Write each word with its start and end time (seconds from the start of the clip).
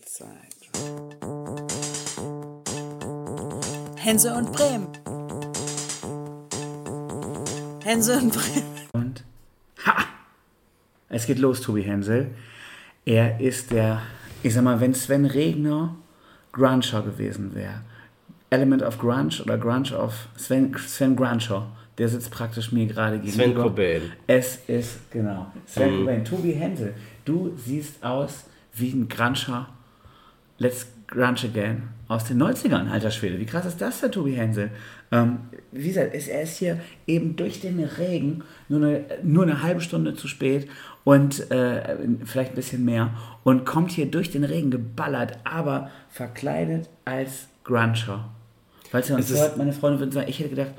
Drei. 0.00 0.26
Hense 3.96 4.34
und 4.34 4.52
Bremen. 4.52 4.88
Hense 7.84 8.18
und 8.18 8.32
Bremen. 8.32 8.76
Und 8.92 9.24
ha! 9.86 10.04
Es 11.08 11.26
geht 11.26 11.38
los, 11.38 11.60
Tobi 11.60 11.82
Hensel. 11.82 12.28
Er 13.04 13.40
ist 13.40 13.70
der, 13.70 14.02
ich 14.42 14.52
sag 14.54 14.64
mal, 14.64 14.80
wenn 14.80 14.94
Sven 14.94 15.24
Regner 15.24 15.96
Gruncher 16.52 17.02
gewesen 17.02 17.54
wäre, 17.54 17.82
Element 18.50 18.82
of 18.82 18.98
Grunge 18.98 19.40
oder 19.42 19.56
Grunge 19.58 19.96
of 19.96 20.28
Sven, 20.36 20.74
Sven 20.76 21.16
Gruncher, 21.16 21.68
der 21.98 22.08
sitzt 22.08 22.30
praktisch 22.30 22.72
mir 22.72 22.86
gerade 22.86 23.18
gegenüber. 23.18 23.44
Sven 23.44 23.54
Cobain. 23.54 24.02
Es 24.26 24.56
ist, 24.66 25.10
genau, 25.10 25.46
Sven 25.66 25.94
Mhm. 25.94 25.98
Cobain. 26.00 26.24
Tobi 26.24 26.52
Hensel, 26.52 26.94
du 27.24 27.56
siehst 27.56 28.02
aus 28.04 28.44
wie 28.74 28.90
ein 28.92 29.08
Gruncher, 29.08 29.68
Let's 30.58 30.86
Grunge 31.06 31.44
Again 31.44 31.82
aus 32.08 32.24
den 32.24 32.42
90ern, 32.42 32.90
alter 32.90 33.10
Schwede. 33.10 33.38
Wie 33.38 33.46
krass 33.46 33.66
ist 33.66 33.80
das 33.80 34.00
denn, 34.00 34.12
Tobi 34.12 34.34
Hensel? 34.34 34.70
Ähm, 35.10 35.38
wie 35.72 35.88
gesagt, 35.88 36.14
ist, 36.14 36.28
er 36.28 36.42
ist 36.42 36.56
hier 36.58 36.80
eben 37.06 37.36
durch 37.36 37.60
den 37.60 37.80
Regen 37.80 38.44
nur 38.68 38.80
eine, 38.80 39.04
nur 39.22 39.42
eine 39.42 39.62
halbe 39.62 39.80
Stunde 39.80 40.14
zu 40.14 40.28
spät 40.28 40.68
und 41.04 41.50
äh, 41.50 41.96
vielleicht 42.24 42.52
ein 42.52 42.56
bisschen 42.56 42.84
mehr 42.84 43.10
und 43.44 43.64
kommt 43.64 43.90
hier 43.90 44.06
durch 44.06 44.30
den 44.30 44.44
Regen 44.44 44.70
geballert, 44.70 45.38
aber 45.44 45.90
verkleidet 46.10 46.88
als 47.04 47.48
Gruncher. 47.64 48.30
Falls 48.90 49.10
ihr 49.10 49.16
uns 49.16 49.32
hört, 49.32 49.56
meine 49.56 49.72
Freunde 49.72 49.98
würden 49.98 50.12
sagen, 50.12 50.28
ich 50.28 50.38
hätte 50.38 50.50
gedacht, 50.50 50.72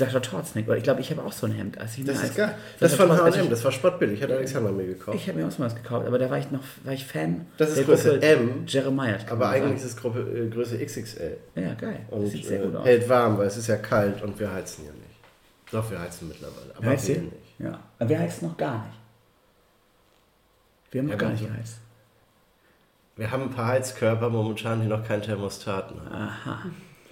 Dr. 0.00 0.20
Torznick, 0.22 0.66
oder 0.66 0.76
ich 0.76 0.82
glaube, 0.82 1.00
ich 1.00 1.10
habe 1.10 1.22
auch 1.22 1.32
so 1.32 1.46
ein 1.46 1.52
Hemd. 1.52 1.78
Als 1.78 1.96
ich 1.98 2.04
Das 2.04 2.22
ist 2.22 2.34
geil. 2.36 2.54
Das 2.78 2.98
als 2.98 3.34
ich- 3.34 3.40
H&M, 3.40 3.50
das 3.50 3.64
war 3.64 3.70
spottbillig. 3.72 4.22
Hat 4.22 4.30
Alexander 4.32 4.72
mir 4.72 4.86
gekauft. 4.86 5.16
ich 5.16 5.28
habe 5.28 5.38
mir 5.38 5.46
auch 5.46 5.50
so 5.50 5.62
was 5.62 5.74
gekauft, 5.74 6.06
aber 6.06 6.18
da 6.18 6.28
war 6.30 6.38
ich 6.38 6.50
noch 6.50 6.60
war 6.84 6.92
ich 6.92 7.04
Fan 7.06 7.46
Das 7.58 7.70
ist 7.76 7.84
Größe 7.86 8.12
Gruppe 8.14 8.26
M, 8.26 8.64
Jeremiah. 8.66 9.18
Aber 9.30 9.48
eigentlich 9.50 9.76
ist 9.76 9.84
es 9.84 9.96
Gruppe, 9.96 10.20
äh, 10.20 10.48
Größe 10.48 10.78
XXL. 10.84 11.36
Ja, 11.54 11.74
geil. 11.74 12.00
Und 12.10 12.26
Sieht 12.26 12.44
sehr 12.46 12.60
gut 12.60 12.74
äh, 12.74 12.76
aus. 12.78 12.86
hält 12.86 13.08
warm, 13.08 13.38
weil 13.38 13.46
es 13.46 13.56
ist 13.56 13.66
ja 13.68 13.76
kalt 13.76 14.22
und 14.22 14.38
wir 14.40 14.52
heizen 14.52 14.84
ja 14.86 14.92
nicht. 14.92 15.04
Doch, 15.72 15.90
wir 15.90 16.00
heizen 16.00 16.28
mittlerweile. 16.28 16.74
Aber 16.76 16.86
Heißt 16.86 17.08
wir 17.08 17.18
nicht. 17.18 17.32
Ja. 17.58 17.78
Aber 17.98 18.08
wir 18.08 18.18
heizen 18.18 18.48
noch 18.48 18.56
gar 18.56 18.78
nicht. 18.86 18.98
Wir 20.90 21.00
haben 21.02 21.06
noch 21.06 21.12
Ja, 21.12 21.18
gar 21.18 21.28
wir 21.30 21.34
nicht 21.36 21.46
geheizt. 21.46 21.76
Wir 23.16 23.30
haben 23.30 23.42
ein 23.44 23.50
paar 23.50 23.66
Heizkörper 23.68 24.30
momentan, 24.30 24.80
die 24.80 24.86
noch 24.86 25.06
kein 25.06 25.20
Thermostat 25.22 25.90
haben. 25.90 26.00
Aha, 26.10 26.62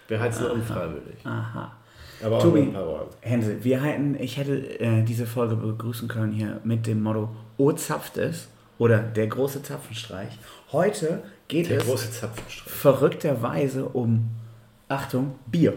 Wir 0.09 0.19
heizen 0.21 0.47
unfreiwillig. 0.47 1.19
aha. 1.25 1.77
Aber 2.25 2.39
Tobi. 2.41 2.73
Hänsel, 3.21 3.63
wir 3.63 3.83
hätten, 3.83 4.17
ich 4.19 4.37
hätte 4.37 4.81
äh, 4.81 5.03
diese 5.03 5.27
Folge 5.27 5.57
begrüßen 5.57 6.09
können 6.09 6.33
hier 6.33 6.61
mit 6.65 6.87
dem 6.87 7.03
Motto 7.03 7.31
O 7.57 7.73
zapft 7.73 8.17
es 8.19 8.49
oder 8.79 8.99
der 8.99 9.27
große 9.27 9.63
Zapfenstreich. 9.63 10.39
Heute 10.73 11.23
geht 11.49 11.71
Der 11.71 11.79
es 11.79 12.25
verrückterweise 12.67 13.87
um, 13.87 14.31
Achtung, 14.89 15.35
Bier. 15.47 15.75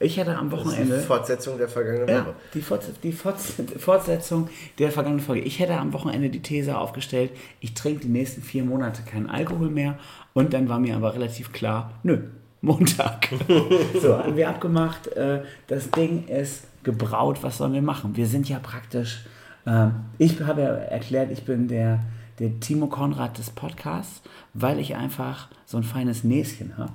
Ich 0.00 0.16
hätte 0.16 0.36
am 0.36 0.48
Das 0.48 0.60
ist 0.60 0.66
die 0.66 0.70
Wochenende... 0.70 0.98
Fortsetzung 1.00 1.58
der 1.58 1.68
vergangenen 1.68 2.08
Ja, 2.08 2.26
Woche. 2.26 2.34
die, 2.54 2.62
Forts 2.62 2.86
die 3.02 3.12
Forts 3.12 3.54
Fortsetzung 3.78 4.48
der 4.78 4.92
vergangenen 4.92 5.24
Folge. 5.24 5.42
Ich 5.42 5.58
hätte 5.58 5.74
am 5.76 5.92
Wochenende 5.92 6.30
die 6.30 6.40
These 6.40 6.78
aufgestellt, 6.78 7.32
ich 7.60 7.74
trinke 7.74 8.02
die 8.02 8.08
nächsten 8.08 8.42
vier 8.42 8.64
Monate 8.64 9.02
keinen 9.02 9.28
Alkohol 9.28 9.70
mehr 9.70 9.98
und 10.34 10.52
dann 10.52 10.68
war 10.68 10.78
mir 10.78 10.94
aber 10.94 11.14
relativ 11.14 11.52
klar, 11.52 11.98
nö, 12.04 12.20
Montag. 12.60 13.28
so, 14.02 14.18
haben 14.18 14.36
wir 14.36 14.48
abgemacht, 14.48 15.06
äh, 15.08 15.42
das 15.68 15.90
Ding 15.90 16.26
ist 16.26 16.64
gebraut, 16.82 17.38
was 17.42 17.58
sollen 17.58 17.72
wir 17.72 17.82
machen? 17.82 18.16
Wir 18.16 18.26
sind 18.26 18.48
ja 18.48 18.58
praktisch, 18.58 19.24
ähm, 19.66 19.92
ich 20.18 20.40
habe 20.40 20.62
ja 20.62 20.68
erklärt, 20.68 21.30
ich 21.30 21.44
bin 21.44 21.68
der, 21.68 22.00
der 22.38 22.58
Timo 22.60 22.86
Konrad 22.88 23.38
des 23.38 23.50
Podcasts, 23.50 24.22
weil 24.54 24.78
ich 24.78 24.96
einfach 24.96 25.48
so 25.66 25.76
ein 25.76 25.82
feines 25.84 26.24
Näschen 26.24 26.76
habe. 26.76 26.92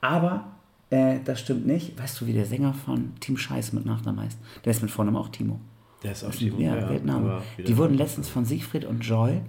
Aber 0.00 0.44
äh, 0.90 1.18
das 1.24 1.40
stimmt 1.40 1.66
nicht. 1.66 1.98
Weißt 2.00 2.20
du, 2.20 2.26
wie 2.26 2.32
der 2.32 2.46
Sänger 2.46 2.74
von 2.74 3.14
Team 3.20 3.36
Scheiß 3.36 3.72
mit 3.72 3.84
Nachnamen 3.86 4.24
heißt? 4.24 4.38
Der 4.64 4.70
ist 4.72 4.82
mit 4.82 4.90
Vornamen 4.90 5.16
auch 5.16 5.28
Timo. 5.28 5.58
Der 6.02 6.12
ist 6.12 6.22
auch 6.22 6.28
Das 6.28 6.36
ist 6.36 6.42
ein- 6.42 6.50
Timo, 6.56 6.60
ja, 6.60 6.76
ja, 6.76 6.88
Weltname. 6.90 7.30
aber 7.32 7.42
wieder- 7.56 7.66
Die 7.68 7.76
wurden 7.76 7.94
letztens 7.94 8.28
von 8.28 8.44
Siegfried 8.44 8.84
und 8.84 9.00
Joy 9.00 9.40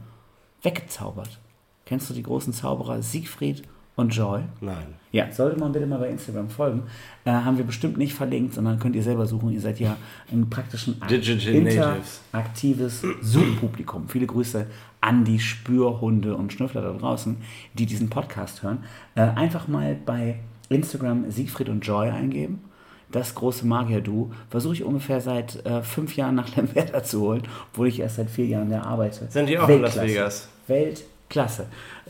weggezaubert. 0.64 1.40
Kennst 1.86 2.10
du 2.10 2.14
die 2.14 2.24
großen 2.24 2.54
Zauberer 2.54 3.02
Siegfried 3.02 3.64
und 4.00 4.16
Joy? 4.16 4.42
Nein. 4.62 4.96
Ja, 5.12 5.32
sollte 5.32 5.60
man 5.60 5.72
bitte 5.72 5.88
mal 5.88 5.98
bei 5.98 6.10
Instagram 6.10 6.50
folgen. 6.50 6.84
Äh, 7.26 7.32
haben 7.32 7.58
wir 7.58 7.66
bestimmt 7.66 7.98
nicht 7.98 8.14
verlinkt, 8.14 8.54
sondern 8.54 8.80
könnt 8.80 8.96
ihr 8.96 9.02
selber 9.04 9.26
suchen. 9.26 9.52
Ihr 9.52 9.62
seid 9.62 9.80
ja 9.80 9.98
im 10.32 10.50
praktischen 10.50 11.02
interaktives 11.10 13.04
Suchpublikum. 13.22 14.08
Viele 14.08 14.28
Grüße 14.28 14.68
an 15.02 15.26
die 15.26 15.40
Spürhunde 15.40 16.36
und 16.36 16.54
Schnüffler 16.54 16.82
da 16.82 16.92
draußen, 16.94 17.38
die 17.74 17.86
diesen 17.86 18.10
Podcast 18.10 18.62
hören. 18.62 18.84
Äh, 19.16 19.22
einfach 19.22 19.68
mal 19.68 19.96
bei 20.06 20.40
Instagram 20.70 21.32
Siegfried 21.32 21.70
und 21.70 21.82
Joy 21.82 22.10
eingeben. 22.10 22.62
Das 23.12 23.34
große 23.34 23.66
Magier-Du 23.66 24.32
versuche 24.52 24.76
ich 24.76 24.84
ungefähr 24.84 25.20
seit 25.20 25.66
äh, 25.66 25.82
fünf 25.82 26.16
Jahren 26.16 26.36
nach 26.36 26.56
Lemberta 26.56 27.04
zu 27.04 27.22
holen, 27.22 27.42
obwohl 27.72 27.88
ich 27.88 28.00
erst 28.00 28.18
seit 28.18 28.30
vier 28.30 28.46
Jahren 28.46 28.70
da 28.70 28.84
arbeite. 28.84 29.28
Sind 29.30 29.50
die 29.50 29.58
auch 29.58 29.68
in 29.68 29.82
Las 29.82 29.96
Weltklasse. 29.96 30.08
Vegas? 30.08 30.50
Weltklasse. 30.68 31.19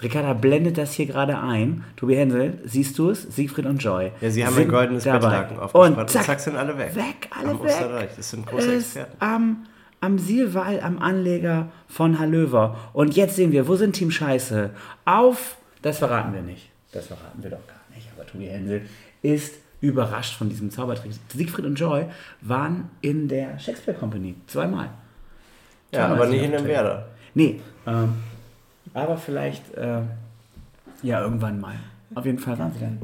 Ricarda 0.01 0.33
blendet 0.33 0.77
das 0.77 0.93
hier 0.93 1.05
gerade 1.05 1.37
ein. 1.39 1.83
Tobi 1.95 2.15
Hensel, 2.15 2.59
siehst 2.65 2.97
du 2.97 3.09
es? 3.09 3.23
Siegfried 3.23 3.65
und 3.65 3.83
Joy. 3.83 4.11
Ja, 4.21 4.29
sie 4.29 4.45
haben 4.45 4.57
ein 4.57 4.67
goldenes. 4.67 5.03
Bettlaken 5.03 5.59
aufgespannt 5.59 5.97
Und 5.97 6.01
und 6.01 6.09
zack, 6.09 6.25
zack, 6.25 6.39
sind 6.39 6.55
alle 6.55 6.77
weg. 6.77 6.95
Weg, 6.95 7.29
alle 7.37 7.49
Am 7.51 7.63
weg. 7.63 7.71
Osterreich. 7.71 8.09
Das 8.15 8.29
sind 8.29 8.45
große 8.47 8.71
ist 8.73 8.95
Experten. 8.95 9.15
am, 9.19 9.65
am 10.01 10.17
Sielwall, 10.19 10.79
am 10.81 10.99
Anleger 10.99 11.67
von 11.87 12.19
Hallöver. 12.19 12.77
Und 12.93 13.15
jetzt 13.15 13.35
sehen 13.35 13.51
wir, 13.51 13.67
wo 13.67 13.75
sind 13.75 13.93
Team 13.93 14.11
Scheiße? 14.11 14.69
Auf, 15.05 15.57
das 15.81 15.99
verraten 15.99 16.33
wir 16.33 16.41
nicht. 16.41 16.69
Das 16.91 17.07
verraten 17.07 17.43
wir 17.43 17.49
doch 17.49 17.67
gar 17.67 17.81
nicht. 17.95 18.07
Aber 18.15 18.25
Tobi 18.25 18.45
Hensel 18.47 18.83
ist 19.21 19.55
überrascht 19.81 20.35
von 20.37 20.49
diesem 20.49 20.71
Zaubertrick. 20.71 21.11
Siegfried 21.33 21.65
und 21.65 21.75
Joy 21.75 22.05
waren 22.41 22.89
in 23.01 23.27
der 23.27 23.59
Shakespeare 23.59 23.97
Company. 23.97 24.35
Zweimal. 24.47 24.89
Ja, 25.91 25.99
Zweimal 25.99 26.17
aber 26.17 26.27
nicht 26.27 26.43
in 26.43 26.51
dem. 26.51 26.65
Werder. 26.65 27.07
Nee, 27.33 27.61
ähm, 27.85 28.13
aber 28.93 29.17
vielleicht, 29.17 29.73
äh, 29.75 30.01
ja, 31.03 31.21
irgendwann 31.21 31.59
mal. 31.59 31.75
Auf 32.15 32.25
jeden 32.25 32.39
Fall 32.39 32.57
waren 32.57 32.71
sie 32.73 32.79
dann. 32.79 32.99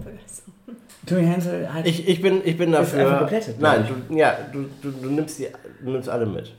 Tobi 1.06 1.22
Hensel 1.22 1.72
hat. 1.72 1.86
Ich, 1.86 2.08
ich, 2.08 2.22
bin, 2.22 2.42
ich 2.44 2.58
bin 2.58 2.74
Ist 2.74 2.80
dafür. 2.80 3.00
einfach 3.02 3.20
geplättet, 3.22 3.60
Nein, 3.60 3.86
du, 4.10 4.16
ja, 4.16 4.38
du, 4.52 4.66
du, 4.82 4.92
du, 4.92 5.10
nimmst 5.10 5.38
die, 5.40 5.48
du 5.82 5.92
nimmst 5.92 6.10
alle 6.10 6.26
mit. 6.26 6.54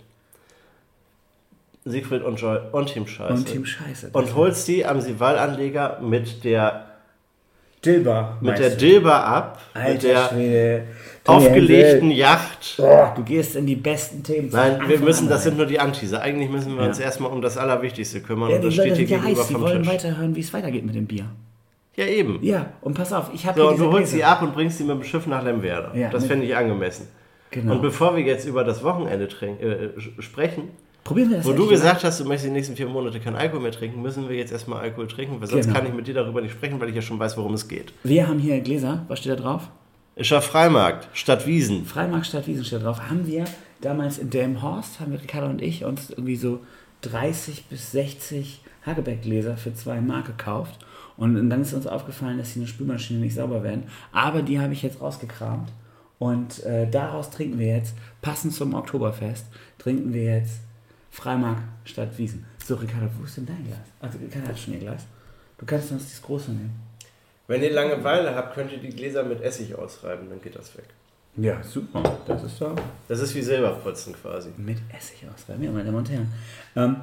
Siegfried 1.84 2.22
und 2.22 2.40
Joy 2.40 2.58
und 2.72 2.86
Team 2.88 3.06
Scheiße. 3.06 3.32
und 3.32 3.46
Team 3.46 3.64
Scheiße. 3.64 4.10
Und 4.12 4.34
holst 4.34 4.66
die 4.66 4.84
am 4.84 5.00
Sival-Anleger 5.00 6.00
mit 6.00 6.42
der, 6.44 6.86
Dilber. 7.84 8.38
mit 8.40 8.58
der? 8.58 8.70
Dilber 8.70 9.24
ab, 9.24 9.60
mit 9.74 9.84
Alter 9.84 10.08
der 10.08 10.28
Schwede. 10.28 10.86
Aufgelegten. 11.28 12.10
Yacht. 12.10 12.78
Du 12.78 13.22
gehst 13.24 13.56
in 13.56 13.66
die 13.66 13.76
besten 13.76 14.22
Themen. 14.22 14.48
Nein, 14.52 14.78
wir 14.86 14.98
müssen, 15.00 15.28
das 15.28 15.42
sind 15.44 15.56
nur 15.56 15.66
die 15.66 15.78
Anteaser. 15.78 16.20
Eigentlich 16.22 16.50
müssen 16.50 16.74
wir 16.76 16.82
Ja. 16.82 16.88
uns 16.88 16.98
erstmal 16.98 17.30
um 17.32 17.42
das 17.42 17.56
Allerwichtigste 17.56 18.20
kümmern 18.20 18.50
Ja, 18.50 18.56
und 18.56 18.64
das 18.64 18.74
steht 18.74 18.96
hier 18.96 19.06
gegenüber 19.06 19.28
heiß, 19.40 19.46
die 19.48 19.52
vom 19.54 19.62
wollen 19.62 19.82
Tisch. 19.82 19.92
weiterhören, 19.92 20.34
wie 20.36 20.40
es 20.40 20.52
weitergeht 20.52 20.84
mit 20.86 20.94
dem 20.94 21.06
Bier. 21.06 21.24
Ja, 21.96 22.04
eben. 22.04 22.38
Ja, 22.42 22.70
und 22.82 22.94
pass 22.94 23.12
auf, 23.12 23.30
ich 23.32 23.46
habe 23.46 23.58
So, 23.58 23.68
und 23.70 23.78
du 23.78 23.90
holst 23.90 24.12
sie 24.12 24.22
ab 24.22 24.42
und 24.42 24.52
bringst 24.54 24.78
sie 24.78 24.84
mit 24.84 24.96
dem 24.96 25.02
Schiff 25.04 25.26
nach 25.26 25.42
Lemwerder. 25.42 25.96
Ja, 25.96 26.10
das 26.10 26.22
mit- 26.22 26.30
fände 26.30 26.46
ich 26.46 26.54
angemessen. 26.54 27.08
Genau. 27.50 27.72
Und 27.74 27.82
bevor 27.82 28.14
wir 28.16 28.22
jetzt 28.22 28.44
über 28.46 28.64
das 28.64 28.82
Wochenende 28.84 29.28
trink, 29.28 29.62
äh, 29.62 29.88
sch- 29.98 30.20
sprechen, 30.20 30.64
Probieren 31.04 31.30
wir 31.30 31.36
das 31.38 31.46
wo 31.46 31.52
du 31.52 31.62
mal? 31.64 31.70
gesagt 31.70 32.02
hast, 32.04 32.18
du 32.20 32.24
möchtest 32.24 32.48
die 32.48 32.52
nächsten 32.52 32.74
vier 32.76 32.86
Monate 32.88 33.20
keinen 33.20 33.36
Alkohol 33.36 33.62
mehr 33.62 33.70
trinken, 33.72 34.02
müssen 34.02 34.28
wir 34.28 34.36
jetzt 34.36 34.50
erstmal 34.52 34.80
Alkohol 34.82 35.06
trinken, 35.06 35.40
weil 35.40 35.46
sonst 35.48 35.66
Genau. 35.66 35.78
kann 35.78 35.86
ich 35.88 35.94
mit 35.94 36.06
dir 36.06 36.14
darüber 36.14 36.40
nicht 36.42 36.52
sprechen, 36.52 36.78
weil 36.80 36.88
ich 36.90 36.96
ja 36.96 37.00
schon 37.02 37.18
weiß, 37.18 37.36
worum 37.38 37.54
es 37.54 37.66
geht. 37.68 37.92
Wir 38.02 38.26
haben 38.28 38.40
hier 38.40 38.60
Gläser, 38.60 39.04
was 39.08 39.20
steht 39.20 39.32
da 39.32 39.36
drauf? 39.36 39.70
Ischer 40.18 40.40
Freimarkt, 40.40 41.08
Stadt 41.12 41.46
Wiesen. 41.46 41.84
Freimarkt 41.84 42.24
Stadt 42.24 42.46
Wiesen 42.46 42.64
steht 42.64 42.82
drauf. 42.82 43.10
Haben 43.10 43.26
wir 43.26 43.44
damals 43.82 44.16
in 44.16 44.30
Delmenhorst, 44.30 44.98
haben 44.98 45.12
wir 45.12 45.20
Ricardo 45.20 45.46
und 45.46 45.60
ich 45.60 45.84
uns 45.84 46.08
irgendwie 46.08 46.36
so 46.36 46.60
30 47.02 47.66
bis 47.66 47.92
60 47.92 48.62
Hagebeck-Gläser 48.86 49.58
für 49.58 49.74
zwei 49.74 50.00
Mark 50.00 50.24
gekauft. 50.24 50.78
Und 51.18 51.50
dann 51.50 51.60
ist 51.60 51.74
uns 51.74 51.86
aufgefallen, 51.86 52.38
dass 52.38 52.54
die 52.54 52.60
in 52.60 52.64
der 52.64 52.72
Spülmaschine 52.72 53.20
nicht 53.20 53.34
sauber 53.34 53.62
werden. 53.62 53.84
Aber 54.10 54.40
die 54.40 54.58
habe 54.58 54.72
ich 54.72 54.82
jetzt 54.82 55.02
rausgekramt. 55.02 55.70
Und 56.18 56.64
äh, 56.64 56.88
daraus 56.90 57.28
trinken 57.28 57.58
wir 57.58 57.76
jetzt, 57.76 57.94
passend 58.22 58.54
zum 58.54 58.72
Oktoberfest, 58.72 59.44
trinken 59.76 60.14
wir 60.14 60.38
jetzt 60.38 60.60
Freimarkt 61.10 61.62
Stadt 61.84 62.16
Wiesen. 62.16 62.46
So, 62.64 62.76
Ricardo, 62.76 63.10
wo 63.18 63.24
ist 63.24 63.36
denn 63.36 63.44
dein 63.44 63.66
Glas? 63.66 63.76
Also, 64.00 64.16
Ricardo 64.16 64.48
hat 64.48 64.58
schon 64.58 64.72
ihr 64.72 64.80
Glas. 64.80 65.04
Du 65.58 65.66
kannst 65.66 65.92
uns 65.92 66.10
das 66.10 66.22
große 66.22 66.52
nehmen. 66.52 66.85
Wenn 67.48 67.62
ihr 67.62 67.72
Langeweile 67.72 68.34
habt, 68.34 68.54
könnt 68.54 68.72
ihr 68.72 68.78
die 68.78 68.90
Gläser 68.90 69.22
mit 69.22 69.40
Essig 69.40 69.74
ausreiben, 69.74 70.28
dann 70.28 70.40
geht 70.40 70.56
das 70.56 70.76
weg. 70.76 70.86
Ja, 71.36 71.62
super. 71.62 72.02
Das 72.26 72.42
ist 72.42 72.60
doch. 72.60 72.74
Das 73.08 73.20
ist 73.20 73.34
wie 73.34 73.42
Silberputzen 73.42 74.14
quasi. 74.14 74.50
Mit 74.56 74.78
Essig 74.96 75.28
ausreiben, 75.32 75.62
ja, 75.62 75.70
meine 75.70 75.84
Damen 75.84 75.98
und 75.98 76.10
Herren. 76.10 76.32
Ähm, 76.74 76.96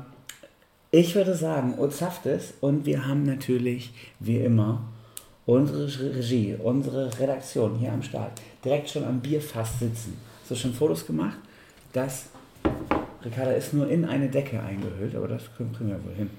ich 0.91 1.15
würde 1.15 1.35
sagen, 1.35 1.77
Ozaftes 1.79 2.55
und 2.59 2.85
wir 2.85 3.07
haben 3.07 3.23
natürlich, 3.23 3.93
wie 4.19 4.39
immer, 4.39 4.83
unsere 5.45 6.15
Regie, 6.15 6.55
unsere 6.61 7.17
Redaktion 7.19 7.75
hier 7.77 7.91
am 7.91 8.03
Start, 8.03 8.31
direkt 8.63 8.89
schon 8.89 9.03
am 9.03 9.19
Bierfass 9.19 9.79
sitzen. 9.79 10.17
Du 10.47 10.55
schon 10.55 10.73
Fotos 10.73 11.05
gemacht? 11.05 11.37
Das, 11.93 12.25
Ricarda 13.23 13.53
ist 13.53 13.73
nur 13.73 13.89
in 13.89 14.05
eine 14.05 14.29
Decke 14.29 14.59
eingehüllt, 14.61 15.15
aber 15.15 15.27
das 15.27 15.43
kriegen 15.55 15.71
wir 15.79 16.03
wohl 16.03 16.13
hin. 16.15 16.29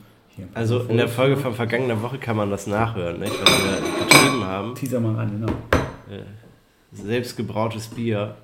Also 0.55 0.81
in 0.81 0.97
der 0.97 1.09
Folge 1.09 1.37
von 1.37 1.55
vergangener 1.55 2.01
Woche 2.03 2.19
kann 2.19 2.37
man 2.37 2.51
das 2.51 2.67
nachhören, 2.67 3.21
nicht? 3.21 3.33
was 3.41 3.51
wir 3.51 4.07
geschrieben 4.07 4.45
haben. 4.45 4.75
Teaser 4.75 5.01
mal 5.01 5.15
ran, 5.15 5.31
genau. 5.41 5.53
Selbstgebrautes 6.93 7.89
Bier. 7.89 8.35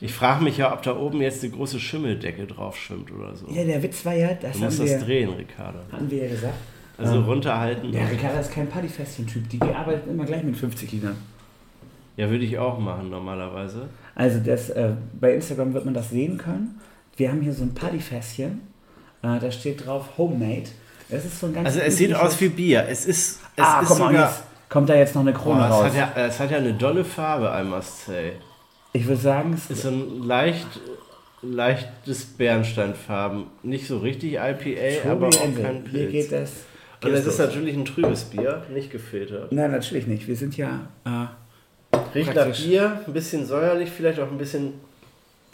Ich 0.00 0.12
frage 0.12 0.44
mich 0.44 0.58
ja, 0.58 0.72
ob 0.74 0.82
da 0.82 0.94
oben 0.96 1.22
jetzt 1.22 1.42
eine 1.42 1.52
große 1.52 1.80
Schimmeldecke 1.80 2.46
drauf 2.46 2.76
schwimmt 2.76 3.10
oder 3.10 3.34
so. 3.34 3.46
Ja, 3.48 3.64
der 3.64 3.82
Witz 3.82 4.04
war 4.04 4.14
ja, 4.14 4.28
das 4.34 4.52
Du 4.52 4.64
musst 4.64 4.78
haben, 4.78 4.86
das 4.88 5.00
wir, 5.00 5.06
drehen, 5.06 5.30
Ricardo. 5.30 5.78
hatten 5.90 6.10
wir 6.10 6.24
ja 6.24 6.28
gesagt. 6.30 6.54
Also 6.98 7.16
Ähm, 7.16 7.24
runterhalten. 7.24 7.92
Ja, 7.92 8.06
Ricardo 8.06 8.38
ist 8.40 8.52
kein 8.52 8.68
Partyfestchen-Typ. 8.68 9.48
Die 9.48 9.60
arbeitet 9.62 10.06
immer 10.06 10.24
gleich 10.24 10.42
mit 10.42 10.56
50 10.56 10.92
Litern. 10.92 11.16
Ja, 12.16 12.28
würde 12.30 12.44
ich 12.44 12.58
auch 12.58 12.78
machen 12.78 13.10
normalerweise. 13.10 13.88
Also 14.14 14.40
das, 14.40 14.70
äh, 14.70 14.92
bei 15.18 15.34
Instagram 15.34 15.72
wird 15.74 15.84
man 15.84 15.94
das 15.94 16.10
sehen 16.10 16.38
können. 16.38 16.78
Wir 17.16 17.30
haben 17.30 17.40
hier 17.40 17.52
so 17.52 17.62
ein 17.64 17.74
Partyfässchen. 17.74 18.60
Äh, 19.22 19.38
da 19.38 19.50
steht 19.50 19.86
drauf 19.86 20.16
Homemade. 20.18 20.68
Es 21.08 21.24
ist 21.24 21.40
so 21.40 21.46
ein 21.46 21.54
ganz 21.54 21.66
Also 21.68 21.80
es 21.80 21.96
sieht 21.96 22.14
aus 22.14 22.40
wie 22.40 22.48
Bier. 22.48 22.86
Es 22.88 23.06
ist, 23.06 23.40
es 23.56 23.64
ah, 23.64 23.80
ist 23.80 23.88
komm 23.88 23.98
sogar... 23.98 24.12
jetzt 24.12 24.42
kommt 24.68 24.88
da 24.88 24.94
jetzt 24.94 25.14
noch 25.14 25.22
eine 25.22 25.32
Boah, 25.32 25.40
Krone 25.40 25.64
es, 25.64 25.70
raus. 25.70 25.84
hat 25.84 25.94
ja, 25.94 26.12
es 26.26 26.40
hat 26.40 26.50
ja 26.50 26.56
eine 26.58 26.74
dolle 26.74 27.04
Farbe, 27.04 27.52
I 27.58 27.64
must 27.64 28.06
say. 28.06 28.32
ich 28.92 29.06
würde 29.06 29.20
sagen, 29.20 29.52
es 29.54 29.70
Ist 29.70 29.82
so 29.82 29.88
ein 29.88 30.22
leicht, 30.22 30.66
leichtes 31.42 32.24
Bernsteinfarben. 32.24 33.44
Nicht 33.62 33.86
so 33.86 33.98
richtig 33.98 34.34
IPA, 34.34 35.10
aber 35.10 35.30
Tobi 35.30 35.36
auch 35.36 35.44
Ende. 35.44 35.62
kein 35.62 35.84
Hier 35.90 36.08
Pilz. 36.08 36.12
geht 36.12 36.32
das. 36.32 36.50
Und 37.04 37.12
es 37.12 37.26
ist 37.26 37.38
natürlich 37.38 37.76
ein 37.76 37.84
trübes 37.84 38.24
Bier, 38.24 38.62
nicht 38.72 38.90
gefiltert. 38.90 39.52
Nein, 39.52 39.70
natürlich 39.70 40.06
nicht. 40.06 40.26
Wir 40.26 40.34
sind 40.34 40.56
ja. 40.56 40.88
Äh, 41.04 41.26
Riecht 42.14 42.34
nach. 42.34 42.46
Bier, 42.56 43.00
ein 43.06 43.12
bisschen 43.12 43.46
säuerlich, 43.46 43.90
vielleicht 43.90 44.18
auch 44.18 44.30
ein 44.30 44.38
bisschen 44.38 44.74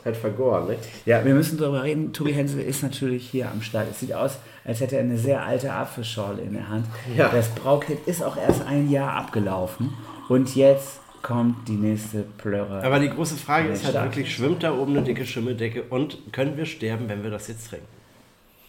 halt 0.05 0.17
vergoren, 0.17 0.69
nicht? 0.69 0.81
ja, 1.07 1.25
wir 1.25 1.35
müssen 1.35 1.59
darüber 1.59 1.83
reden. 1.83 2.13
Tobi 2.13 2.33
Hensel 2.33 2.61
ist 2.61 2.83
natürlich 2.83 3.29
hier 3.29 3.51
am 3.51 3.63
Start. 3.63 3.89
Es 3.91 4.01
sieht 4.01 4.13
aus, 4.15 4.39
als 4.65 4.81
hätte 4.81 4.97
er 4.97 5.03
eine 5.03 5.19
sehr 5.19 5.45
alte 5.45 5.73
Apfelschorle 5.73 6.43
in 6.43 6.55
der 6.55 6.69
Hand. 6.69 6.87
Ja. 7.17 7.29
Das 7.29 7.49
Braukit 7.51 8.07
ist 8.07 8.23
auch 8.23 8.37
erst 8.37 8.67
ein 8.67 8.91
Jahr 8.91 9.13
abgelaufen. 9.15 9.93
Und 10.29 10.55
jetzt 10.55 11.01
kommt 11.23 11.69
die 11.69 11.77
nächste 11.77 12.25
Plörre. 12.39 12.83
Aber 12.83 12.99
die 12.99 13.09
große 13.09 13.37
Frage 13.37 13.69
ist 13.69 13.85
halt 13.85 13.95
wirklich, 13.95 14.35
schwimmt 14.35 14.63
da 14.63 14.77
oben 14.77 14.97
eine 14.97 15.05
dicke 15.05 15.25
Schimmeldecke 15.25 15.85
und 15.85 16.33
können 16.33 16.57
wir 16.57 16.67
sterben, 16.67 17.09
wenn 17.09 17.23
wir 17.23 17.31
das 17.31 17.49
jetzt 17.49 17.71
trinken? 17.71 17.87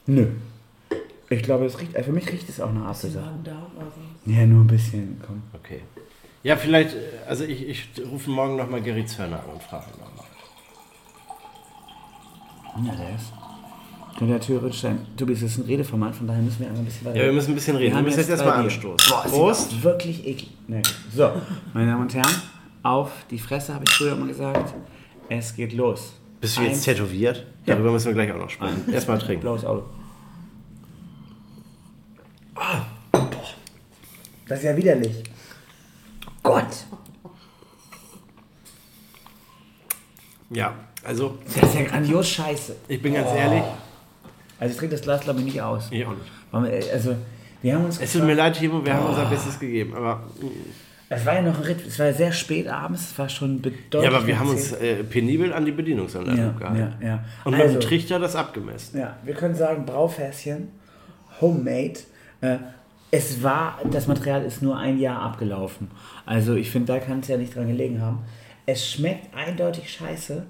Nö. 0.06 0.28
Ich 1.30 1.42
glaube, 1.42 1.66
es 1.66 1.80
riecht, 1.80 1.96
äh, 1.96 2.04
für 2.04 2.12
mich 2.12 2.32
riecht 2.32 2.48
es 2.48 2.60
auch 2.62 2.72
nach 2.72 2.88
Apfelsaft. 2.88 3.26
Waren 3.26 3.44
da 3.44 3.68
oder 3.76 3.88
so. 3.88 4.32
Ja, 4.32 4.46
nur 4.46 4.64
ein 4.64 4.68
bisschen. 4.68 5.20
Komm. 5.26 5.42
Okay. 5.54 5.82
Ja, 6.44 6.58
vielleicht, 6.58 6.94
äh, 6.94 7.00
also 7.28 7.44
ich, 7.44 7.68
ich 7.68 7.90
rufe 8.12 8.30
morgen 8.30 8.56
nochmal 8.56 8.82
Gary 8.82 9.06
Zörner 9.06 9.40
an 9.40 9.54
und 9.54 9.64
frage 9.64 9.86
ihn 9.86 10.00
nochmal. 10.00 10.28
Ja, 12.78 12.96
der 12.96 13.16
ist. 13.16 13.32
Und 14.20 14.28
der 14.28 14.40
theoretisch 14.40 14.86
ein. 14.86 15.06
Tobi, 15.18 15.34
es 15.34 15.42
ist 15.42 15.58
ein 15.58 15.66
Redeformat, 15.66 16.16
von 16.16 16.28
daher 16.28 16.42
müssen 16.42 16.60
wir 16.60 16.68
einfach 16.68 16.82
ein 16.82 16.86
bisschen 16.86 17.06
weiter. 17.06 17.18
Ja, 17.18 17.26
wir 17.26 17.34
müssen 17.34 17.52
ein 17.52 17.56
bisschen 17.56 17.76
reden. 17.76 17.92
Wir 17.92 17.98
haben 17.98 18.06
müssen 18.06 18.20
jetzt 18.20 18.30
erstmal 18.30 18.54
anstoßen. 18.60 19.10
Boah, 19.10 19.24
Prost. 19.24 19.84
wirklich 19.84 20.26
eklig. 20.26 20.52
Gut. 20.68 20.96
So, 21.16 21.32
meine 21.74 21.92
Damen 21.92 22.04
und 22.04 22.14
Herren, 22.14 22.36
auf 22.84 23.12
die 23.30 23.40
Fresse 23.40 23.74
habe 23.74 23.86
ich 23.88 23.94
früher 23.94 24.14
immer 24.14 24.28
gesagt. 24.28 24.74
Es 25.30 25.56
geht 25.56 25.74
los. 25.74 26.14
Bist 26.42 26.58
du 26.58 26.62
jetzt 26.62 26.74
Eins, 26.74 26.84
tätowiert? 26.84 27.46
Ja. 27.66 27.74
Darüber 27.76 27.92
müssen 27.92 28.08
wir 28.08 28.14
gleich 28.14 28.32
auch 28.32 28.38
noch 28.38 28.50
sprechen. 28.50 28.92
Erstmal 28.92 29.18
trinken. 29.18 29.42
Blaues 29.42 29.66
Auto. 29.66 29.86
Boah. 32.54 32.86
Das 34.48 34.60
ist 34.60 34.66
ja 34.66 34.76
widerlich. 34.76 35.24
Gott. 36.44 36.86
Ja, 40.50 40.76
also 41.04 41.38
Das 41.46 41.70
ist 41.70 41.76
ja 41.76 41.84
grandios 41.84 42.30
scheiße. 42.30 42.76
ich 42.88 43.02
bin 43.02 43.14
ganz 43.14 43.30
ehrlich, 43.36 43.64
Also 44.60 44.72
ich 44.72 44.78
trinke 44.78 44.96
das 44.96 45.04
Glas 45.04 45.22
glaube 45.22 45.40
ich 45.40 45.46
nicht 45.46 45.62
aus. 45.62 45.88
ich 45.92 46.06
auch 46.06 46.12
nicht. 46.12 46.92
Also, 46.94 47.16
wir 47.62 47.76
haben 47.76 47.86
uns 47.86 48.00
Es 48.00 48.14
tut 48.14 48.24
mir 48.24 48.36
leid, 48.36 48.56
Timo, 48.56 48.84
wir 48.86 48.94
haben 48.94 49.08
unser 49.08 49.26
Bestes 49.26 49.60
gegeben. 49.60 49.96
Aber, 49.96 50.18
mm. 50.40 50.48
Es 51.10 51.26
war 51.26 51.36
ja 51.36 51.42
noch 51.42 51.58
ein 51.58 51.64
Ritt, 51.64 51.86
es 51.86 52.00
war 52.00 52.08
ja 52.08 52.14
sehr 52.14 52.32
spät 52.32 52.68
abends, 52.68 53.12
es 53.12 53.20
war 53.20 53.30
schon 53.30 53.62
bedeutend. 53.62 54.04
ja, 54.04 54.10
aber 54.10 54.26
wir 54.26 54.40
haben 54.40 54.50
uns 54.50 54.72
äh, 54.72 55.04
penibel 55.04 55.54
an 55.54 55.66
die 55.66 55.72
Bedienungsanleitung 55.72 56.40
ja, 56.44 56.52
gehalten. 56.52 56.96
ja, 57.02 57.08
ja. 57.08 57.24
Und 57.44 57.52
mit 57.52 57.62
also, 57.62 57.80
dem 57.80 57.82
Trichter 57.82 58.20
das 58.20 58.36
abgemessen. 58.36 59.00
ja, 59.00 59.18
wir 59.24 59.34
können 59.36 59.54
sagen, 59.54 59.86
Braufässchen, 59.86 60.70
homemade. 61.40 62.00
Äh, 62.42 62.58
es 63.12 63.44
war, 63.44 63.80
das 63.92 64.08
Material 64.08 64.44
ist 64.44 64.64
nur 64.64 64.76
ein 64.76 64.98
Jahr 64.98 65.22
abgelaufen. 65.22 65.92
Also 66.26 66.56
ich 66.56 66.72
finde, 66.72 66.94
da 66.94 67.00
kann 67.00 67.20
es 67.20 67.28
ja 67.28 67.38
nicht 67.38 67.56
dran 67.56 67.68
gelegen 67.68 68.02
haben. 68.02 68.24
Es 68.66 68.90
schmeckt 68.90 69.36
eindeutig 69.36 69.92
scheiße. 69.92 70.48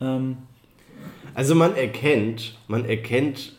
Ähm, 0.00 0.36
Also 1.34 1.54
man 1.54 1.76
erkennt, 1.76 2.56
man 2.68 2.84
erkennt 2.84 3.54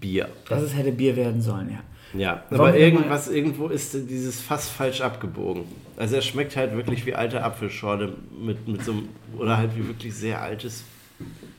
Bier. 0.00 0.28
dass 0.48 0.62
es 0.62 0.74
hätte 0.74 0.92
Bier 0.92 1.16
werden 1.16 1.40
sollen, 1.40 1.70
ja. 1.70 1.80
Ja, 2.16 2.44
Wollen 2.50 2.60
aber 2.60 2.76
irgendwas, 2.76 3.28
irgendwo 3.28 3.68
ist 3.68 3.92
dieses 3.94 4.40
Fass 4.40 4.68
falsch 4.68 5.00
abgebogen. 5.00 5.64
Also 5.96 6.16
es 6.16 6.24
schmeckt 6.26 6.56
halt 6.56 6.76
wirklich 6.76 7.04
wie 7.06 7.14
alte 7.14 7.42
Apfelschorle 7.42 8.12
mit, 8.40 8.68
mit 8.68 8.84
so 8.84 8.92
einem, 8.92 9.08
oder 9.36 9.56
halt 9.56 9.74
wie 9.76 9.86
wirklich 9.88 10.14
sehr 10.14 10.40
altes 10.40 10.84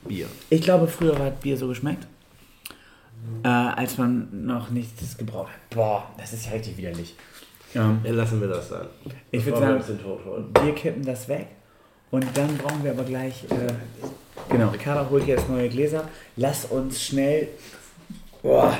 Bier. 0.08 0.26
Ich 0.48 0.62
glaube, 0.62 0.88
früher 0.88 1.18
hat 1.18 1.40
Bier 1.42 1.58
so 1.58 1.68
geschmeckt, 1.68 2.06
äh, 3.42 3.48
als 3.48 3.98
man 3.98 4.46
noch 4.46 4.70
nichts 4.70 5.18
gebraucht 5.18 5.52
hat. 5.52 5.70
Boah, 5.70 6.10
das 6.16 6.32
ist 6.32 6.46
ja 6.46 6.52
richtig 6.52 6.78
widerlich. 6.78 7.14
Ähm, 7.74 7.98
Ja, 8.04 8.12
lassen 8.12 8.40
wir 8.40 8.48
das 8.48 8.70
dann. 8.70 8.86
Ich 9.30 9.44
Bevor 9.44 9.60
würd 9.60 9.86
wir 9.88 9.96
sagen-. 9.96 10.64
Wir 10.64 10.74
kippen 10.74 11.04
das 11.04 11.28
weg 11.28 11.48
und 12.10 12.24
dann 12.34 12.56
brauchen 12.58 12.84
wir 12.84 12.92
aber 12.92 13.04
gleich. 13.04 13.44
Äh, 13.44 13.72
genau, 14.48 14.68
Ricarda 14.68 15.08
holt 15.10 15.26
jetzt 15.26 15.48
neue 15.48 15.68
Gläser. 15.68 16.08
Lass 16.36 16.64
uns 16.66 17.02
schnell. 17.02 17.48
Boah. 18.42 18.76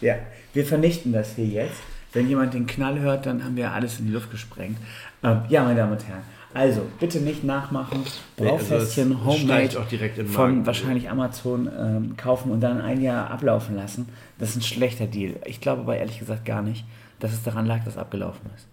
Ja, 0.00 0.16
wir 0.52 0.66
vernichten 0.66 1.12
das 1.12 1.36
hier 1.36 1.46
jetzt. 1.46 1.80
Wenn 2.12 2.28
jemand 2.28 2.52
den 2.52 2.66
Knall 2.66 3.00
hört, 3.00 3.26
dann 3.26 3.42
haben 3.42 3.56
wir 3.56 3.72
alles 3.72 3.98
in 3.98 4.06
die 4.06 4.12
Luft 4.12 4.30
gesprengt. 4.30 4.76
Ähm, 5.22 5.42
ja, 5.48 5.62
meine 5.62 5.76
Damen 5.76 5.92
und 5.92 6.06
Herren. 6.06 6.22
Also, 6.54 6.82
bitte 7.00 7.20
nicht 7.20 7.44
nachmachen. 7.44 8.04
Nee, 8.36 8.50
also 8.50 8.66
Braufässchen, 8.68 9.24
Homemade 9.24 9.80
auch 9.80 9.86
direkt 9.86 10.18
in 10.18 10.26
von 10.26 10.66
wahrscheinlich 10.66 11.08
Amazon 11.08 11.70
ähm, 11.78 12.16
kaufen 12.18 12.50
und 12.50 12.60
dann 12.60 12.82
ein 12.82 13.00
Jahr 13.00 13.30
ablaufen 13.30 13.74
lassen. 13.74 14.08
Das 14.38 14.50
ist 14.50 14.56
ein 14.56 14.62
schlechter 14.62 15.06
Deal. 15.06 15.36
Ich 15.46 15.62
glaube 15.62 15.82
aber 15.82 15.96
ehrlich 15.96 16.18
gesagt 16.18 16.44
gar 16.44 16.60
nicht, 16.60 16.84
dass 17.20 17.32
es 17.32 17.42
daran 17.42 17.64
lag, 17.64 17.78
dass 17.84 17.94
es 17.94 17.98
abgelaufen 17.98 18.50
ist. 18.54 18.66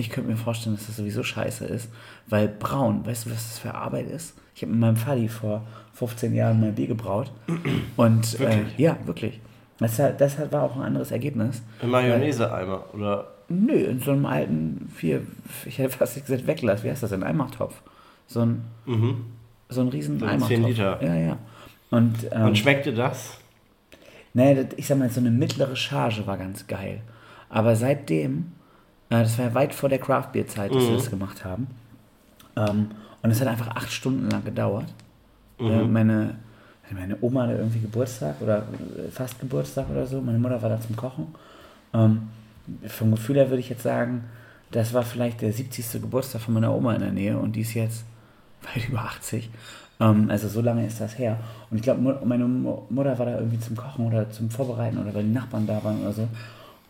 Ich 0.00 0.10
könnte 0.10 0.30
mir 0.30 0.36
vorstellen, 0.36 0.76
dass 0.76 0.86
das 0.86 0.96
sowieso 0.96 1.22
scheiße 1.22 1.64
ist, 1.64 1.90
weil 2.26 2.48
braun, 2.48 3.04
weißt 3.06 3.26
du, 3.26 3.30
was 3.30 3.48
das 3.48 3.58
für 3.58 3.74
Arbeit 3.74 4.10
ist? 4.10 4.34
Ich 4.54 4.62
habe 4.62 4.72
mit 4.72 4.80
meinem 4.80 4.96
Vati 4.96 5.28
vor 5.28 5.66
15 5.94 6.34
Jahren 6.34 6.60
mein 6.60 6.74
Bier 6.74 6.86
gebraut. 6.86 7.30
Und 7.96 8.34
äh, 8.36 8.38
Wirklich? 8.38 8.78
ja, 8.78 8.96
wirklich. 9.04 9.40
Das, 9.78 9.96
das 9.96 10.52
war 10.52 10.62
auch 10.62 10.76
ein 10.76 10.82
anderes 10.82 11.10
Ergebnis. 11.10 11.62
Ein 11.80 11.90
Mayonnaise-Eimer 11.90 12.84
oder 12.92 13.28
Nö, 13.52 13.74
in 13.74 13.98
so 14.00 14.12
einem 14.12 14.26
alten, 14.26 14.88
vier, 14.94 15.22
ich 15.66 15.78
hätte 15.78 15.90
fast 15.90 16.14
gesagt 16.14 16.46
Weglass, 16.46 16.84
wie 16.84 16.90
heißt 16.90 17.02
das, 17.02 17.12
ein 17.12 17.24
Eimachtopf. 17.24 17.74
So 18.28 18.42
ein, 18.42 18.62
mhm. 18.86 19.24
so 19.68 19.80
ein 19.80 19.88
riesen 19.88 20.20
So 20.20 20.24
ein 20.24 20.32
Eimachtopf. 20.32 20.50
10 20.50 20.64
Liter. 20.64 21.02
Ja, 21.02 21.14
ja. 21.16 21.38
Und, 21.90 22.28
ähm, 22.30 22.42
Und 22.46 22.58
schmeckte 22.58 22.94
das? 22.94 23.38
Nee, 24.34 24.66
ich 24.76 24.86
sag 24.86 24.98
mal, 24.98 25.10
so 25.10 25.18
eine 25.18 25.32
mittlere 25.32 25.74
Charge 25.74 26.24
war 26.28 26.38
ganz 26.38 26.68
geil. 26.68 27.00
Aber 27.48 27.74
seitdem, 27.74 28.38
äh, 28.38 28.59
das 29.10 29.36
war 29.38 29.46
ja 29.46 29.54
weit 29.54 29.74
vor 29.74 29.88
der 29.88 29.98
Craft-Bier-Zeit, 29.98 30.72
dass 30.74 30.82
wir 30.84 30.96
das 30.96 31.10
gemacht 31.10 31.44
haben. 31.44 31.66
Ähm, 32.56 32.90
und 33.22 33.30
es 33.30 33.40
hat 33.40 33.48
einfach 33.48 33.68
acht 33.76 33.92
Stunden 33.92 34.30
lang 34.30 34.44
gedauert. 34.44 34.86
Äh, 35.58 35.62
meine, 35.84 36.34
meine 36.92 37.16
Oma 37.20 37.42
hatte 37.42 37.54
irgendwie 37.54 37.80
Geburtstag 37.80 38.36
oder 38.40 38.58
äh, 38.58 39.10
fast 39.10 39.38
Geburtstag 39.40 39.90
oder 39.90 40.06
so. 40.06 40.20
Meine 40.20 40.38
Mutter 40.38 40.60
war 40.62 40.68
da 40.70 40.80
zum 40.80 40.96
Kochen. 40.96 41.28
Ähm, 41.92 42.28
vom 42.86 43.10
Gefühl 43.10 43.36
her 43.36 43.50
würde 43.50 43.60
ich 43.60 43.68
jetzt 43.68 43.82
sagen, 43.82 44.24
das 44.70 44.94
war 44.94 45.02
vielleicht 45.02 45.40
der 45.40 45.52
70. 45.52 46.00
Geburtstag 46.00 46.40
von 46.42 46.54
meiner 46.54 46.72
Oma 46.74 46.94
in 46.94 47.00
der 47.00 47.12
Nähe 47.12 47.36
und 47.38 47.56
die 47.56 47.62
ist 47.62 47.74
jetzt 47.74 48.04
weit 48.74 48.88
über 48.88 49.00
80. 49.00 49.50
Ähm, 50.00 50.30
also 50.30 50.48
so 50.48 50.60
lange 50.60 50.86
ist 50.86 51.00
das 51.00 51.18
her. 51.18 51.36
Und 51.70 51.76
ich 51.78 51.82
glaube, 51.82 52.00
meine 52.24 52.44
Mu- 52.46 52.82
Mutter 52.88 53.18
war 53.18 53.26
da 53.26 53.34
irgendwie 53.36 53.58
zum 53.60 53.76
Kochen 53.76 54.06
oder 54.06 54.30
zum 54.30 54.48
Vorbereiten 54.50 54.98
oder 54.98 55.12
weil 55.14 55.24
die 55.24 55.32
Nachbarn 55.32 55.66
da 55.66 55.82
waren 55.84 56.00
oder 56.00 56.12
so. 56.12 56.28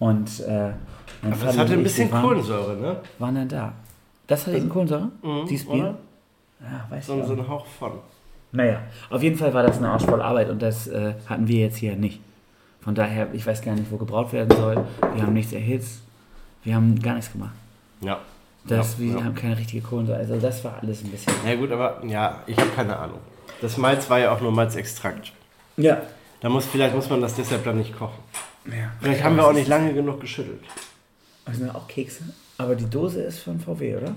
Und 0.00 0.40
äh, 0.40 0.72
mein 1.22 1.32
Aber 1.32 1.50
es 1.50 1.58
hatte 1.58 1.74
ein 1.74 1.82
bisschen 1.84 2.10
waren, 2.10 2.22
Kohlensäure, 2.22 2.76
ne? 2.76 3.00
waren 3.18 3.34
dann 3.36 3.48
da. 3.48 3.72
Das 4.26 4.46
hat 4.46 4.54
eben 4.54 4.68
Kohlensäure? 4.68 5.10
Dieses 5.48 5.66
Bier? 5.66 5.74
oder? 5.74 5.98
Ja, 6.60 6.86
weiß 6.90 7.06
So, 7.06 7.20
ich 7.20 7.26
so 7.26 7.32
ein 7.34 7.48
Hauch 7.48 7.66
von. 7.66 7.92
Naja, 8.52 8.80
auf 9.10 9.22
jeden 9.22 9.36
Fall 9.36 9.54
war 9.54 9.62
das 9.62 9.78
eine 9.78 9.90
arschvolle 9.90 10.24
Arbeit 10.24 10.50
und 10.50 10.60
das 10.60 10.88
äh, 10.88 11.14
hatten 11.26 11.46
wir 11.46 11.60
jetzt 11.60 11.76
hier 11.76 11.94
nicht. 11.94 12.20
Von 12.80 12.94
daher, 12.94 13.28
ich 13.32 13.46
weiß 13.46 13.62
gar 13.62 13.74
nicht, 13.74 13.90
wo 13.92 13.96
gebraut 13.96 14.32
werden 14.32 14.56
soll. 14.56 14.84
Wir 15.14 15.22
haben 15.22 15.34
nichts 15.34 15.52
erhitzt. 15.52 16.00
Wir 16.64 16.74
haben 16.74 16.98
gar 17.00 17.14
nichts 17.14 17.30
gemacht. 17.30 17.54
Ja. 18.00 18.18
Das, 18.64 18.94
ja, 18.94 19.04
wir 19.04 19.18
ja. 19.18 19.24
haben 19.24 19.34
keine 19.34 19.56
richtige 19.56 19.86
Kohlensäure. 19.86 20.18
Also 20.18 20.38
das 20.38 20.64
war 20.64 20.78
alles 20.80 21.04
ein 21.04 21.10
bisschen. 21.10 21.32
ja 21.46 21.54
gut, 21.54 21.70
aber 21.70 22.02
ja, 22.06 22.42
ich 22.46 22.56
habe 22.58 22.70
keine 22.70 22.96
Ahnung. 22.98 23.18
Das 23.60 23.76
Malz 23.76 24.08
war 24.08 24.18
ja 24.18 24.32
auch 24.32 24.40
nur 24.40 24.52
Malzextrakt. 24.52 25.32
Ja. 25.76 25.98
Da 26.40 26.48
muss, 26.48 26.64
vielleicht 26.66 26.94
muss 26.94 27.08
man 27.10 27.20
das 27.20 27.34
deshalb 27.34 27.64
dann 27.64 27.76
nicht 27.76 27.96
kochen. 27.96 28.18
Ja. 28.66 28.92
Vielleicht 29.00 29.22
haben 29.24 29.36
wir 29.36 29.46
auch 29.46 29.52
nicht 29.52 29.68
lange 29.68 29.92
genug 29.94 30.20
geschüttelt. 30.20 30.62
Das 31.44 31.56
sind 31.56 31.74
auch 31.74 31.88
Kekse. 31.88 32.24
Aber 32.58 32.74
die 32.76 32.88
Dose 32.88 33.22
ist 33.22 33.38
von 33.40 33.58
VW, 33.58 33.96
oder? 33.96 34.14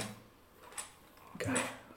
Geil. 1.39 1.53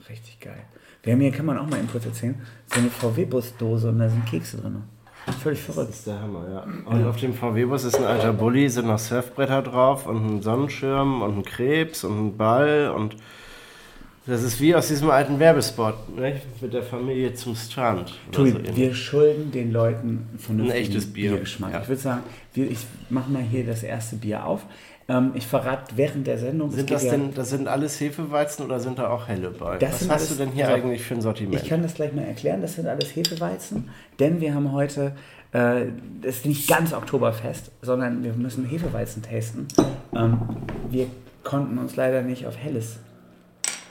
Richtig 0.08 0.38
geil. 0.40 0.64
Wir 1.02 1.12
haben 1.12 1.20
hier, 1.20 1.32
kann 1.32 1.46
man 1.46 1.58
auch 1.58 1.66
mal 1.66 1.80
kurz 1.90 2.06
erzählen, 2.06 2.40
so 2.72 2.80
eine 2.80 2.90
VW-Busdose 2.90 3.88
und 3.88 3.98
da 3.98 4.08
sind 4.08 4.24
Kekse 4.26 4.58
drin. 4.58 4.82
Völlig 5.42 5.64
Das 5.66 5.74
verrückt. 5.74 5.90
ist 5.92 6.06
der 6.06 6.20
Hammer, 6.20 6.48
ja. 6.48 6.62
Und 6.88 7.04
auf 7.04 7.16
dem 7.16 7.34
VW-Bus 7.34 7.84
ist 7.84 7.96
ein 7.96 8.04
alter 8.04 8.32
Bulli, 8.32 8.68
sind 8.68 8.86
noch 8.86 8.98
Surfbretter 8.98 9.62
drauf 9.62 10.06
und 10.06 10.24
ein 10.26 10.42
Sonnenschirm 10.42 11.22
und 11.22 11.38
ein 11.38 11.44
Krebs 11.44 12.04
und 12.04 12.18
ein 12.26 12.36
Ball 12.36 12.92
und 12.94 13.16
das 14.26 14.42
ist 14.42 14.60
wie 14.60 14.74
aus 14.74 14.88
diesem 14.88 15.10
alten 15.10 15.38
Werbespot, 15.38 15.94
ne? 16.16 16.40
mit 16.60 16.72
der 16.72 16.82
Familie 16.82 17.34
zum 17.34 17.54
Strand. 17.54 18.12
Tobi, 18.32 18.50
so 18.50 18.76
wir 18.76 18.94
schulden 18.94 19.52
den 19.52 19.72
Leuten 19.72 20.26
vernünftigen 20.38 20.76
Ein 20.78 20.82
echtes 20.84 21.12
Bier. 21.12 21.30
Biergeschmack. 21.30 21.72
Ja. 21.72 21.80
Ich 21.82 21.88
würde 21.88 22.00
sagen, 22.02 22.22
ich 22.54 22.78
mache 23.08 23.30
mal 23.30 23.42
hier 23.42 23.64
das 23.64 23.82
erste 23.82 24.16
Bier 24.16 24.44
auf. 24.44 24.62
Ähm, 25.08 25.30
ich 25.34 25.46
verrate 25.46 25.96
während 25.96 26.26
der 26.26 26.38
Sendung. 26.38 26.72
sind 26.72 26.90
das 26.90 27.04
ja- 27.04 27.12
denn, 27.12 27.32
das 27.32 27.50
sind 27.50 27.68
alles 27.68 28.00
Hefeweizen 28.00 28.64
oder 28.64 28.80
sind 28.80 28.98
da 28.98 29.08
auch 29.10 29.28
helle 29.28 29.50
bei? 29.50 29.80
Was 29.80 30.00
hast 30.00 30.10
alles- 30.10 30.28
du 30.30 30.34
denn 30.34 30.50
hier 30.50 30.68
also, 30.68 30.82
eigentlich 30.84 31.02
für 31.02 31.14
ein 31.14 31.20
Sortiment? 31.20 31.62
Ich 31.62 31.68
kann 31.68 31.82
das 31.82 31.94
gleich 31.94 32.12
mal 32.12 32.22
erklären. 32.24 32.60
Das 32.60 32.74
sind 32.74 32.88
alles 32.88 33.14
Hefeweizen, 33.14 33.88
denn 34.18 34.40
wir 34.40 34.52
haben 34.54 34.72
heute, 34.72 35.12
äh, 35.52 35.82
das 36.22 36.38
ist 36.38 36.46
nicht 36.46 36.68
ganz 36.68 36.92
Oktoberfest, 36.92 37.70
sondern 37.82 38.24
wir 38.24 38.32
müssen 38.32 38.64
Hefeweizen 38.64 39.22
tasten. 39.22 39.68
Ähm, 40.12 40.38
wir 40.90 41.06
konnten 41.44 41.78
uns 41.78 41.94
leider 41.94 42.22
nicht 42.22 42.44
auf 42.46 42.56
Helles 42.56 42.98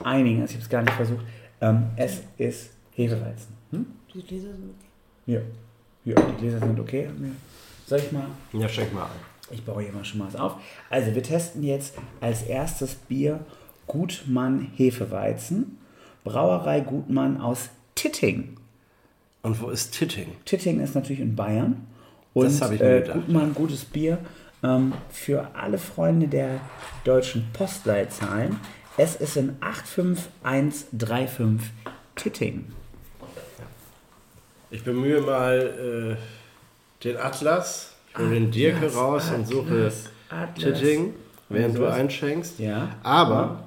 einigen. 0.04 0.42
Also 0.42 0.52
ich 0.52 0.56
habe 0.58 0.64
es 0.64 0.70
gar 0.70 0.82
nicht 0.82 0.94
versucht. 0.94 1.25
Ähm, 1.62 1.88
es 1.96 2.22
ist 2.38 2.72
Hefeweizen. 2.92 3.54
Hm? 3.72 3.86
Die 4.14 4.22
Gläser 4.22 4.52
sind 4.52 4.70
okay. 4.70 5.32
Ja. 5.34 5.40
ja, 6.06 6.16
die 6.22 6.42
Gläser 6.42 6.60
sind 6.60 6.80
okay. 6.80 7.10
Soll 7.88 8.00
ich 8.00 8.12
mal? 8.12 8.28
ja, 8.54 8.68
schenk 8.68 8.94
mal 8.94 9.04
ein. 9.04 9.36
Ich 9.52 9.64
baue 9.64 9.84
hier 9.84 9.92
mal 9.92 10.04
schon 10.04 10.20
mal 10.20 10.28
was 10.28 10.36
auf. 10.36 10.56
Also 10.90 11.14
wir 11.14 11.22
testen 11.22 11.64
jetzt 11.64 11.96
als 12.20 12.44
erstes 12.44 12.96
Bier 12.96 13.46
Gutmann 13.88 14.72
Hefeweizen. 14.75 15.78
Brauerei 16.24 16.80
Gutmann 16.80 17.40
aus 17.40 17.70
Titting. 17.94 18.58
Und 19.44 19.62
wo 19.62 19.70
ist 19.70 19.94
Titting? 19.94 20.30
Titting 20.46 20.80
ist 20.80 20.96
natürlich 20.96 21.20
in 21.20 21.36
Bayern. 21.36 21.86
Und 22.34 22.46
Das 22.46 22.62
hab 22.62 22.72
ich 22.72 22.80
mir 22.80 22.98
äh, 22.98 23.02
gedacht. 23.02 23.16
Gutmann, 23.18 23.54
gutes 23.54 23.86
Bier. 23.86 24.18
Ähm, 24.64 24.94
für 25.10 25.48
alle 25.54 25.78
Freunde 25.78 26.28
der 26.28 26.60
deutschen 27.04 27.48
Postleitzahlen. 27.54 28.58
Es 28.98 29.16
ist 29.16 29.38
in 29.38 29.56
85135 29.62 31.72
Titting. 32.16 32.66
Ich 34.72 34.84
bemühe 34.84 35.22
mal 35.22 36.18
äh, 36.18 37.04
den 37.04 37.18
Atlas, 37.18 37.94
ich 38.12 38.18
hole 38.18 38.30
den 38.32 38.50
Dirke 38.52 38.78
Atlas, 38.88 38.96
raus 38.96 39.32
und 39.36 39.48
suche. 39.48 39.92
Titting, 40.58 41.14
während 41.50 41.78
du 41.78 41.86
einschenkst. 41.86 42.60
Ja. 42.60 42.90
Aber, 43.04 43.64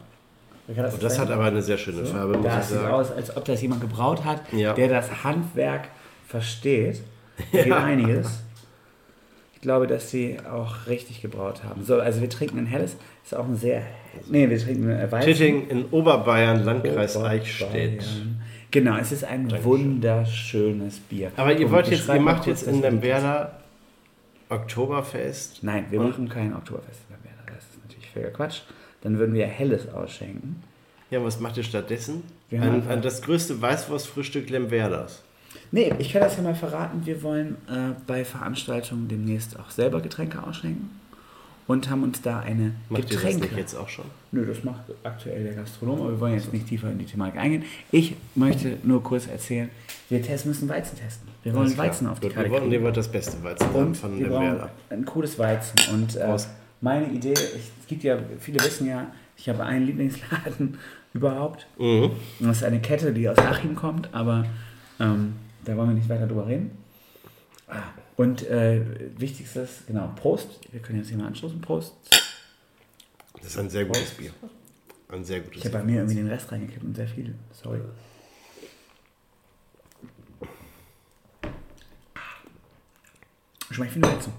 kann 0.75 0.87
und 0.87 1.03
das 1.03 1.19
hat 1.19 1.31
aber 1.31 1.45
eine 1.45 1.63
sehr 1.63 1.79
schöne 1.79 2.05
Farbe, 2.05 2.37
muss 2.39 2.47
ich 2.47 2.53
Das 2.53 2.69
sieht 2.71 2.79
aus, 2.81 3.11
als 3.13 3.35
ob 3.37 3.45
das 3.45 3.63
jemand 3.63 3.81
gebraut 3.81 4.25
hat, 4.25 4.43
Ja. 4.53 4.73
der 4.75 4.89
das 4.89 5.25
Handwerk 5.25 5.89
versteht. 6.27 7.03
Da 7.53 7.59
geht 7.59 7.67
Ja. 7.69 7.85
einiges. 7.85 8.41
Ich 9.55 9.61
glaube, 9.61 9.87
dass 9.87 10.11
sie 10.11 10.39
auch 10.51 10.87
richtig 10.87 11.21
gebraut 11.23 11.63
haben. 11.65 11.85
So, 11.85 12.01
also 12.01 12.21
wir 12.21 12.31
trinken 12.31 12.59
ein 12.59 12.67
helles. 12.67 12.97
Ist 13.25 13.35
auch 13.35 13.45
ein 13.45 13.57
sehr. 13.57 13.83
Nee, 14.29 14.49
wir 14.50 14.59
trinken 14.59 14.88
Weizen. 15.11 15.33
Titting 15.33 15.69
in 15.69 15.85
Oberbayern, 15.91 16.65
Landkreis 16.65 17.17
Oberbayern. 17.17 17.41
Eichstätt. 17.41 18.05
Genau, 18.71 18.97
es 18.99 19.12
ist 19.12 19.25
ein 19.25 19.50
wunderschönes 19.65 20.99
Bier. 21.00 21.33
Aber 21.37 21.53
ihr 21.53 21.71
wollt 21.71 21.88
jetzt, 21.88 22.09
ihr 22.09 22.21
macht 22.21 22.47
jetzt 22.47 22.65
in 22.67 22.83
Lemberda 22.83 23.53
Oktoberfest. 24.50 25.62
Nein, 25.62 25.87
wir 25.91 26.00
machen 26.00 26.29
kein 26.29 26.55
Oktoberfest 26.55 27.00
in 27.09 27.15
Lemberda. 27.17 27.43
Das 27.47 27.65
ist 27.65 27.83
natürlich 27.85 28.11
völliger 28.11 28.33
Quatsch. 28.33 28.61
Dann 29.03 29.19
würden 29.19 29.35
wir 29.35 29.47
helles 29.47 29.88
ausschenken. 29.93 30.62
Ja, 31.11 31.23
was 31.25 31.41
macht 31.41 31.57
ihr 31.57 31.62
stattdessen? 31.62 32.23
Einfach- 32.50 32.91
ein, 32.91 33.03
das 33.03 33.23
größte 33.23 33.61
Weißwurstfrühstück 33.61 34.50
Lemberdas. 34.50 35.23
Nee, 35.71 35.93
ich 35.99 36.12
kann 36.12 36.23
das 36.23 36.37
ja 36.37 36.43
mal 36.43 36.55
verraten. 36.55 37.03
Wir 37.05 37.23
wollen 37.23 37.57
äh, 37.69 37.95
bei 38.07 38.25
Veranstaltungen 38.25 39.09
demnächst 39.09 39.59
auch 39.59 39.71
selber 39.71 40.00
Getränke 40.00 40.43
ausschenken 40.43 40.91
und 41.69 41.89
haben 41.89 42.03
uns 42.03 42.21
da 42.23 42.41
eine 42.41 42.73
Macht 42.89 43.03
ihr 43.03 43.09
das 43.09 43.17
Getränke. 43.17 43.41
nicht 43.47 43.57
jetzt 43.57 43.75
auch 43.77 43.89
schon? 43.89 44.07
Nö, 44.33 44.45
das 44.45 44.65
macht 44.65 44.81
aktuell 45.05 45.45
der 45.45 45.55
Gastronom, 45.55 46.01
aber 46.01 46.11
wir 46.13 46.21
wollen 46.21 46.35
jetzt 46.35 46.53
nicht 46.53 46.67
tiefer 46.67 46.91
in 46.91 46.99
die 46.99 47.05
Thematik 47.05 47.39
eingehen. 47.39 47.65
Ich 47.93 48.17
möchte 48.35 48.79
nur 48.83 49.03
kurz 49.03 49.27
erzählen, 49.29 49.71
wir 50.09 50.21
testen, 50.23 50.51
müssen 50.51 50.69
Weizen 50.69 50.99
testen. 50.99 51.29
Wir 51.45 51.55
wollen. 51.55 51.77
Weizen 51.79 52.07
auf 52.09 52.19
die 52.19 52.27
Gut, 52.27 52.35
Karte 52.35 52.51
Wir 52.51 52.61
wollen, 52.61 52.83
wollt 52.83 52.97
das 52.97 53.09
beste 53.09 53.43
Weizen 53.45 53.69
Und 53.71 53.97
von 53.97 54.19
wir 54.19 54.29
brauchen 54.29 54.43
Lemberda. 54.45 54.71
ein 54.91 55.05
cooles 55.05 55.39
Weizen. 55.39 55.77
Und 55.93 56.17
äh, 56.17 56.37
meine 56.81 57.07
Idee, 57.11 57.33
ich, 57.33 57.71
es 57.81 57.87
gibt 57.87 58.03
ja, 58.03 58.19
viele 58.41 58.59
wissen 58.65 58.87
ja, 58.89 59.07
ich 59.37 59.49
habe 59.49 59.63
einen 59.63 59.87
Lieblingsladen 59.87 60.79
überhaupt. 61.15 61.67
Mhm. 61.79 62.11
Und 62.41 62.49
das 62.49 62.59
ist 62.59 62.65
eine 62.65 62.81
Kette, 62.81 63.13
die 63.13 63.29
aus 63.29 63.39
Achim 63.39 63.77
kommt, 63.77 64.09
aber 64.13 64.47
ähm, 64.99 65.35
da 65.65 65.77
wollen 65.77 65.91
wir 65.91 65.95
nicht 65.97 66.09
weiter 66.09 66.27
drüber 66.27 66.47
reden. 66.47 66.71
Ah, 67.69 67.83
Und 68.19 68.45
äh, 68.49 68.83
wichtigstes, 69.17 69.85
genau, 69.87 70.13
Prost. 70.17 70.59
Wir 70.73 70.81
können 70.81 70.99
jetzt 70.99 71.09
hier 71.09 71.17
mal 71.17 71.29
anstoßen. 71.29 71.61
Prost. 71.61 71.95
Das 73.35 73.47
ist 73.47 73.59
ein 73.59 73.71
sehr 73.71 73.85
gutes 73.85 74.11
Bier. 74.11 74.33
Ein 75.09 75.23
sehr 75.23 75.39
gutes 75.39 75.59
Ich 75.59 75.65
habe 75.65 75.79
bei 75.79 75.85
mir 75.85 75.99
irgendwie 75.99 76.17
den 76.17 76.27
Rest 76.27 76.51
reingekippt 76.51 76.83
und 76.83 76.97
sehr 76.97 77.07
viel. 77.07 77.37
Sorry. 77.53 77.79
Schmeckt 83.71 83.95
wie 83.95 84.01
ein 84.01 84.13
Weizen. 84.13 84.33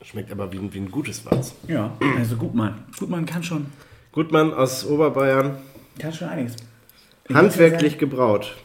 Schmeckt 0.00 0.32
aber 0.32 0.50
wie 0.50 0.58
ein, 0.58 0.72
wie 0.72 0.78
ein 0.78 0.90
gutes 0.90 1.26
Weizen. 1.26 1.54
Ja, 1.68 1.98
also 2.16 2.34
Gutmann. 2.36 2.86
Gutmann 2.98 3.26
kann 3.26 3.42
schon, 3.42 3.66
Gutmann 4.10 4.54
aus 4.54 4.86
Oberbayern, 4.86 5.58
kann 5.98 6.14
schon 6.14 6.30
einiges. 6.30 6.56
Ich 7.28 7.36
handwerklich 7.36 7.98
gebraut. 7.98 8.56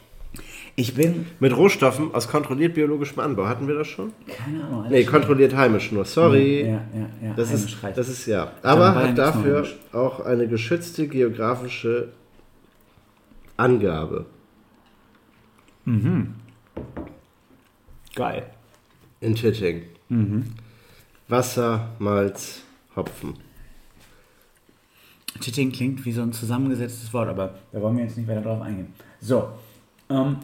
Ich 0.76 0.94
bin, 0.94 1.26
Mit 1.38 1.56
Rohstoffen 1.56 2.12
aus 2.14 2.26
kontrolliert 2.26 2.74
biologischem 2.74 3.20
Anbau. 3.20 3.46
Hatten 3.46 3.68
wir 3.68 3.76
das 3.76 3.86
schon? 3.86 4.12
keine 4.26 4.64
Ahnung. 4.64 4.86
Nee, 4.88 5.04
kontrolliert 5.04 5.54
heimisch 5.54 5.92
nur. 5.92 6.04
Sorry. 6.04 6.62
Ja, 6.62 6.66
ja, 6.68 7.08
ja. 7.22 7.34
Das 7.36 7.52
ist, 7.52 7.80
reicht. 7.82 7.96
das 7.96 8.08
ist 8.08 8.26
ja. 8.26 8.50
Aber 8.62 8.94
hat 8.96 9.16
dafür 9.16 9.66
auch 9.92 10.20
eine 10.20 10.48
geschützte 10.48 11.06
geografische 11.06 12.08
Angabe. 13.56 14.26
geil. 18.16 18.46
In 19.20 19.34
Titting. 19.36 19.82
Mhm. 20.08 20.44
Wasser, 21.28 21.90
Malz, 22.00 22.62
Hopfen. 22.96 23.34
Titting 25.40 25.70
klingt 25.72 26.04
wie 26.04 26.12
so 26.12 26.22
ein 26.22 26.32
zusammengesetztes 26.32 27.12
Wort, 27.12 27.28
aber 27.28 27.54
da 27.72 27.80
wollen 27.80 27.96
wir 27.96 28.04
jetzt 28.04 28.16
nicht 28.16 28.28
weiter 28.28 28.42
drauf 28.42 28.60
eingehen. 28.60 28.92
So, 29.20 29.48
ähm, 30.10 30.38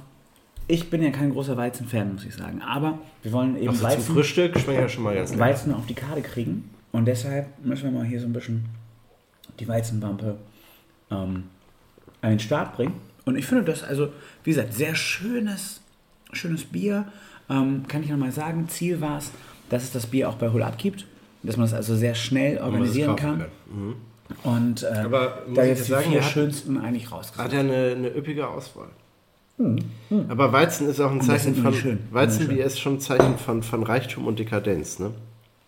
ich 0.71 0.89
bin 0.89 1.03
ja 1.03 1.11
kein 1.11 1.33
großer 1.33 1.57
Weizen-Fan, 1.57 2.15
muss 2.15 2.25
ich 2.25 2.35
sagen, 2.35 2.63
aber 2.63 2.99
wir 3.23 3.33
wollen 3.33 3.57
eben 3.57 3.69
Also 3.69 3.81
zum 3.81 3.89
Weizen, 3.89 4.15
Frühstück 4.15 4.59
schmeckt 4.59 4.81
ja 4.81 4.89
schon 4.89 5.03
mal 5.03 5.15
ganz. 5.15 5.37
Weizen 5.37 5.75
auf 5.75 5.87
die 5.87 5.95
Karte 5.95 6.23
kriegen 6.23 6.71
und 6.93 7.07
deshalb 7.07 7.47
müssen 7.65 7.85
wir 7.85 7.91
mal 7.91 8.05
hier 8.05 8.21
so 8.21 8.27
ein 8.27 8.33
bisschen 8.33 8.67
die 9.59 9.67
Weizenwampe 9.67 10.37
ähm, 11.11 11.45
an 12.23 12.31
den 12.31 12.39
Start 12.39 12.77
bringen. 12.77 12.95
Und 13.25 13.37
ich 13.37 13.47
finde 13.47 13.65
das 13.65 13.83
also, 13.83 14.13
wie 14.45 14.51
gesagt, 14.51 14.73
sehr 14.73 14.95
schönes, 14.95 15.81
schönes 16.33 16.65
Bier. 16.65 17.07
Ähm, 17.49 17.85
kann 17.89 18.03
ich 18.03 18.11
nochmal 18.11 18.33
sagen, 18.33 18.69
Ziel 18.69 19.01
war 19.01 19.19
es, 19.19 19.33
dass 19.69 19.83
es 19.83 19.93
das 19.93 20.07
Bier 20.07 20.29
auch 20.29 20.37
bei 20.37 20.51
Hull 20.51 20.63
abgibt, 20.63 21.07
dass 21.43 21.57
man 21.57 21.67
es 21.67 21.75
also 21.75 21.97
sehr 21.97 22.15
schnell 22.15 22.59
organisieren 22.59 23.17
kann. 23.17 23.45
Und 24.45 24.85
äh, 24.85 25.09
da 25.55 25.65
jetzt 25.65 25.89
die 25.89 25.91
sagen, 25.91 26.11
vier 26.11 26.21
er 26.21 26.23
schönsten 26.23 26.79
eigentlich 26.79 27.11
rausgesucht. 27.11 27.45
Hat 27.45 27.53
ja 27.53 27.61
eine, 27.61 27.95
eine 27.97 28.17
üppige 28.17 28.47
Auswahl. 28.47 28.89
Aber 30.29 30.53
Weizen 30.53 30.89
ist 30.89 31.01
auch 31.01 31.11
ein 31.11 31.21
Zeichen 31.21 31.55
von. 31.55 31.75
Weizenbier 32.11 32.65
ist 32.65 32.81
schon 32.81 32.95
ein 32.95 33.01
Zeichen 33.01 33.39
von, 33.39 33.63
von 33.63 33.83
Reichtum 33.83 34.27
und 34.27 34.39
Dekadenz, 34.39 34.99
ne? 34.99 35.13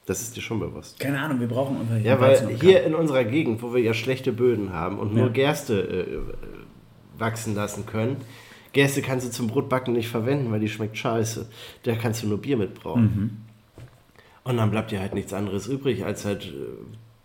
Das 0.06 0.20
ist 0.20 0.36
dir 0.36 0.40
schon 0.40 0.58
bewusst. 0.58 0.98
Keine 0.98 1.20
Ahnung, 1.20 1.38
wir 1.38 1.46
brauchen 1.46 1.76
einfach 1.80 1.94
hier 1.94 2.04
Ja, 2.04 2.20
Weizen 2.20 2.48
weil 2.48 2.54
auf 2.56 2.60
hier 2.60 2.82
in 2.84 2.94
unserer 2.94 3.24
Gegend, 3.24 3.62
wo 3.62 3.72
wir 3.72 3.80
ja 3.80 3.94
schlechte 3.94 4.32
Böden 4.32 4.72
haben 4.72 4.98
und 4.98 5.14
nur 5.14 5.26
Ja. 5.26 5.32
Gerste 5.32 5.80
äh, 5.80 7.20
wachsen 7.20 7.54
lassen 7.54 7.86
können, 7.86 8.16
Gerste 8.72 9.02
kannst 9.02 9.26
du 9.26 9.30
zum 9.30 9.46
Brotbacken 9.48 9.92
nicht 9.92 10.08
verwenden, 10.08 10.50
weil 10.50 10.60
die 10.60 10.68
schmeckt 10.68 10.96
scheiße. 10.96 11.48
Da 11.84 11.94
kannst 11.94 12.22
du 12.22 12.26
nur 12.26 12.38
Bier 12.38 12.56
mitbrauen. 12.56 13.02
Mhm. 13.02 13.30
Und 14.44 14.56
dann 14.56 14.70
bleibt 14.70 14.90
dir 14.90 15.00
halt 15.00 15.14
nichts 15.14 15.32
anderes 15.32 15.68
übrig, 15.68 16.04
als 16.04 16.24
halt 16.24 16.46
äh, 16.46 16.50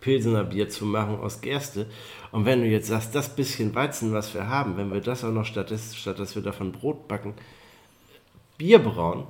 Pilsener 0.00 0.44
Bier 0.44 0.68
zu 0.68 0.84
machen 0.84 1.18
aus 1.18 1.40
Gerste. 1.40 1.86
Und 2.30 2.44
wenn 2.44 2.60
du 2.60 2.66
jetzt 2.66 2.88
sagst, 2.88 3.14
das 3.14 3.34
bisschen 3.34 3.74
Weizen, 3.74 4.12
was 4.12 4.34
wir 4.34 4.48
haben, 4.48 4.76
wenn 4.76 4.92
wir 4.92 5.00
das 5.00 5.24
auch 5.24 5.32
noch 5.32 5.44
statt, 5.44 5.72
statt 5.94 6.18
dass 6.18 6.34
wir 6.34 6.42
davon 6.42 6.72
Brot 6.72 7.08
backen, 7.08 7.34
Bier 8.56 8.78
brauen, 8.78 9.24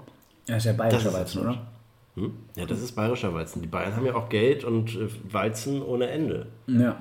Ja, 0.46 0.56
ist 0.56 0.64
ja 0.66 0.72
bayerischer 0.72 1.12
Weizen, 1.12 1.40
oder? 1.40 1.66
hm? 2.14 2.32
ja, 2.56 2.66
das 2.66 2.80
ist 2.80 2.92
bayerischer 2.92 3.32
Weizen. 3.34 3.62
Die 3.62 3.68
Bayern 3.68 3.94
haben 3.94 4.06
ja 4.06 4.14
auch 4.14 4.28
Geld 4.28 4.64
und 4.64 4.94
äh, 4.94 5.08
Weizen 5.30 5.82
ohne 5.82 6.08
Ende. 6.08 6.46
Ja. 6.66 6.96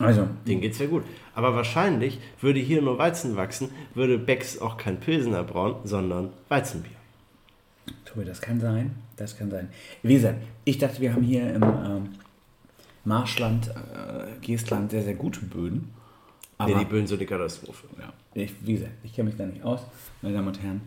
Also, 0.00 0.28
Denen 0.46 0.60
geht's 0.60 0.80
ja 0.80 0.86
gut. 0.86 1.04
Aber 1.36 1.54
wahrscheinlich 1.54 2.18
würde 2.40 2.58
hier 2.58 2.82
nur 2.82 2.98
Weizen 2.98 3.36
wachsen, 3.36 3.70
würde 3.94 4.18
Becks 4.18 4.60
auch 4.60 4.76
kein 4.76 4.98
Pilsener 4.98 5.44
brauen, 5.44 5.76
sondern 5.84 6.30
Weizenbier. 6.48 6.90
Tobi, 8.04 8.24
das 8.24 8.40
kann 8.40 8.60
sein. 8.60 8.96
Das 9.16 9.38
kann 9.38 9.50
sein. 9.52 9.68
Wie 10.02 10.14
gesagt, 10.14 10.38
ich 10.64 10.78
dachte, 10.78 11.00
wir 11.00 11.12
haben 11.12 11.22
hier 11.22 11.54
im 11.54 11.62
ähm, 11.62 12.08
Marschland, 13.04 13.68
äh, 13.68 14.38
Geestland 14.40 14.90
sehr, 14.90 15.02
sehr 15.02 15.14
gute 15.14 15.40
Böden. 15.40 15.92
Aber 16.58 16.72
nee, 16.72 16.78
die 16.80 16.84
Böden 16.84 17.06
sind 17.06 17.18
eine 17.18 17.26
Katastrophe. 17.26 17.86
ja, 17.98 18.12
ich, 18.34 18.52
wie 18.60 18.74
gesagt, 18.74 18.92
ich 19.02 19.12
kenne 19.12 19.30
mich 19.30 19.38
da 19.38 19.44
nicht 19.44 19.62
aus, 19.64 19.80
meine 20.22 20.34
Damen 20.34 20.48
und 20.48 20.62
Herren. 20.62 20.80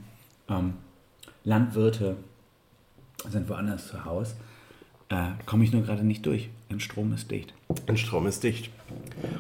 Ähm, 0.50 0.74
Landwirte 1.44 2.18
sind 3.30 3.50
woanders 3.50 3.88
zu 3.88 4.06
Hause. 4.06 4.36
Äh, 5.10 5.30
Komme 5.46 5.64
ich 5.64 5.72
nur 5.72 5.84
gerade 5.84 6.04
nicht 6.04 6.26
durch. 6.26 6.50
Denn 6.70 6.80
Strom 6.80 7.14
ist 7.14 7.32
dicht. 7.32 7.54
Ein 7.88 7.98
Strom 7.98 8.28
ist 8.28 8.44
dicht. 8.44 8.70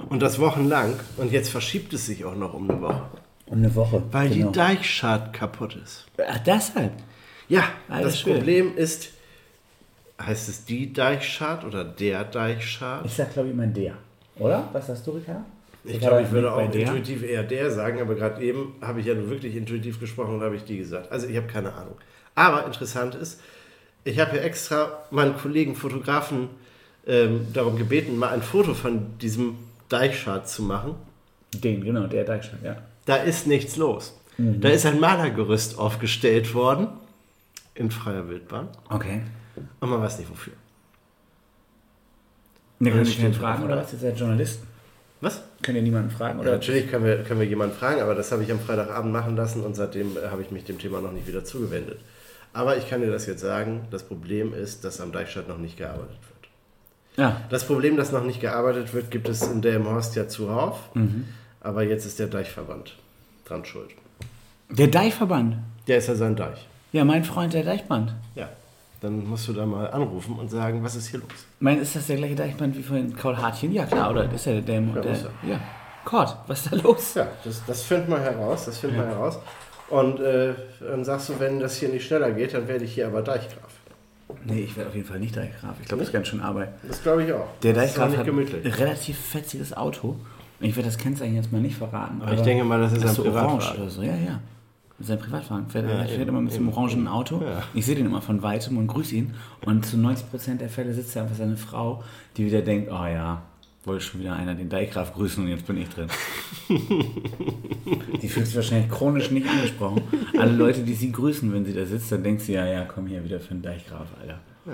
Und 0.09 0.21
das 0.21 0.39
wochenlang. 0.39 0.93
Und 1.17 1.31
jetzt 1.31 1.49
verschiebt 1.49 1.93
es 1.93 2.05
sich 2.05 2.23
auch 2.23 2.35
noch 2.35 2.53
um 2.53 2.69
eine 2.69 2.81
Woche. 2.81 3.03
Um 3.47 3.57
eine 3.57 3.75
Woche. 3.75 4.01
Weil 4.11 4.29
genau. 4.29 4.47
die 4.47 4.57
Deichschad 4.57 5.33
kaputt 5.33 5.75
ist. 5.75 6.05
Ach, 6.25 6.39
deshalb. 6.39 6.93
Ja, 7.49 7.63
Alter 7.89 8.05
das 8.05 8.19
Schwede. 8.19 8.37
Problem 8.37 8.77
ist, 8.77 9.11
heißt 10.21 10.49
es 10.49 10.65
die 10.65 10.93
Deichschad 10.93 11.63
oder 11.63 11.83
der 11.83 12.23
Deichschad? 12.23 13.05
Ich 13.05 13.13
sag, 13.13 13.33
glaube 13.33 13.49
ich, 13.49 13.53
immer 13.53 13.67
der. 13.67 13.93
Oder? 14.39 14.67
Was 14.73 14.87
sagst 14.87 15.05
du, 15.07 15.11
Ricardo? 15.11 15.41
Ich 15.83 15.99
glaube, 15.99 16.21
ich 16.21 16.31
würde 16.31 16.51
auch 16.51 16.73
intuitiv 16.73 17.23
eher 17.23 17.43
der 17.43 17.71
sagen, 17.71 18.01
aber 18.01 18.15
gerade 18.15 18.43
eben 18.43 18.75
habe 18.81 18.99
ich 18.99 19.05
ja 19.05 19.13
nur 19.13 19.29
wirklich 19.29 19.55
intuitiv 19.55 19.99
gesprochen 19.99 20.35
und 20.35 20.41
habe 20.41 20.55
ich 20.55 20.63
die 20.63 20.77
gesagt. 20.77 21.11
Also 21.11 21.27
ich 21.27 21.37
habe 21.37 21.47
keine 21.47 21.73
Ahnung. 21.73 21.95
Aber 22.35 22.65
interessant 22.65 23.15
ist, 23.15 23.39
ich 24.03 24.19
habe 24.19 24.35
ja 24.37 24.43
extra 24.43 25.03
meinen 25.11 25.37
Kollegen 25.37 25.75
Fotografen 25.75 26.49
ähm, 27.05 27.47
darum 27.53 27.77
gebeten, 27.77 28.17
mal 28.17 28.29
ein 28.29 28.41
Foto 28.41 28.73
von 28.73 29.17
diesem 29.19 29.55
Deichschad 29.89 30.49
zu 30.49 30.61
machen. 30.61 30.95
Den, 31.53 31.83
genau, 31.83 32.07
der 32.07 32.25
Deichschlag, 32.25 32.61
ja. 32.63 32.77
Da 33.05 33.15
ist 33.17 33.47
nichts 33.47 33.77
los. 33.77 34.19
Mhm. 34.37 34.59
Da 34.59 34.69
ist 34.69 34.85
ein 34.85 34.99
Malergerüst 34.99 35.79
aufgestellt 35.79 36.53
worden 36.53 36.89
in 37.75 37.91
freier 37.91 38.27
Wildbahn 38.27 38.67
Okay. 38.89 39.21
Und 39.79 39.89
man 39.89 40.01
weiß 40.01 40.19
nicht 40.19 40.29
wofür. 40.29 40.53
Ne, 42.79 42.91
können 42.91 43.05
steht 43.05 43.35
fragen 43.35 43.63
oder 43.63 43.77
was? 43.77 43.93
Ihr 43.93 43.99
seid 43.99 44.19
Journalisten. 44.19 44.67
Was? 45.19 45.41
Könnt 45.63 45.75
ihr 45.77 45.81
niemanden 45.81 46.11
fragen? 46.11 46.37
Ja, 46.37 46.43
Oder? 46.43 46.51
natürlich 46.51 46.91
können 46.91 47.03
wir, 47.03 47.23
können 47.23 47.39
wir 47.39 47.47
jemanden 47.47 47.75
fragen, 47.75 48.01
aber 48.01 48.13
das 48.13 48.31
habe 48.31 48.43
ich 48.43 48.51
am 48.51 48.59
Freitagabend 48.59 49.11
machen 49.11 49.35
lassen 49.35 49.63
und 49.63 49.75
seitdem 49.75 50.15
äh, 50.15 50.27
habe 50.29 50.43
ich 50.43 50.51
mich 50.51 50.63
dem 50.65 50.77
Thema 50.77 51.01
noch 51.01 51.11
nicht 51.11 51.25
wieder 51.27 51.43
zugewendet. 51.43 51.99
Aber 52.53 52.77
ich 52.77 52.87
kann 52.87 53.01
dir 53.01 53.11
das 53.11 53.25
jetzt 53.25 53.41
sagen, 53.41 53.87
das 53.89 54.03
Problem 54.03 54.53
ist, 54.53 54.83
dass 54.83 55.01
am 55.01 55.11
Deichstadt 55.11 55.47
noch 55.47 55.57
nicht 55.57 55.75
gearbeitet 55.77 56.09
wird. 56.21 56.49
Ja. 57.17 57.41
Das 57.49 57.65
Problem, 57.65 57.97
dass 57.97 58.11
noch 58.11 58.23
nicht 58.23 58.41
gearbeitet 58.41 58.93
wird, 58.93 59.09
gibt 59.09 59.27
es 59.27 59.41
in 59.41 59.63
Delmenhorst 59.63 60.15
ja 60.15 60.27
zuhauf, 60.27 60.93
Mhm. 60.93 61.25
aber 61.61 61.81
jetzt 61.81 62.05
ist 62.05 62.19
der 62.19 62.27
Deichverband 62.27 62.95
dran 63.45 63.65
schuld. 63.65 63.89
Der 64.69 64.87
Deichverband. 64.87 65.55
Der 65.87 65.97
ist 65.97 66.07
ja 66.09 66.15
sein 66.15 66.35
Deich. 66.35 66.67
Ja, 66.91 67.03
mein 67.05 67.23
Freund, 67.23 67.53
der 67.55 67.63
Deichband. 67.63 68.13
Ja. 68.35 68.49
Dann 69.01 69.27
musst 69.27 69.47
du 69.47 69.53
da 69.53 69.65
mal 69.65 69.89
anrufen 69.91 70.37
und 70.39 70.49
sagen, 70.49 70.83
was 70.83 70.95
ist 70.95 71.07
hier 71.07 71.19
los? 71.19 71.29
Mein, 71.59 71.79
ist 71.79 71.95
das 71.95 72.07
der 72.07 72.17
gleiche 72.17 72.35
Deichband 72.35 72.75
wie 72.75 72.81
vorhin 72.81 73.15
Karl 73.15 73.37
Hartchen? 73.37 73.71
Ja, 73.71 73.85
klar, 73.85 74.11
oder? 74.11 74.31
Ist 74.31 74.45
ja 74.45 74.53
der, 74.53 74.61
der, 74.61 74.81
Ja, 74.81 75.01
der 75.01 75.15
ja. 75.47 75.59
Kurt, 76.03 76.35
was 76.47 76.65
ist 76.65 76.71
da 76.71 76.77
los? 76.77 77.13
Ja, 77.15 77.27
das, 77.43 77.63
das 77.65 77.83
finden 77.83 78.09
wir 78.11 78.19
heraus, 78.19 78.65
das 78.65 78.77
finden 78.79 78.95
wir 78.97 79.05
heraus. 79.05 79.39
Und 79.89 80.19
äh, 80.19 80.53
dann 80.79 81.05
sagst 81.05 81.29
du, 81.29 81.39
wenn 81.39 81.59
das 81.59 81.77
hier 81.77 81.89
nicht 81.89 82.05
schneller 82.05 82.31
geht, 82.31 82.53
dann 82.53 82.67
werde 82.67 82.85
ich 82.85 82.93
hier 82.93 83.07
aber 83.07 83.21
Deichgraf. 83.21 83.71
Nee, 84.43 84.61
ich 84.61 84.75
werde 84.75 84.89
auf 84.89 84.95
jeden 84.95 85.07
Fall 85.07 85.19
nicht 85.19 85.35
Deichgraf. 85.35 85.75
Ich 85.81 85.87
glaube, 85.87 85.99
das 85.99 86.09
ist 86.09 86.13
ganz 86.13 86.27
schön 86.27 86.41
Arbeit. 86.41 86.69
Das 86.87 87.01
glaube 87.01 87.23
ich 87.23 87.33
auch. 87.33 87.47
Der 87.61 87.73
das 87.73 87.93
Deichgraf 87.93 88.17
hat 88.17 88.25
gemütlich. 88.25 88.65
ein 88.65 88.71
relativ 88.71 89.17
fetziges 89.17 89.75
Auto. 89.75 90.15
Ich 90.59 90.75
werde 90.75 90.89
das 90.89 90.97
Kennzeichen 90.97 91.35
jetzt 91.35 91.51
mal 91.51 91.61
nicht 91.61 91.77
verraten. 91.77 92.21
Aber 92.21 92.33
ich 92.33 92.41
denke 92.41 92.63
mal, 92.63 92.81
das 92.81 92.93
ist 92.93 93.05
ein 93.05 93.13
so 93.13 93.25
orange 93.25 93.75
oder 93.77 93.89
so. 93.89 94.01
Ja, 94.01 94.15
ja. 94.15 94.39
Das 94.99 95.07
ist 95.09 95.11
ein 95.13 95.19
Privatwagen. 95.19 95.69
Fährt, 95.69 95.85
Ja, 95.85 95.91
er 95.91 96.05
fährt 96.07 96.21
eben, 96.21 96.29
immer 96.29 96.41
mit 96.41 96.53
dem 96.55 96.67
eben. 96.67 96.73
orangen 96.77 97.07
Auto. 97.07 97.41
Ja. 97.43 97.63
Ich 97.73 97.85
sehe 97.85 97.95
den 97.95 98.07
immer 98.07 98.21
von 98.21 98.41
weitem 98.41 98.77
und 98.77 98.87
grüße 98.87 99.15
ihn. 99.15 99.35
Und 99.65 99.85
zu 99.85 99.95
90% 99.97 100.57
der 100.57 100.69
Fälle 100.69 100.93
sitzt 100.93 101.15
da 101.15 101.21
einfach 101.23 101.35
seine 101.35 101.55
Frau, 101.57 102.03
die 102.35 102.45
wieder 102.45 102.61
denkt, 102.61 102.89
oh 102.91 103.05
ja, 103.05 103.43
wollte 103.85 104.03
schon 104.03 104.19
wieder 104.21 104.35
einer 104.35 104.55
den 104.55 104.69
Deichgraf 104.69 105.13
grüßen 105.13 105.43
und 105.43 105.49
jetzt 105.49 105.65
bin 105.67 105.77
ich 105.77 105.87
drin. 105.89 106.07
die 108.21 108.27
fühlt 108.27 108.47
sich 108.47 108.55
wahrscheinlich 108.55 108.89
chronisch 108.91 109.31
nicht 109.31 109.47
angesprochen. 109.47 110.01
Alle 110.37 110.51
Leute, 110.53 110.81
die 110.83 110.93
sie 110.93 111.11
grüßen, 111.11 111.53
wenn 111.53 111.65
sie 111.65 111.73
da 111.73 111.85
sitzt, 111.85 112.11
dann 112.11 112.23
denkt 112.23 112.41
sie, 112.41 112.53
ja, 112.53 112.65
ja, 112.65 112.83
komm 112.85 113.07
hier 113.07 113.23
wieder 113.23 113.39
für 113.39 113.53
den 113.53 113.61
Deichgraf, 113.61 114.07
Alter. 114.19 114.39
Ja. 114.65 114.73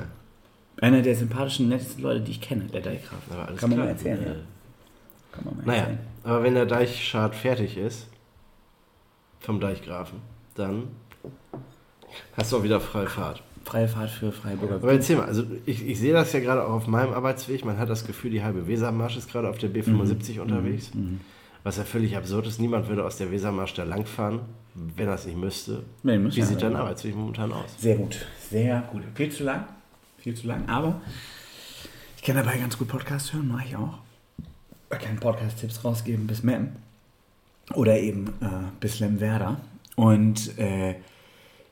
Einer 0.81 1.01
der 1.01 1.15
sympathischen, 1.15 1.69
nettesten 1.69 2.01
Leute, 2.01 2.21
die 2.21 2.31
ich 2.31 2.41
kenne, 2.41 2.63
der 2.63 2.81
Deichgraf. 2.81 3.19
Kann 3.29 3.37
man 3.37 3.55
klar. 3.57 3.69
mal 3.77 3.87
erzählen, 3.89 4.19
ja. 4.25 4.33
Kann 5.31 5.45
man 5.45 5.57
mal 5.57 5.65
Naja, 5.65 5.79
erzählen. 5.81 5.99
aber 6.23 6.43
wenn 6.43 6.53
der 6.55 6.65
Deichschad 6.65 7.35
fertig 7.35 7.77
ist, 7.77 8.07
vom 9.43 9.59
Deichgrafen, 9.59 10.19
dann 10.55 10.87
hast 12.35 12.51
du 12.51 12.57
auch 12.57 12.63
wieder 12.63 12.79
freie 12.79 13.07
Fahrt. 13.07 13.43
Freie 13.65 13.87
Fahrt 13.87 14.09
für 14.09 14.31
Freiburger. 14.31 14.75
Aber 14.75 14.91
erzähl 14.91 15.15
mal, 15.17 15.25
also 15.25 15.43
ich, 15.65 15.87
ich 15.87 15.97
sehe 15.99 16.11
das 16.13 16.33
ja 16.33 16.41
gerade 16.41 16.65
auch 16.65 16.71
auf 16.73 16.87
meinem 16.87 17.13
Arbeitsweg. 17.13 17.63
Man 17.63 17.77
hat 17.77 17.89
das 17.89 18.05
Gefühl, 18.05 18.31
die 18.31 18.43
halbe 18.43 18.67
Wesermarsch 18.67 19.15
ist 19.15 19.31
gerade 19.31 19.49
auf 19.49 19.57
der 19.57 19.69
B75 19.69 20.33
Mhm. 20.35 20.39
unterwegs. 20.41 20.91
Was 21.63 21.77
ja 21.77 21.83
völlig 21.85 22.17
absurd 22.17 22.45
ist. 22.47 22.59
Niemand 22.59 22.89
würde 22.89 23.05
aus 23.05 23.15
der 23.17 23.31
Wesermarsch 23.31 23.73
da 23.73 23.83
langfahren, 23.83 24.41
wenn 24.73 25.07
er 25.07 25.13
es 25.15 25.25
nicht 25.25 25.37
müsste. 25.37 25.83
Nee, 26.03 26.19
Wie 26.19 26.27
ja, 26.39 26.45
sieht 26.45 26.61
dein 26.61 26.73
ja. 26.73 26.79
Arbeitsweg 26.79 27.15
momentan 27.15 27.53
aus? 27.53 27.73
Sehr 27.79 27.95
gut, 27.95 28.25
sehr 28.49 28.81
gut. 28.91 29.03
Viel 29.15 29.29
zu 29.31 29.43
lang, 29.45 29.63
viel 30.17 30.35
zu 30.35 30.45
lang, 30.47 30.67
aber 30.67 30.99
ich 32.17 32.23
kann 32.23 32.35
dabei 32.35 32.57
ganz 32.57 32.77
gut 32.77 32.89
Podcast 32.89 33.31
hören, 33.33 33.47
mache 33.47 33.65
ich 33.65 33.75
auch. 33.77 33.97
Ich 34.91 34.99
kann 34.99 35.15
Podcast-Tipps 35.15 35.85
rausgeben 35.85 36.27
bis 36.27 36.43
Meppen 36.43 36.75
oder 37.73 37.99
eben 37.99 38.27
äh, 38.41 38.71
bis 38.79 38.99
Lemwerder. 38.99 39.59
Und 39.95 40.57
äh, 40.57 40.95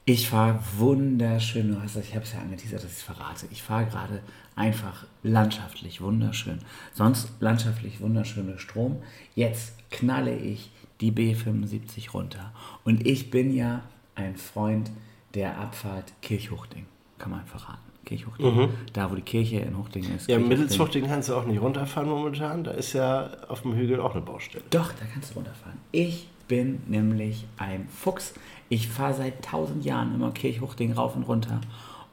ich 0.06 0.30
fahre 0.30 0.60
wunderschön, 0.78 1.70
du 1.70 1.82
hast 1.82 1.96
das, 1.96 2.06
ich 2.06 2.16
habe 2.16 2.26
es 2.26 2.34
ja 2.34 2.40
angeteasert, 2.40 2.84
dass 2.84 2.92
ich 2.92 2.98
es 2.98 3.04
verrate. 3.04 3.48
Ich 3.52 3.62
fahre 3.62 3.86
gerade 3.86 4.22
einfach 4.56 5.06
landschaftlich 5.24 6.02
wunderschön. 6.02 6.60
Sonst 6.94 7.34
landschaftlich 7.40 8.02
wunderschöner 8.02 8.58
Strom. 8.58 9.02
Jetzt 9.36 9.74
knalle 9.92 10.36
ich 10.36 10.72
die 11.02 11.12
B75 11.12 12.12
runter. 12.12 12.52
Und 12.84 13.06
ich 13.06 13.32
bin 13.32 13.54
ja 13.54 13.84
ein 14.16 14.38
Freund 14.38 14.92
der 15.34 15.58
Abfahrt 15.58 16.14
Kirchhuchting, 16.22 16.86
kann 17.18 17.32
man 17.32 17.46
verraten. 17.46 17.91
Kirchhuchting, 18.12 18.70
da 18.94 19.10
wo 19.10 19.16
die 19.16 19.22
Kirche 19.22 19.60
in 19.60 19.78
Huchting 19.78 20.04
ist. 20.16 20.30
Ja. 20.30 20.38
Mittelsfuchting 20.38 21.06
kannst 21.08 21.30
du 21.30 21.36
auch 21.36 21.46
nicht 21.46 21.62
runterfahren 21.62 22.10
momentan. 22.10 22.64
Da 22.64 22.72
ist 22.72 22.94
ja 22.94 23.30
auf 23.48 23.62
dem 23.62 23.74
Hügel 23.74 24.02
auch 24.02 24.14
eine 24.14 24.22
Baustelle. 24.22 24.64
Doch, 24.70 24.92
da 24.92 25.06
kannst 25.14 25.32
du 25.32 25.36
runterfahren. 25.36 25.78
Ich 25.92 26.28
bin 26.48 26.82
nämlich 26.88 27.46
ein 27.58 27.88
Fuchs. 27.88 28.34
Ich 28.68 28.90
fahre 28.90 29.14
seit 29.14 29.46
tausend 29.46 29.86
Jahren 29.86 30.14
immer 30.14 30.32
Kirchhuchting 30.32 30.92
rauf 30.94 31.16
und 31.16 31.24
runter. 31.24 31.62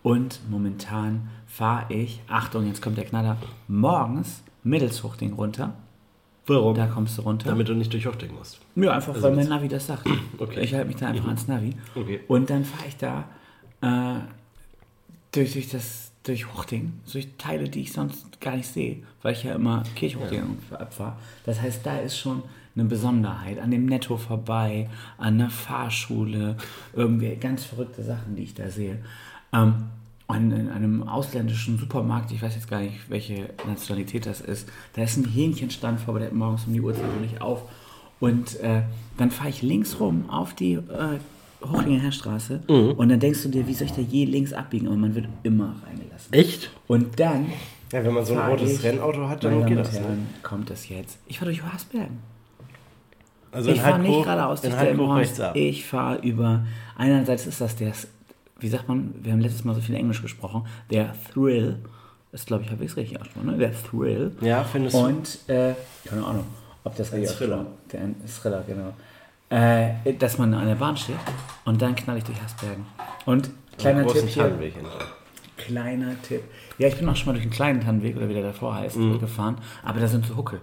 Und 0.05 0.41
momentan 0.49 1.29
fahre 1.47 1.93
ich, 1.93 2.21
Achtung, 2.29 2.67
jetzt 2.69 2.81
kommt 2.81 2.97
der 2.97 3.05
Knaller, 3.05 3.37
morgens 3.67 4.45
Mittelshuchting 4.63 5.33
runter. 5.33 5.75
Warum? 6.47 6.75
Da 6.75 6.87
kommst 6.87 7.19
du 7.19 7.23
runter. 7.23 7.51
Damit 7.51 7.69
du 7.69 7.75
nicht 7.75 7.93
durch 7.93 8.07
Huchting 8.07 8.33
musst. 8.35 8.61
ja, 8.77 8.93
einfach 8.93 9.21
weil 9.21 9.35
mein 9.35 9.49
Navi 9.49 9.69
das 9.69 9.87
sagt. 9.89 10.09
Okay. 10.39 10.61
Ich 10.61 10.73
halte 10.73 10.87
mich 10.87 10.97
da 10.97 11.09
einfach 11.09 11.27
ans 11.27 11.49
Navi. 11.49 11.75
Okay. 11.97 12.21
Und 12.29 12.49
dann 12.49 12.65
fahre 12.65 12.87
ich 12.87 12.97
da 12.97 13.25
äh, 13.81 14.21
durch, 15.39 15.53
durch, 15.53 15.69
das, 15.69 16.11
durch 16.25 16.53
Huchting, 16.53 16.95
durch 17.13 17.29
Teile, 17.39 17.69
die 17.69 17.83
ich 17.83 17.93
sonst 17.93 18.41
gar 18.41 18.57
nicht 18.57 18.69
sehe, 18.69 18.99
weil 19.23 19.35
ich 19.35 19.45
ja 19.45 19.55
immer 19.55 19.85
Kirchhuchting 19.95 20.59
abfahre. 20.73 21.17
Das 21.47 21.61
heißt, 21.61 21.87
da 21.87 21.99
ist 21.99 22.19
schon 22.19 22.43
eine 22.75 22.85
Besonderheit. 22.85 23.59
An 23.59 23.71
dem 23.71 23.87
Netto 23.87 24.17
vorbei, 24.17 24.89
an 25.17 25.35
einer 25.35 25.51
Fahrschule, 25.51 26.57
irgendwie 26.93 27.37
ganz 27.37 27.65
verrückte 27.65 28.03
Sachen, 28.03 28.35
die 28.35 28.43
ich 28.43 28.55
da 28.55 28.69
sehe. 28.69 28.99
Ähm, 29.53 29.87
und 30.27 30.51
in 30.51 30.69
einem 30.69 31.09
ausländischen 31.09 31.79
Supermarkt, 31.79 32.33
ich 32.33 32.43
weiß 32.43 32.55
jetzt 32.55 32.69
gar 32.69 32.81
nicht, 32.81 33.09
welche 33.09 33.49
Nationalität 33.67 34.27
das 34.27 34.41
ist, 34.41 34.69
da 34.95 35.03
ist 35.03 35.17
ein 35.17 35.25
Hähnchenstand 35.25 36.01
vorbei, 36.01 36.21
der 36.21 36.35
morgens 36.35 36.67
um 36.67 36.73
die 36.75 36.81
Uhrzeit 36.81 37.07
noch 37.07 37.21
nicht 37.21 37.41
auf. 37.41 37.63
Und 38.21 38.59
äh, 38.61 38.83
dann 39.17 39.31
fahre 39.31 39.49
ich 39.49 39.63
links 39.63 40.01
rum 40.01 40.29
auf 40.29 40.53
die 40.53 40.75
äh, 40.75 41.19
Hochlinger 41.61 42.01
Heerstraße 42.03 42.61
und 42.69 43.09
dann 43.09 43.19
denkst 43.19 43.43
du 43.43 43.49
dir, 43.49 43.67
wie 43.67 43.75
soll 43.75 43.87
ich 43.87 43.93
da 43.93 44.01
je 44.01 44.25
links 44.25 44.53
abbiegen? 44.53 44.87
Aber 44.87 44.97
man 44.97 45.15
wird 45.15 45.27
immer 45.43 45.75
reingelassen. 45.85 46.33
Echt? 46.33 46.71
Und 46.87 47.19
dann, 47.19 47.47
Ja, 47.93 48.05
wenn 48.05 48.15
man 48.15 48.25
so 48.25 48.35
ein 48.37 48.51
rotes 48.51 48.75
ich, 48.75 48.85
Rennauto 48.85 49.29
hat, 49.29 49.43
dann 49.43 49.67
geht 49.67 49.79
das. 49.79 49.93
Herren, 49.93 50.27
kommt 50.43 50.71
das 50.71 50.89
jetzt. 50.89 51.19
Ich 51.27 51.39
fahre 51.39 51.51
durch 51.51 51.63
Hasbergen. 51.63 52.19
Also 53.51 53.71
ich 53.71 53.81
fahre 53.81 53.99
nicht 53.99 54.23
geradeaus 54.23 54.61
durch 54.61 55.41
ab. 55.41 55.57
Ich 55.57 55.85
fahre 55.87 56.19
über, 56.19 56.65
einerseits 56.97 57.47
ist 57.47 57.61
das 57.61 57.77
der, 57.77 57.93
wie 58.61 58.69
sagt 58.69 58.89
man, 58.89 59.15
wir 59.23 59.33
haben 59.33 59.41
letztes 59.41 59.65
Mal 59.65 59.75
so 59.75 59.81
viel 59.81 59.95
Englisch 59.95 60.23
gesprochen, 60.23 60.65
der 60.91 61.15
Thrill, 61.33 61.79
ist 62.33 62.47
glaube 62.47 62.65
ich, 62.65 62.71
habe 62.71 62.85
ich 62.85 62.91
es 62.91 62.97
richtig 62.97 63.19
ausgesprochen, 63.19 63.47
ne? 63.47 63.57
der 63.57 63.73
Thrill. 63.73 64.33
Ja, 64.43 64.65
findest 64.65 64.95
du? 64.95 65.01
Und, 65.01 65.39
äh, 65.49 65.75
keine 66.05 66.25
Ahnung, 66.25 66.45
ob 66.85 66.95
das 66.97 67.13
richtig 67.13 67.37
Thriller. 67.37 67.67
Der 67.93 68.01
Thriller, 68.27 68.63
genau. 68.67 68.93
Äh, 69.51 70.15
dass 70.19 70.37
man 70.37 70.53
an 70.53 70.67
der 70.67 70.75
Bahn 70.75 70.97
steht 70.97 71.17
und 71.65 71.81
dann 71.81 71.97
knall 71.97 72.19
ich 72.19 72.25
durch 72.25 72.41
Hasbergen. 72.43 72.85
Und 73.25 73.51
kleiner 73.79 74.03
großen 74.03 74.23
Tipp 74.23 74.31
hier, 74.31 74.43
Tannenweg 74.43 74.75
kleiner 75.69 76.21
Tipp. 76.23 76.43
Ja, 76.79 76.89
ich 76.89 76.97
bin 76.97 77.09
auch 77.09 77.17
schon 77.17 77.27
mal 77.27 77.33
durch 77.33 77.43
einen 77.43 77.53
kleinen 77.53 77.81
Tannenweg, 77.81 78.17
oder 78.17 78.29
wie 78.29 78.35
der 78.35 78.43
davor 78.43 78.75
heißt, 78.75 78.97
gefahren, 79.21 79.57
aber 79.83 80.01
da 80.01 80.09
sind 80.09 80.27
so 80.27 80.37
Huckel. 80.37 80.61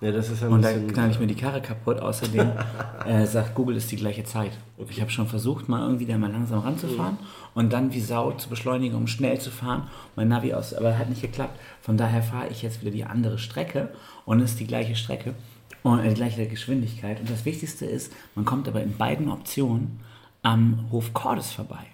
Ja, 0.00 0.12
das 0.12 0.30
ist 0.30 0.42
ja 0.42 0.48
Und 0.48 0.62
da 0.62 0.72
knall 0.72 1.10
ich 1.10 1.18
mir 1.18 1.26
die 1.26 1.34
Karre 1.34 1.60
kaputt. 1.60 1.98
Außerdem 1.98 2.52
äh, 3.06 3.26
sagt 3.26 3.56
Google, 3.56 3.76
ist 3.76 3.90
die 3.90 3.96
gleiche 3.96 4.22
Zeit. 4.22 4.52
Ich 4.88 5.00
habe 5.00 5.10
schon 5.10 5.26
versucht, 5.26 5.68
mal 5.68 5.82
irgendwie 5.82 6.06
da 6.06 6.16
mal 6.16 6.30
langsam 6.30 6.60
ranzufahren 6.60 7.18
und 7.54 7.72
dann 7.72 7.92
wie 7.92 8.00
Sau 8.00 8.30
zu 8.30 8.48
beschleunigen, 8.48 8.96
um 8.96 9.08
schnell 9.08 9.40
zu 9.40 9.50
fahren. 9.50 9.88
Mein 10.14 10.28
Navi 10.28 10.54
aus, 10.54 10.72
aber 10.72 10.96
hat 10.96 11.08
nicht 11.08 11.22
geklappt. 11.22 11.58
Von 11.80 11.96
daher 11.96 12.22
fahre 12.22 12.46
ich 12.48 12.62
jetzt 12.62 12.80
wieder 12.80 12.92
die 12.92 13.02
andere 13.02 13.38
Strecke 13.38 13.88
und 14.24 14.40
es 14.40 14.52
ist 14.52 14.60
die 14.60 14.68
gleiche 14.68 14.94
Strecke 14.94 15.34
und 15.82 16.00
äh, 16.00 16.08
die 16.08 16.14
gleiche 16.14 16.46
Geschwindigkeit. 16.46 17.20
Und 17.20 17.30
das 17.30 17.44
Wichtigste 17.44 17.86
ist, 17.86 18.12
man 18.34 18.44
kommt 18.44 18.68
aber 18.68 18.82
in 18.82 18.96
beiden 18.96 19.30
Optionen 19.30 20.00
am 20.42 20.86
Hof 20.90 21.12
Cordes 21.12 21.52
vorbei. 21.52 21.86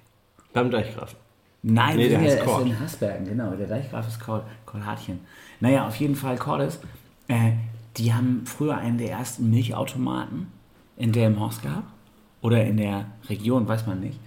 Beim 0.53 0.71
Deichgrafen. 0.71 1.19
Nein, 1.63 1.97
Nee, 1.97 2.09
der 2.11 2.21
ja 2.21 2.35
erst 2.35 2.61
in 2.61 2.79
Hasbergen, 2.79 3.27
genau. 3.27 3.53
Der 3.53 3.67
Deichgraf 3.67 4.07
ist 4.07 4.21
Cord 4.21 4.45
Hartchen. 4.85 5.21
Naja, 5.61 5.87
auf 5.87 5.97
jeden 5.97 6.15
Fall 6.15 6.37
Cordes. 6.37 6.79
Äh, 7.29 7.53
die 7.97 8.13
haben 8.13 8.43
früher 8.45 8.77
einen 8.77 8.99
der 8.99 9.11
ersten 9.11 9.51
Milchautomaten 9.51 10.49
in 10.97 11.13
Delmenhorst 11.13 11.63
gehabt. 11.63 11.89
Oder 12.43 12.65
in 12.65 12.77
der 12.77 13.07
Region, 13.31 13.67
weiß 13.67 13.87
man 13.87 14.01
nicht. 14.01 14.19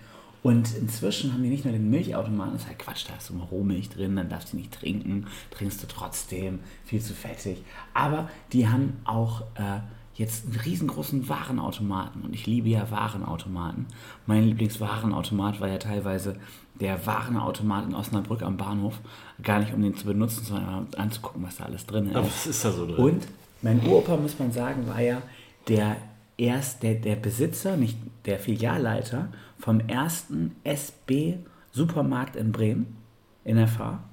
Und 0.44 0.76
inzwischen 0.76 1.34
haben 1.34 1.44
die 1.44 1.50
nicht 1.50 1.66
nur 1.66 1.74
den 1.74 1.90
Milchautomaten, 1.90 2.54
das 2.54 2.64
ist 2.64 2.68
halt 2.68 2.80
Quatsch, 2.80 3.06
da 3.08 3.16
ist 3.16 3.30
immer 3.30 3.46
Rohmilch 3.46 3.90
drin, 3.90 4.16
dann 4.16 4.30
darfst 4.30 4.54
du 4.54 4.58
nicht 4.58 4.72
trinken, 4.72 5.28
trinkst 5.52 5.82
du 5.84 5.88
trotzdem, 5.88 6.60
viel 6.86 7.02
zu 7.02 7.14
fettig. 7.14 7.64
Aber 7.94 8.30
die 8.54 8.68
haben 8.68 8.94
auch 9.04 9.42
äh, 9.56 9.80
jetzt 10.16 10.46
einen 10.46 10.60
riesengroßen 10.60 11.28
Warenautomaten 11.30 12.24
und 12.24 12.34
ich 12.34 12.46
liebe 12.46 12.70
ja 12.70 12.90
Warenautomaten. 12.90 13.86
Mein 14.26 14.44
Lieblingswarenautomat 14.46 15.60
war 15.60 15.68
ja 15.68 15.78
teilweise 15.78 16.38
der 16.80 17.06
Warenautomat 17.06 17.86
in 17.86 17.96
Osnabrück 17.96 18.42
am 18.42 18.58
Bahnhof. 18.58 19.00
Gar 19.42 19.60
nicht 19.60 19.74
um 19.74 19.82
den 19.82 19.96
zu 19.96 20.06
benutzen, 20.06 20.44
sondern 20.44 20.80
um 20.80 20.88
anzugucken, 20.98 21.44
was 21.44 21.58
da 21.58 21.66
alles 21.66 21.86
drin 21.86 22.08
ist. 22.08 22.16
Aber 22.16 22.28
was 22.28 22.48
ist 22.48 22.66
da 22.66 22.72
so 22.72 22.86
drin? 22.86 22.96
Und 22.96 23.28
mein 23.62 23.80
Uropa, 23.86 24.18
muss 24.18 24.38
man 24.40 24.52
sagen, 24.52 24.88
war 24.88 25.02
ja 25.02 25.22
der 25.68 25.98
erst 26.38 26.84
der, 26.84 26.96
der 26.96 27.16
Besitzer, 27.16 27.78
nicht 27.78 27.98
der 28.26 28.40
Filialleiter 28.40 29.30
vom 29.58 29.80
ersten 29.82 30.56
SB 30.64 31.38
Supermarkt 31.72 32.36
in 32.36 32.52
Bremen 32.52 32.98
in 33.44 33.58
der 33.58 33.68
Fahr. 33.68 34.04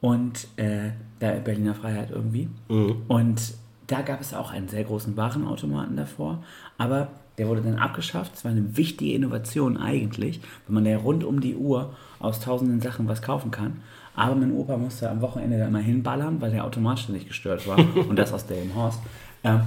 Und 0.00 0.48
äh, 0.56 0.90
da 1.18 1.30
in 1.30 1.44
Berliner 1.44 1.74
Freiheit 1.74 2.10
irgendwie. 2.10 2.48
Und 3.08 3.54
da 3.88 4.02
gab 4.02 4.20
es 4.20 4.34
auch 4.34 4.52
einen 4.52 4.68
sehr 4.68 4.84
großen 4.84 5.16
Warenautomaten 5.16 5.96
davor, 5.96 6.42
aber 6.76 7.08
der 7.38 7.48
wurde 7.48 7.62
dann 7.62 7.76
abgeschafft. 7.76 8.32
Das 8.34 8.44
war 8.44 8.50
eine 8.50 8.76
wichtige 8.76 9.14
Innovation 9.14 9.76
eigentlich, 9.76 10.40
wenn 10.66 10.74
man 10.74 10.84
da 10.84 10.96
rund 10.96 11.24
um 11.24 11.40
die 11.40 11.54
Uhr 11.54 11.94
aus 12.18 12.40
tausenden 12.40 12.80
Sachen 12.80 13.08
was 13.08 13.22
kaufen 13.22 13.50
kann. 13.50 13.80
Aber 14.14 14.34
mein 14.34 14.52
Opa 14.52 14.76
musste 14.76 15.08
am 15.08 15.20
Wochenende 15.20 15.58
da 15.58 15.68
immer 15.68 15.78
hinballern, 15.78 16.40
weil 16.40 16.50
der 16.50 16.64
Automat 16.64 16.98
ständig 16.98 17.28
gestört 17.28 17.66
war 17.66 17.78
und 18.08 18.16
das 18.16 18.32
aus 18.32 18.46
dem 18.46 18.74
Horst. 18.74 19.00
Ähm, 19.44 19.60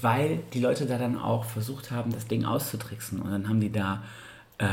weil 0.00 0.40
die 0.54 0.60
Leute 0.60 0.86
da 0.86 0.98
dann 0.98 1.16
auch 1.18 1.44
versucht 1.44 1.90
haben, 1.90 2.12
das 2.12 2.26
Ding 2.26 2.44
auszutricksen. 2.44 3.20
Und 3.22 3.30
dann 3.30 3.48
haben 3.48 3.60
die 3.60 3.70
da 3.72 4.02
äh, 4.58 4.64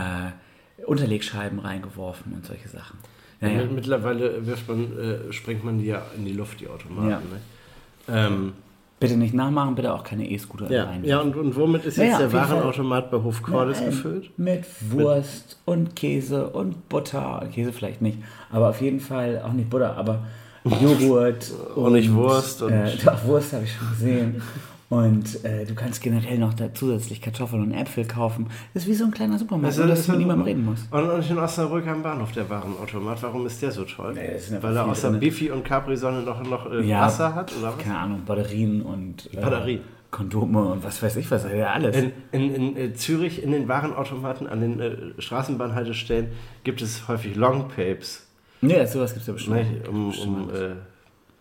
Unterlegscheiben 0.86 1.60
reingeworfen 1.60 2.34
und 2.34 2.46
solche 2.46 2.68
Sachen. 2.70 2.98
Naja, 3.42 3.60
Mit- 3.64 3.74
Mittlerweile 3.74 4.46
wirft 4.46 4.68
man, 4.68 4.98
äh, 4.98 5.34
sprengt 5.34 5.64
man 5.64 5.80
die 5.80 5.88
ja 5.88 6.02
in 6.18 6.26
die 6.26 6.34
Luft, 6.34 6.60
die 6.62 6.68
Automaten. 6.68 7.10
Ja. 7.10 7.18
Ne? 7.20 8.26
Ähm, 8.28 8.54
bitte 9.00 9.16
nicht 9.18 9.34
nachmachen, 9.34 9.76
bitte 9.76 9.94
auch 9.94 10.04
keine 10.04 10.30
E-Scooter 10.30 10.72
ja, 10.72 10.86
rein. 10.86 11.04
ja 11.04 11.20
und, 11.20 11.36
und 11.36 11.56
womit 11.56 11.86
ist 11.86 11.98
Naja, 11.98 12.12
jetzt 12.12 12.20
der. 12.20 12.34
Warenautomat 12.34 13.12
bei 13.12 13.18
Hof 13.18 13.42
Cordes 13.44 13.80
Nein, 13.80 13.90
gefüllt? 13.92 14.40
Mit 14.40 14.66
Wurst 14.92 15.60
und 15.66 15.96
Käse 15.96 16.50
und 16.50 16.90
Butter. 16.90 17.48
Käse 17.54 17.72
vielleicht 17.74 18.02
nicht, 18.02 18.18
aber 18.52 18.70
auf 18.70 18.82
jeden 18.82 19.00
Fall 19.00 19.42
auch 19.46 19.54
nicht 19.54 19.70
Butter, 19.70 19.96
aber 19.98 20.26
Joghurt. 20.64 21.52
Auch 21.76 21.90
nicht 21.90 22.12
Wurst 22.14 22.62
und- 22.62 22.72
äh, 22.72 22.96
doch, 23.04 23.24
Wurst 23.26 23.54
habe 23.54 23.64
ich 23.66 23.74
schon 23.74 23.90
gesehen. 23.90 24.42
Und 24.90 25.44
äh, 25.44 25.66
du 25.66 25.74
kannst 25.74 26.02
generell 26.04 26.38
noch 26.38 26.54
da 26.54 26.72
zusätzlich 26.74 27.20
Kartoffeln 27.22 27.64
und 27.64 27.72
Äpfel 27.74 28.06
kaufen. 28.06 28.48
Das 28.74 28.84
ist 28.84 28.90
wie 28.90 28.94
so 28.94 29.06
ein 29.06 29.12
kleiner 29.12 29.40
Supermarkt, 29.40 29.78
Also 29.78 29.88
dass 29.88 30.06
du 30.06 30.12
mit 30.12 30.20
niemandem 30.22 30.46
reden 30.46 30.66
musst. 30.66 30.92
Und, 30.92 31.10
und 31.10 31.30
in 31.30 31.38
Osnabrück 31.40 31.88
am 31.88 32.04
Bahnhof 32.04 32.32
der 32.34 32.48
Warenautomat. 32.50 33.24
Warum 33.24 33.46
ist 33.48 33.62
der 33.62 33.72
so 33.72 33.86
toll? 33.86 34.14
Nee, 34.14 34.38
Weil 34.62 34.76
er 34.78 34.86
außer 34.86 35.10
drin. 35.10 35.20
Bifi 35.20 35.50
und 35.50 35.64
Capri-Sonne 35.66 36.22
noch, 36.22 36.44
noch 36.48 36.72
äh, 36.72 36.82
Ja. 36.86 37.02
Wasser 37.02 37.34
hat? 37.34 37.52
Oder 37.58 37.70
was? 37.70 37.78
Keine 37.80 37.98
Ahnung, 37.98 38.22
Batterien 38.26 38.82
und 38.84 39.30
äh, 39.34 39.42
Batterien. 39.42 39.82
Kondome 40.12 40.62
und 40.66 40.84
was 40.84 41.02
weiß 41.02 41.16
ich 41.16 41.32
was, 41.32 41.44
ja 41.52 41.72
alles. 41.72 41.98
In, 41.98 42.12
in, 42.32 42.54
in 42.54 42.78
äh, 42.78 42.94
Zürich, 42.94 43.42
in 43.42 43.52
den 43.52 43.68
Warenautomaten, 43.68 44.46
an 44.46 44.62
den 44.62 44.80
äh, 44.80 44.96
Straßenbahnhaltestellen 45.18 46.28
gibt 46.64 46.84
es 46.84 47.08
häufig 47.08 47.36
Longpapes. 47.36 48.28
nee, 48.62 48.86
sowas 48.86 49.14
gibt 49.14 49.22
es 49.22 49.28
ja 49.28 49.34
bestimmt. 49.34 49.56
Ne? 49.56 49.90
Um, 49.90 50.10
Bestimmt. 50.10 50.38
um, 50.38 50.50
äh, 50.56 50.76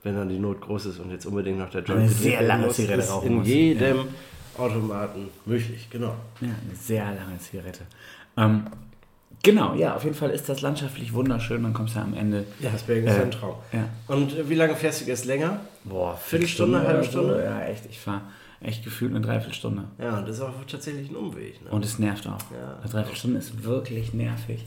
wenn 0.02 0.14
dann 0.16 0.28
die 0.28 0.38
Not 0.38 0.60
groß 0.60 0.86
ist 0.86 0.98
und 0.98 1.10
jetzt 1.10 1.26
unbedingt 1.26 1.58
noch 1.58 1.70
der 1.70 1.84
Eine 1.84 1.94
Joint 1.94 2.10
sehr 2.10 2.16
bedient 2.18 2.32
werden 2.40 2.48
lange 2.48 2.66
muss, 2.66 2.76
Zigarette 2.76 3.02
ist 3.02 3.10
rauchen 3.10 3.26
in 3.28 3.34
muss. 3.36 3.46
jedem 3.48 3.98
Automaten 4.58 5.28
möglich, 5.46 5.88
genau. 5.90 6.14
Ja, 6.40 6.48
eine 6.48 6.74
sehr 6.78 7.04
lange 7.04 7.38
Zigarette. 7.38 7.80
Ähm, 8.36 8.66
genau, 9.42 9.74
ja, 9.74 9.94
auf 9.96 10.04
jeden 10.04 10.16
Fall 10.16 10.30
ist 10.30 10.48
das 10.48 10.60
landschaftlich 10.60 11.12
wunderschön. 11.12 11.62
Dann 11.62 11.72
kommst 11.72 11.96
du 11.96 12.00
am 12.00 12.14
Ende. 12.14 12.44
Ja, 12.60 12.70
Hasbergen 12.72 13.06
ist 13.08 13.16
Äh, 13.16 13.22
ein 13.22 13.30
Traum. 13.30 13.54
Ja. 13.72 13.88
Und 14.08 14.36
äh, 14.36 14.48
wie 14.48 14.54
lange 14.54 14.74
fährst 14.76 15.00
du 15.00 15.04
jetzt 15.06 15.24
länger? 15.24 15.60
Boah, 15.84 16.16
Viertelstunde, 16.16 16.78
halbe 16.80 16.92
oder 16.94 17.04
so. 17.04 17.10
Stunde? 17.10 17.44
Ja, 17.44 17.62
echt. 17.64 17.86
Ich 17.86 17.98
fahre 17.98 18.20
echt 18.60 18.84
gefühlt 18.84 19.10
eine 19.12 19.20
Dreiviertelstunde. 19.24 19.84
Ja, 19.98 20.18
und 20.18 20.28
das 20.28 20.36
ist 20.36 20.42
auch 20.42 20.52
tatsächlich 20.70 21.10
ein 21.10 21.16
Umweg. 21.16 21.64
Ne? 21.64 21.70
Und 21.70 21.84
es 21.84 21.98
nervt 21.98 22.26
auch. 22.26 22.38
Ja. 22.52 22.76
Eine 22.80 22.90
Dreiviertelstunde 22.90 23.38
ist 23.38 23.64
wirklich 23.64 24.12
nervig. 24.14 24.64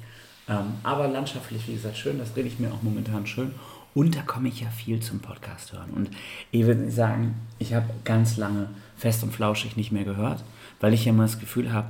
Ähm, 0.50 0.74
aber 0.84 1.08
landschaftlich, 1.08 1.68
wie 1.68 1.74
gesagt, 1.74 1.98
schön. 1.98 2.18
Das 2.20 2.36
rede 2.36 2.48
ich 2.48 2.60
mir 2.60 2.72
auch 2.72 2.82
momentan 2.82 3.26
schön. 3.28 3.52
Und 3.96 4.16
da 4.16 4.22
komme 4.22 4.50
ich 4.50 4.60
ja 4.60 4.68
viel 4.68 5.00
zum 5.00 5.20
Podcast 5.20 5.72
hören. 5.72 5.92
Und 5.92 6.10
ich 6.52 6.66
würde 6.66 6.92
sagen, 6.92 7.36
ich 7.60 7.74
habe 7.74 7.90
ganz 8.04 8.36
lange 8.36 8.68
fest 8.98 9.24
und 9.24 9.32
flauschig 9.32 9.78
nicht 9.78 9.94
mehr 9.94 10.04
gehört, 10.04 10.44
weil 10.82 10.94
ich 10.94 11.06
ja 11.06 11.14
immer 11.14 11.24
das 11.24 11.40
Gefühl 11.40 11.72
habe, 11.72 11.88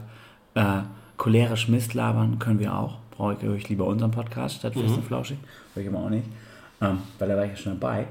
äh, 0.53 0.83
cholerisch 1.17 1.67
Mist 1.67 1.95
labern 1.95 2.37
können 2.37 2.59
wir 2.59 2.77
auch. 2.77 2.99
Brauche 3.09 3.33
ich, 3.33 3.41
höre 3.41 3.55
ich 3.55 3.69
lieber 3.69 3.87
unseren 3.87 4.11
Podcast 4.11 4.57
statt 4.57 4.73
fest 4.73 4.95
und 4.95 5.03
flauschig. 5.03 5.39
Höre 5.73 5.81
ich 5.81 5.87
immer 5.87 5.99
auch 5.99 6.09
nicht. 6.09 6.27
Ähm, 6.79 6.99
weil 7.17 7.27
da 7.27 7.37
war 7.37 7.45
ich 7.45 7.51
ja 7.51 7.57
schon 7.57 7.79
dabei. 7.79 8.05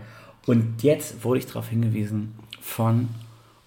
Und 0.46 0.82
jetzt 0.82 1.22
wurde 1.22 1.38
ich 1.38 1.46
darauf 1.46 1.68
hingewiesen 1.68 2.34
von 2.60 3.08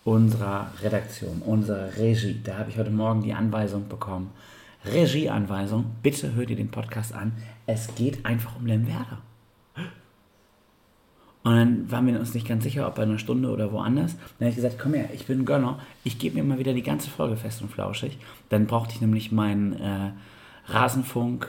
unserer 0.03 0.71
Redaktion, 0.81 1.41
unserer 1.41 1.95
Regie. 1.95 2.41
Da 2.43 2.57
habe 2.57 2.69
ich 2.69 2.77
heute 2.77 2.91
Morgen 2.91 3.23
die 3.23 3.33
Anweisung 3.33 3.87
bekommen. 3.87 4.31
Regieanweisung, 4.83 5.85
bitte 6.03 6.33
hört 6.33 6.49
ihr 6.49 6.57
den 6.57 6.69
Podcast 6.69 7.13
an. 7.13 7.31
Es 7.65 7.95
geht 7.95 8.25
einfach 8.25 8.57
um 8.57 8.65
Lemwerder. 8.65 9.19
Und 11.47 11.55
dann 11.55 11.89
waren 11.89 12.05
wir 12.05 12.19
uns 12.19 12.33
nicht 12.33 12.45
ganz 12.45 12.65
sicher, 12.65 12.85
ob 12.85 12.95
bei 12.95 13.03
einer 13.03 13.19
Stunde 13.19 13.49
oder 13.49 13.71
woanders. 13.71 14.17
Dann 14.17 14.47
habe 14.47 14.49
ich 14.49 14.57
gesagt, 14.57 14.77
komm 14.77 14.95
her, 14.95 15.07
ich 15.13 15.27
bin 15.27 15.45
Gönner. 15.45 15.79
Ich 16.03 16.19
gebe 16.19 16.35
mir 16.35 16.43
mal 16.43 16.59
wieder 16.59 16.73
die 16.73 16.83
ganze 16.83 17.09
Folge 17.09 17.37
fest 17.37 17.61
und 17.61 17.71
flauschig. 17.71 18.17
Dann 18.49 18.67
brauchte 18.67 18.95
ich 18.95 18.99
nämlich 18.99 19.31
meinen 19.31 19.71
äh, 19.79 20.11
Rasenfunk, 20.67 21.47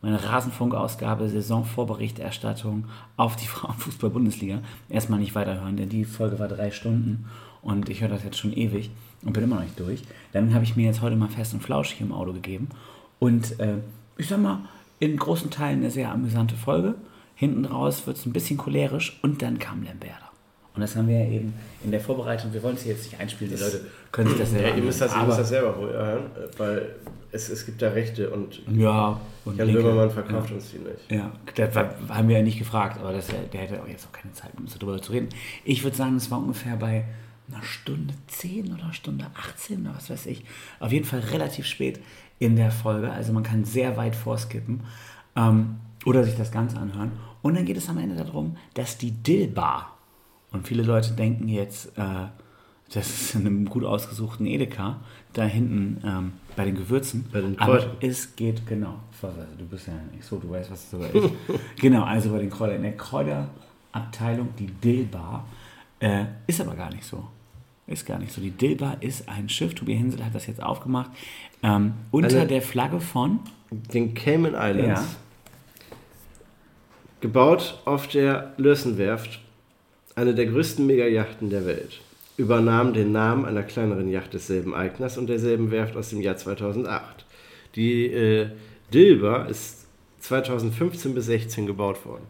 meine 0.00 0.22
Rasenfunk-Ausgabe, 0.22 1.28
Saisonvorberichterstattung 1.28 2.84
auf 3.16 3.34
die 3.34 3.48
Frauenfußball-Bundesliga. 3.48 4.60
Erstmal 4.88 5.18
nicht 5.18 5.34
weiterhören, 5.34 5.76
denn 5.76 5.88
die 5.88 6.04
Folge 6.04 6.38
war 6.38 6.46
drei 6.46 6.70
Stunden 6.70 7.24
und 7.62 7.88
ich 7.88 8.00
höre 8.00 8.10
das 8.10 8.22
jetzt 8.22 8.38
schon 8.38 8.52
ewig 8.52 8.90
und 9.24 9.32
bin 9.32 9.42
immer 9.42 9.56
noch 9.56 9.64
nicht 9.64 9.80
durch. 9.80 10.04
Dann 10.32 10.54
habe 10.54 10.62
ich 10.62 10.76
mir 10.76 10.86
jetzt 10.86 11.02
heute 11.02 11.16
mal 11.16 11.28
fest 11.28 11.52
und 11.52 11.64
flauschig 11.64 12.00
im 12.00 12.12
Auto 12.12 12.32
gegeben. 12.32 12.68
Und 13.18 13.58
äh, 13.58 13.78
ich 14.16 14.28
sag 14.28 14.40
mal, 14.40 14.60
in 15.00 15.16
großen 15.16 15.50
Teilen 15.50 15.80
eine 15.80 15.90
sehr 15.90 16.12
amüsante 16.12 16.54
Folge. 16.54 16.94
Hinten 17.42 17.64
raus 17.64 18.06
wird 18.06 18.16
es 18.18 18.24
ein 18.26 18.32
bisschen 18.32 18.56
cholerisch 18.56 19.18
und 19.22 19.42
dann 19.42 19.58
kam 19.58 19.82
Lemberda. 19.82 20.30
Und 20.74 20.80
das 20.80 20.94
haben 20.94 21.08
wir 21.08 21.18
ja 21.18 21.28
eben 21.28 21.52
in 21.84 21.90
der 21.90 22.00
Vorbereitung, 22.00 22.52
wir 22.54 22.62
wollen 22.62 22.76
es 22.76 22.82
hier 22.84 22.92
jetzt 22.92 23.10
nicht 23.10 23.20
einspielen, 23.20 23.52
die 23.52 23.60
Leute 23.60 23.80
können 24.12 24.28
sich 24.28 24.38
das 24.38 24.50
selber 24.52 24.68
Ja, 24.68 24.74
ihr 24.76 24.82
müsst 24.84 25.00
das, 25.00 25.14
ihr 25.16 25.22
müsst 25.24 25.38
das 25.40 25.48
selber 25.48 25.76
wohl 25.76 25.92
hören, 25.92 26.22
weil 26.56 26.94
es, 27.32 27.48
es 27.48 27.66
gibt 27.66 27.82
da 27.82 27.88
Rechte 27.88 28.30
und 28.30 28.62
Ja, 28.72 29.20
und 29.44 29.56
Jan 29.58 29.66
linke- 29.66 29.82
Böhmermann 29.82 30.10
verkauft 30.10 30.52
uns 30.52 30.70
die 30.70 30.78
nicht. 30.78 31.10
Ja, 31.10 31.32
das 31.56 31.74
war, 31.74 31.90
haben 32.08 32.28
wir 32.28 32.38
ja 32.38 32.42
nicht 32.44 32.58
gefragt, 32.60 32.98
aber 33.00 33.12
das, 33.12 33.26
der 33.52 33.60
hätte 33.60 33.82
auch 33.82 33.88
jetzt 33.88 34.06
auch 34.06 34.12
keine 34.12 34.32
Zeit, 34.34 34.50
um 34.56 34.64
darüber 34.78 35.02
zu 35.02 35.10
reden. 35.12 35.28
Ich 35.64 35.82
würde 35.82 35.96
sagen, 35.96 36.14
es 36.16 36.30
war 36.30 36.38
ungefähr 36.38 36.76
bei 36.76 37.04
einer 37.50 37.62
Stunde 37.64 38.14
10 38.28 38.72
oder 38.72 38.92
Stunde 38.92 39.26
18 39.34 39.82
oder 39.82 39.96
was 39.96 40.08
weiß 40.10 40.26
ich. 40.26 40.44
Auf 40.80 40.92
jeden 40.92 41.04
Fall 41.04 41.20
relativ 41.20 41.66
spät 41.66 42.00
in 42.38 42.56
der 42.56 42.70
Folge. 42.70 43.10
Also 43.10 43.32
man 43.34 43.42
kann 43.42 43.64
sehr 43.66 43.96
weit 43.98 44.14
vorskippen 44.16 44.80
ähm, 45.36 45.76
oder 46.06 46.24
sich 46.24 46.36
das 46.36 46.50
Ganze 46.52 46.78
anhören. 46.78 47.12
Und 47.42 47.54
dann 47.56 47.64
geht 47.64 47.76
es 47.76 47.88
am 47.88 47.98
Ende 47.98 48.16
darum, 48.16 48.56
dass 48.74 48.98
die 48.98 49.10
Dillbar, 49.10 49.96
und 50.52 50.66
viele 50.68 50.82
Leute 50.82 51.12
denken 51.12 51.48
jetzt, 51.48 51.96
äh, 51.98 52.26
das 52.92 53.08
ist 53.08 53.34
in 53.34 53.46
einem 53.46 53.64
gut 53.68 53.84
ausgesuchten 53.84 54.44
Edeka, 54.46 55.00
da 55.32 55.44
hinten 55.44 56.02
ähm, 56.04 56.32
bei 56.56 56.66
den 56.66 56.74
Gewürzen. 56.76 57.24
Bei 57.32 57.40
den 57.40 57.58
Aber 57.58 57.78
Kräutern. 57.78 57.96
es 58.00 58.36
geht, 58.36 58.66
genau. 58.66 58.96
Also, 59.22 59.36
du 59.58 59.64
bist 59.64 59.86
ja 59.86 59.94
nicht 60.14 60.24
so, 60.24 60.36
du 60.38 60.50
weißt, 60.50 60.70
was 60.70 60.84
es 60.84 60.90
sogar 60.90 61.14
ist. 61.14 61.30
genau, 61.80 62.02
also 62.04 62.30
bei 62.30 62.38
den 62.40 62.50
Kräutern. 62.50 62.76
In 62.76 62.82
der 62.82 62.96
Kräuterabteilung, 62.96 64.48
die 64.58 64.66
Dillbar, 64.66 65.46
äh, 66.00 66.24
ist 66.46 66.60
aber 66.60 66.74
gar 66.74 66.90
nicht 66.92 67.04
so. 67.04 67.24
Ist 67.86 68.04
gar 68.06 68.18
nicht 68.18 68.32
so. 68.32 68.40
Die 68.40 68.50
Dillbar 68.50 69.02
ist 69.02 69.28
ein 69.28 69.48
Schiff, 69.48 69.74
Tobi 69.74 69.94
Hensel 69.96 70.24
hat 70.24 70.34
das 70.34 70.46
jetzt 70.46 70.62
aufgemacht, 70.62 71.10
ähm, 71.62 71.94
unter 72.10 72.26
Also- 72.36 72.44
der 72.46 72.62
Flagge 72.62 73.00
von, 73.00 73.40
Den 73.70 74.12
Cayman 74.14 74.52
Islands. 74.54 75.00
Ja. 75.00 75.06
Gebaut 77.22 77.78
auf 77.84 78.08
der 78.08 78.52
Lürsenwerft, 78.56 79.40
eine 80.16 80.34
der 80.34 80.46
größten 80.46 80.84
Megayachten 80.84 81.50
der 81.50 81.64
Welt. 81.64 82.00
Übernahm 82.36 82.92
den 82.94 83.12
Namen 83.12 83.44
einer 83.44 83.62
kleineren 83.62 84.10
Yacht 84.10 84.34
desselben 84.34 84.74
Eigners 84.74 85.16
und 85.16 85.28
derselben 85.28 85.70
Werft 85.70 85.96
aus 85.96 86.10
dem 86.10 86.20
Jahr 86.20 86.36
2008. 86.36 87.24
Die 87.76 88.06
äh, 88.06 88.48
Dilber 88.92 89.46
ist 89.48 89.86
2015 90.18 91.14
bis 91.14 91.26
16 91.26 91.66
gebaut 91.66 92.04
worden. 92.04 92.24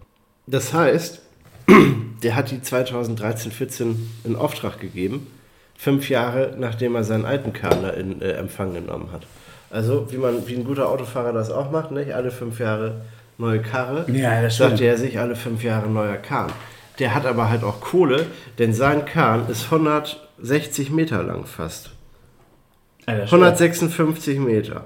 Das 0.46 0.74
heißt, 0.74 1.22
der 2.22 2.36
hat 2.36 2.50
die 2.50 2.58
2013-14 2.58 3.94
in 4.24 4.36
Auftrag 4.36 4.78
gegeben, 4.78 5.26
fünf 5.74 6.10
Jahre 6.10 6.54
nachdem 6.58 6.96
er 6.96 7.04
seinen 7.04 7.24
alten 7.24 7.54
Kader 7.54 7.94
in 7.94 8.20
äh, 8.20 8.32
Empfang 8.32 8.74
genommen 8.74 9.10
hat. 9.10 9.26
Also 9.70 10.12
wie 10.12 10.18
man, 10.18 10.46
wie 10.46 10.54
ein 10.54 10.64
guter 10.64 10.90
Autofahrer 10.90 11.32
das 11.32 11.50
auch 11.50 11.70
macht, 11.70 11.92
nicht? 11.92 12.12
Alle 12.12 12.30
fünf 12.30 12.60
Jahre 12.60 13.00
neue 13.38 13.60
Karre. 13.60 14.10
Ja, 14.10 14.42
das 14.42 14.56
Sagte 14.56 14.84
er 14.84 14.96
sich 14.96 15.18
alle 15.18 15.36
fünf 15.36 15.62
Jahre 15.62 15.88
neuer 15.88 16.16
Kahn. 16.16 16.52
Der 16.98 17.14
hat 17.14 17.26
aber 17.26 17.48
halt 17.48 17.64
auch 17.64 17.80
Kohle, 17.80 18.26
denn 18.58 18.72
sein 18.74 19.04
Kahn 19.04 19.48
ist 19.48 19.64
160 19.64 20.90
Meter 20.90 21.22
lang 21.22 21.46
fast. 21.46 21.90
Alter, 23.06 23.24
156 23.24 24.38
Meter. 24.38 24.84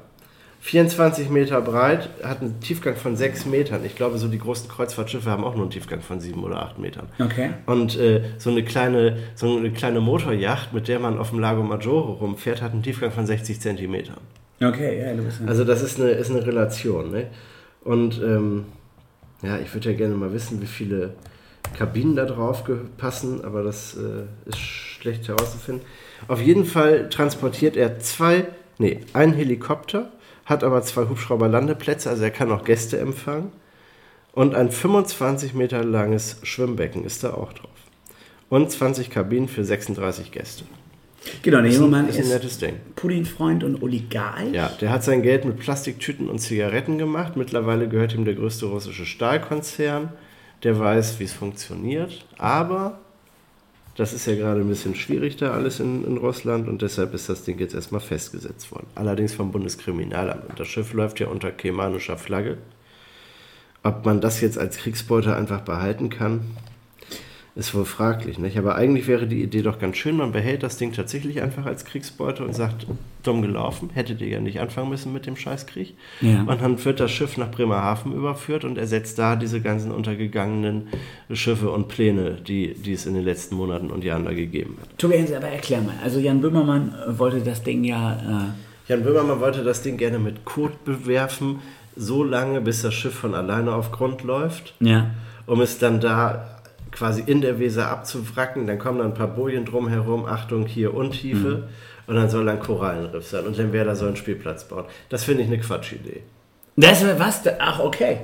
24 0.60 1.30
Meter 1.30 1.60
breit, 1.60 2.08
hat 2.24 2.40
einen 2.40 2.60
Tiefgang 2.60 2.96
von 2.96 3.16
6 3.16 3.46
Metern. 3.46 3.84
Ich 3.84 3.94
glaube, 3.94 4.18
so 4.18 4.26
die 4.26 4.38
großen 4.38 4.68
Kreuzfahrtschiffe 4.68 5.30
haben 5.30 5.44
auch 5.44 5.54
nur 5.54 5.62
einen 5.62 5.70
Tiefgang 5.70 6.00
von 6.00 6.18
7 6.18 6.42
oder 6.42 6.60
8 6.60 6.78
Metern. 6.80 7.06
Okay. 7.20 7.50
Und 7.66 7.96
äh, 7.96 8.22
so, 8.38 8.50
eine 8.50 8.64
kleine, 8.64 9.18
so 9.36 9.58
eine 9.58 9.70
kleine 9.70 10.00
Motorjacht, 10.00 10.72
mit 10.72 10.88
der 10.88 10.98
man 10.98 11.18
auf 11.18 11.30
dem 11.30 11.38
Lago 11.38 11.62
Maggiore 11.62 12.14
rumfährt, 12.14 12.62
hat 12.62 12.72
einen 12.72 12.82
Tiefgang 12.82 13.12
von 13.12 13.26
60 13.26 13.60
Zentimetern. 13.60 14.16
Okay, 14.60 15.00
ja, 15.00 15.14
du 15.14 15.22
bist 15.22 15.40
Also 15.46 15.62
das 15.62 15.82
ist 15.82 16.00
eine, 16.00 16.10
ist 16.10 16.30
eine 16.30 16.44
Relation. 16.44 17.12
Ne? 17.12 17.26
Und 17.86 18.20
ähm, 18.20 18.64
ja, 19.42 19.58
ich 19.58 19.72
würde 19.72 19.92
ja 19.92 19.96
gerne 19.96 20.16
mal 20.16 20.32
wissen, 20.32 20.60
wie 20.60 20.66
viele 20.66 21.14
Kabinen 21.78 22.16
da 22.16 22.24
drauf 22.24 22.64
passen, 22.96 23.44
aber 23.44 23.62
das 23.62 23.96
äh, 23.96 24.48
ist 24.48 24.58
schlecht 24.58 25.28
herauszufinden. 25.28 25.84
Auf 26.26 26.40
jeden 26.40 26.64
Fall 26.64 27.08
transportiert 27.10 27.76
er 27.76 28.00
zwei, 28.00 28.46
nee, 28.78 29.00
einen 29.12 29.34
Helikopter, 29.34 30.10
hat 30.44 30.64
aber 30.64 30.82
zwei 30.82 31.08
Hubschrauberlandeplätze, 31.08 32.10
also 32.10 32.24
er 32.24 32.30
kann 32.32 32.50
auch 32.50 32.64
Gäste 32.64 32.98
empfangen. 32.98 33.52
Und 34.32 34.56
ein 34.56 34.70
25 34.70 35.54
Meter 35.54 35.84
langes 35.84 36.38
Schwimmbecken 36.42 37.04
ist 37.04 37.22
da 37.22 37.34
auch 37.34 37.52
drauf. 37.52 37.70
Und 38.48 38.70
20 38.70 39.10
Kabinen 39.10 39.48
für 39.48 39.64
36 39.64 40.32
Gäste. 40.32 40.64
Genau, 41.42 41.60
der 41.60 41.70
junge 41.70 41.88
Mann 41.88 42.08
ist 42.08 42.18
ein 42.18 42.28
nettes 42.28 42.58
Ding. 42.58 42.74
Puddingfreund 42.94 43.64
und 43.64 43.82
Oligarch. 43.82 44.52
Ja, 44.52 44.68
der 44.80 44.90
hat 44.90 45.02
sein 45.04 45.22
Geld 45.22 45.44
mit 45.44 45.58
Plastiktüten 45.58 46.28
und 46.28 46.38
Zigaretten 46.38 46.98
gemacht. 46.98 47.36
Mittlerweile 47.36 47.88
gehört 47.88 48.14
ihm 48.14 48.24
der 48.24 48.34
größte 48.34 48.66
russische 48.66 49.06
Stahlkonzern. 49.06 50.10
Der 50.62 50.78
weiß, 50.78 51.18
wie 51.18 51.24
es 51.24 51.32
funktioniert. 51.32 52.24
Aber 52.38 52.98
das 53.96 54.12
ist 54.12 54.26
ja 54.26 54.34
gerade 54.34 54.60
ein 54.60 54.68
bisschen 54.68 54.94
schwierig 54.94 55.36
da 55.36 55.52
alles 55.52 55.80
in, 55.80 56.04
in 56.04 56.18
Russland 56.18 56.68
und 56.68 56.82
deshalb 56.82 57.14
ist 57.14 57.30
das 57.30 57.44
Ding 57.44 57.58
jetzt 57.58 57.74
erstmal 57.74 58.02
festgesetzt 58.02 58.70
worden. 58.70 58.86
Allerdings 58.94 59.34
vom 59.34 59.52
Bundeskriminalamt. 59.52 60.50
Und 60.50 60.60
das 60.60 60.68
Schiff 60.68 60.92
läuft 60.92 61.18
ja 61.18 61.28
unter 61.28 61.50
kemanischer 61.50 62.18
Flagge. 62.18 62.58
Ob 63.82 64.04
man 64.04 64.20
das 64.20 64.40
jetzt 64.40 64.58
als 64.58 64.78
Kriegsbeute 64.78 65.34
einfach 65.34 65.62
behalten 65.62 66.10
kann, 66.10 66.56
ist 67.56 67.74
wohl 67.74 67.86
fraglich. 67.86 68.38
Nicht? 68.38 68.58
Aber 68.58 68.76
eigentlich 68.76 69.08
wäre 69.08 69.26
die 69.26 69.42
Idee 69.42 69.62
doch 69.62 69.78
ganz 69.78 69.96
schön, 69.96 70.16
man 70.16 70.30
behält 70.30 70.62
das 70.62 70.76
Ding 70.76 70.92
tatsächlich 70.92 71.40
einfach 71.40 71.64
als 71.64 71.86
Kriegsbeute 71.86 72.44
und 72.44 72.54
sagt, 72.54 72.86
dumm 73.22 73.40
gelaufen, 73.40 73.90
hättet 73.94 74.20
ihr 74.20 74.28
ja 74.28 74.40
nicht 74.40 74.60
anfangen 74.60 74.90
müssen 74.90 75.12
mit 75.12 75.26
dem 75.26 75.36
Scheißkrieg. 75.36 75.94
Ja. 76.20 76.42
Und 76.42 76.60
dann 76.60 76.84
wird 76.84 77.00
das 77.00 77.10
Schiff 77.10 77.38
nach 77.38 77.50
Bremerhaven 77.50 78.12
überführt 78.12 78.64
und 78.64 78.76
ersetzt 78.76 79.18
da 79.18 79.36
diese 79.36 79.62
ganzen 79.62 79.90
untergegangenen 79.90 80.88
Schiffe 81.32 81.70
und 81.70 81.88
Pläne, 81.88 82.32
die, 82.32 82.74
die 82.74 82.92
es 82.92 83.06
in 83.06 83.14
den 83.14 83.24
letzten 83.24 83.56
Monaten 83.56 83.90
und 83.90 84.04
Jahren 84.04 84.26
da 84.26 84.34
gegeben 84.34 84.76
hat. 84.80 84.98
Tobi, 84.98 85.14
Hense, 85.14 85.38
aber 85.38 85.48
erklär 85.48 85.80
mal. 85.80 85.94
Also 86.04 86.20
Jan 86.20 86.42
Böhmermann 86.42 86.94
äh, 86.94 87.18
wollte 87.18 87.40
das 87.40 87.62
Ding 87.62 87.82
ja... 87.84 88.54
Jan 88.86 89.02
Böhmermann 89.02 89.40
wollte 89.40 89.64
das 89.64 89.82
Ding 89.82 89.96
gerne 89.96 90.18
mit 90.18 90.44
Kot 90.44 90.84
bewerfen, 90.84 91.60
so 91.96 92.22
lange, 92.22 92.60
bis 92.60 92.82
das 92.82 92.94
Schiff 92.94 93.14
von 93.14 93.34
alleine 93.34 93.72
auf 93.72 93.90
Grund 93.90 94.22
läuft. 94.22 94.74
Äh, 94.80 94.90
ja. 94.90 95.10
um 95.46 95.62
es 95.62 95.78
dann 95.78 96.00
da 96.00 96.55
quasi 96.96 97.22
in 97.26 97.40
der 97.40 97.58
Weser 97.58 97.88
abzuwracken. 97.88 98.66
Dann 98.66 98.78
kommen 98.78 98.98
dann 98.98 99.08
ein 99.08 99.14
paar 99.14 99.28
Bojen 99.28 99.64
drumherum, 99.64 100.24
Achtung, 100.24 100.66
hier 100.66 100.94
Untiefe. 100.94 101.68
Und 102.06 102.14
dann 102.14 102.30
soll 102.30 102.46
dann 102.46 102.60
Korallenriff 102.60 103.26
sein. 103.26 103.46
Und 103.46 103.58
dann 103.58 103.72
wäre 103.72 103.84
da 103.84 103.94
so 103.94 104.06
ein 104.06 104.16
Spielplatz 104.16 104.64
bauen. 104.64 104.84
Das 105.08 105.24
finde 105.24 105.42
ich 105.42 105.48
eine 105.48 105.58
Quatschidee. 105.58 106.22
Das 106.76 107.02
ist 107.02 107.18
was? 107.18 107.42
Ach, 107.58 107.80
okay. 107.80 108.18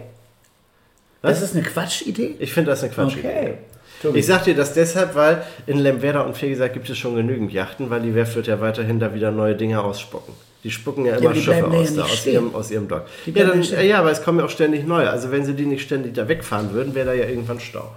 Was? 1.21 1.41
Das 1.41 1.51
ist 1.51 1.57
eine 1.57 1.65
Quatschidee? 1.65 2.37
Ich 2.39 2.53
finde 2.53 2.71
das 2.71 2.83
eine 2.83 2.93
Quatschidee. 2.93 3.29
Okay. 3.29 3.55
Tobi. 4.03 4.19
Ich 4.19 4.27
sag 4.27 4.45
dir 4.45 4.55
das 4.55 4.75
deshalb, 4.75 5.15
weil 5.15 5.45
in 5.67 5.79
Lemwerder 5.79 6.27
und 6.27 6.37
Fegesack 6.37 6.73
gibt 6.73 6.91
es 6.91 6.99
schon 6.99 7.15
genügend 7.15 7.53
Yachten, 7.53 7.89
weil 7.89 8.01
die 8.01 8.15
Werft 8.15 8.35
wird 8.35 8.49
ja 8.49 8.61
weiterhin 8.61 8.99
da 8.99 9.15
wieder 9.15 9.31
neue 9.31 9.55
Dinge 9.55 9.83
ausspucken. 9.83 10.35
Die 10.65 10.71
spucken 10.71 11.07
ja 11.07 11.17
immer 11.17 11.33
die 11.33 11.41
Schiffe 11.41 11.69
da 11.71 11.75
ja 11.75 11.81
aus, 11.81 11.95
da, 11.95 12.03
aus, 12.03 12.27
ihrem, 12.27 12.55
aus 12.55 12.71
ihrem 12.71 12.89
Dock. 12.89 13.07
Ja, 13.27 13.45
dann, 13.45 13.63
ja, 13.63 13.99
aber 13.99 14.11
es 14.11 14.23
kommen 14.23 14.39
ja 14.39 14.45
auch 14.45 14.51
ständig 14.51 14.87
neue. 14.87 15.11
Also 15.11 15.31
wenn 15.31 15.45
sie 15.45 15.55
die 15.55 15.67
nicht 15.67 15.83
ständig 15.83 16.15
da 16.15 16.29
wegfahren 16.29 16.73
würden, 16.73 16.95
wäre 16.95 17.07
da 17.07 17.13
ja 17.13 17.27
irgendwann 17.27 17.61
Stau. 17.61 17.93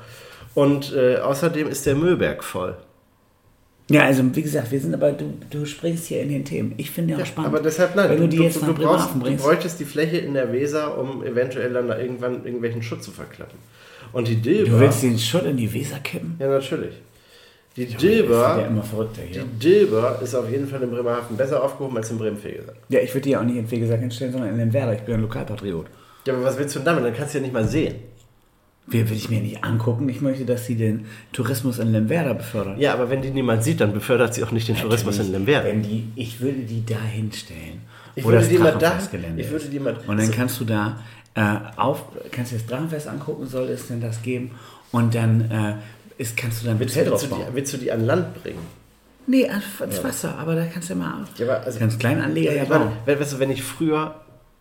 Und 0.56 0.94
äh, 0.96 1.18
außerdem 1.18 1.68
ist 1.68 1.86
der 1.86 1.96
Müllberg 1.96 2.44
voll. 2.44 2.76
Ja, 3.91 4.06
also 4.06 4.24
wie 4.36 4.41
gesagt, 4.41 4.72
wir 4.72 4.80
sind 4.80 4.96
aber, 4.96 5.12
du, 5.12 5.32
du 5.52 5.65
springst 5.65 6.08
hier 6.08 6.22
in 6.24 6.30
den 6.30 6.44
Themen. 6.44 6.74
Ich 6.78 6.89
finde 6.89 7.13
ja 7.13 7.20
auch 7.20 7.26
spannend. 7.26 7.54
Aber 7.54 7.62
deshalb, 7.62 7.96
nein, 7.96 8.10
Wenn 8.10 8.22
du 8.22 8.28
die 8.28 8.38
jetzt 8.38 8.60
du, 8.60 8.65
du, 8.65 8.74
brauchst, 8.74 9.10
du 9.13 9.36
bräuchtest 9.36 9.80
die 9.80 9.86
Fläche 9.86 10.18
in 10.18 10.34
der 10.34 10.52
Weser, 10.52 10.98
um 10.98 11.24
eventuell 11.24 11.72
dann 11.72 11.88
da 11.88 12.00
irgendwann 12.00 12.44
irgendwelchen 12.46 12.82
Schutt 12.82 13.04
zu 13.04 13.12
verklappen. 13.12 13.60
Und 14.12 14.28
die 14.28 14.38
Dilber... 14.38 14.72
Du 14.72 14.80
willst 14.80 15.04
den 15.04 15.20
Schutt 15.20 15.44
in 15.44 15.58
die 15.58 15.72
Weser 15.72 16.00
kippen? 16.00 16.36
ja, 16.39 16.48
natürlich. 16.48 16.96
Die 17.76 17.86
Der 17.86 17.98
Dilber... 18.00 18.65
immer 18.65 18.82
verrückter 18.82 19.22
Die 19.22 19.34
hier. 19.34 19.44
Dilber 19.44 20.20
ist 20.24 20.34
auf 20.34 20.50
jeden 20.50 20.68
Fall 20.68 20.82
in 20.82 20.89
Bremerhaven 20.89 21.38
besser 21.38 21.62
aufgehoben 21.62 21.98
als 21.98 22.10
in 22.10 22.18
Bremen-Fegesack. 22.18 22.76
Ja, 22.89 23.02
ich 23.02 23.13
würde 23.13 23.22
die 23.22 23.32
ja 23.32 23.41
auch 23.41 23.44
nicht 23.44 23.58
in 23.58 23.70
Wegesack 23.70 24.00
hinstellen, 24.00 24.32
sondern 24.32 24.52
in 24.52 24.58
den 24.58 24.74
Werder. 24.74 24.94
Ich 24.94 25.02
bin 25.02 25.15
ein 25.15 25.22
Lokalpatriot. 25.22 25.86
Ja, 26.26 26.34
aber 26.34 26.44
was 26.44 26.58
willst 26.58 26.74
du 26.74 26.80
denn 26.80 26.86
damit? 26.86 27.04
Dann 27.04 27.13
kannst 27.13 27.34
du 27.34 27.38
ja 27.38 27.44
nicht 27.44 27.54
mal 27.54 27.68
sehen. 27.68 27.96
Will, 28.88 29.10
will 29.10 29.17
ich 29.17 29.30
mir 29.30 29.41
nicht 29.41 29.63
angucken. 29.63 30.08
Ich 30.10 30.21
möchte, 30.21 30.45
dass 30.45 30.67
sie 30.67 30.76
den 30.76 31.06
Tourismus 31.34 31.80
in 31.80 31.91
Lemwerder 31.91 32.36
befördern. 32.36 32.80
Ja, 32.80 32.93
aber 32.93 33.10
wenn 33.10 33.21
die 33.24 33.32
niemand 33.32 33.63
sieht, 33.63 33.82
dann 33.82 33.93
befördert 33.93 34.36
sie 34.36 34.43
auch 34.43 34.52
nicht 34.52 34.67
den 34.67 34.76
Tourismus 34.76 35.17
in 35.17 35.32
Lemberg. 35.32 35.65
Wenn 35.65 35.82
die, 35.82 36.08
ich 36.15 36.39
würde 36.39 36.60
die 36.60 36.86
da 36.86 37.00
hinstellen. 37.00 37.82
Ich 38.15 38.24
wo 38.24 38.30
würde 38.30 38.45
die 38.48 38.58
mal 38.60 38.74
da- 38.78 39.00
ich 39.38 39.50
würde 39.50 39.65
die 39.65 39.80
mal- 39.80 39.95
Und 40.08 40.17
dann 40.17 40.28
so- 40.28 40.34
kannst 40.34 40.60
du 40.60 40.65
da 40.65 41.00
äh, 41.34 41.41
auf, 41.76 42.04
kannst 42.32 42.52
dir 42.52 42.58
das 42.58 42.65
Drachenfest 42.67 43.08
angucken, 43.08 43.45
soll 43.48 43.67
es 43.69 43.88
denn 43.88 44.00
das 44.02 44.21
geben? 44.21 44.52
Und 44.91 45.13
dann 45.15 45.41
äh, 45.52 46.21
ist, 46.21 46.38
kannst 46.38 46.62
du 46.62 46.67
dann 46.67 46.80
Willst, 46.80 46.95
willst, 46.95 47.24
du 47.26 47.36
die, 47.36 47.41
willst 47.56 47.74
du 47.74 47.78
die 47.78 47.91
an 47.91 48.06
Land 48.06 48.41
bringen? 48.41 48.60
Nee, 49.28 49.50
ans 49.50 49.65
ans 49.82 50.04
Wasser, 50.04 50.38
aber 50.38 50.56
da 50.56 50.65
kannst 50.67 50.89
du 50.89 50.93
ja 50.93 51.00
mal. 51.00 51.26
Ja, 51.38 51.45
aber 51.48 51.65
also- 51.65 51.80
ja 52.56 52.63
meine, 52.69 52.86
bauen. 52.86 52.91
wenn- 53.06 53.19
weißt 53.19 53.34
du, 53.34 53.39
wenn 53.39 53.50
ich 53.52 53.63
früher 53.63 54.15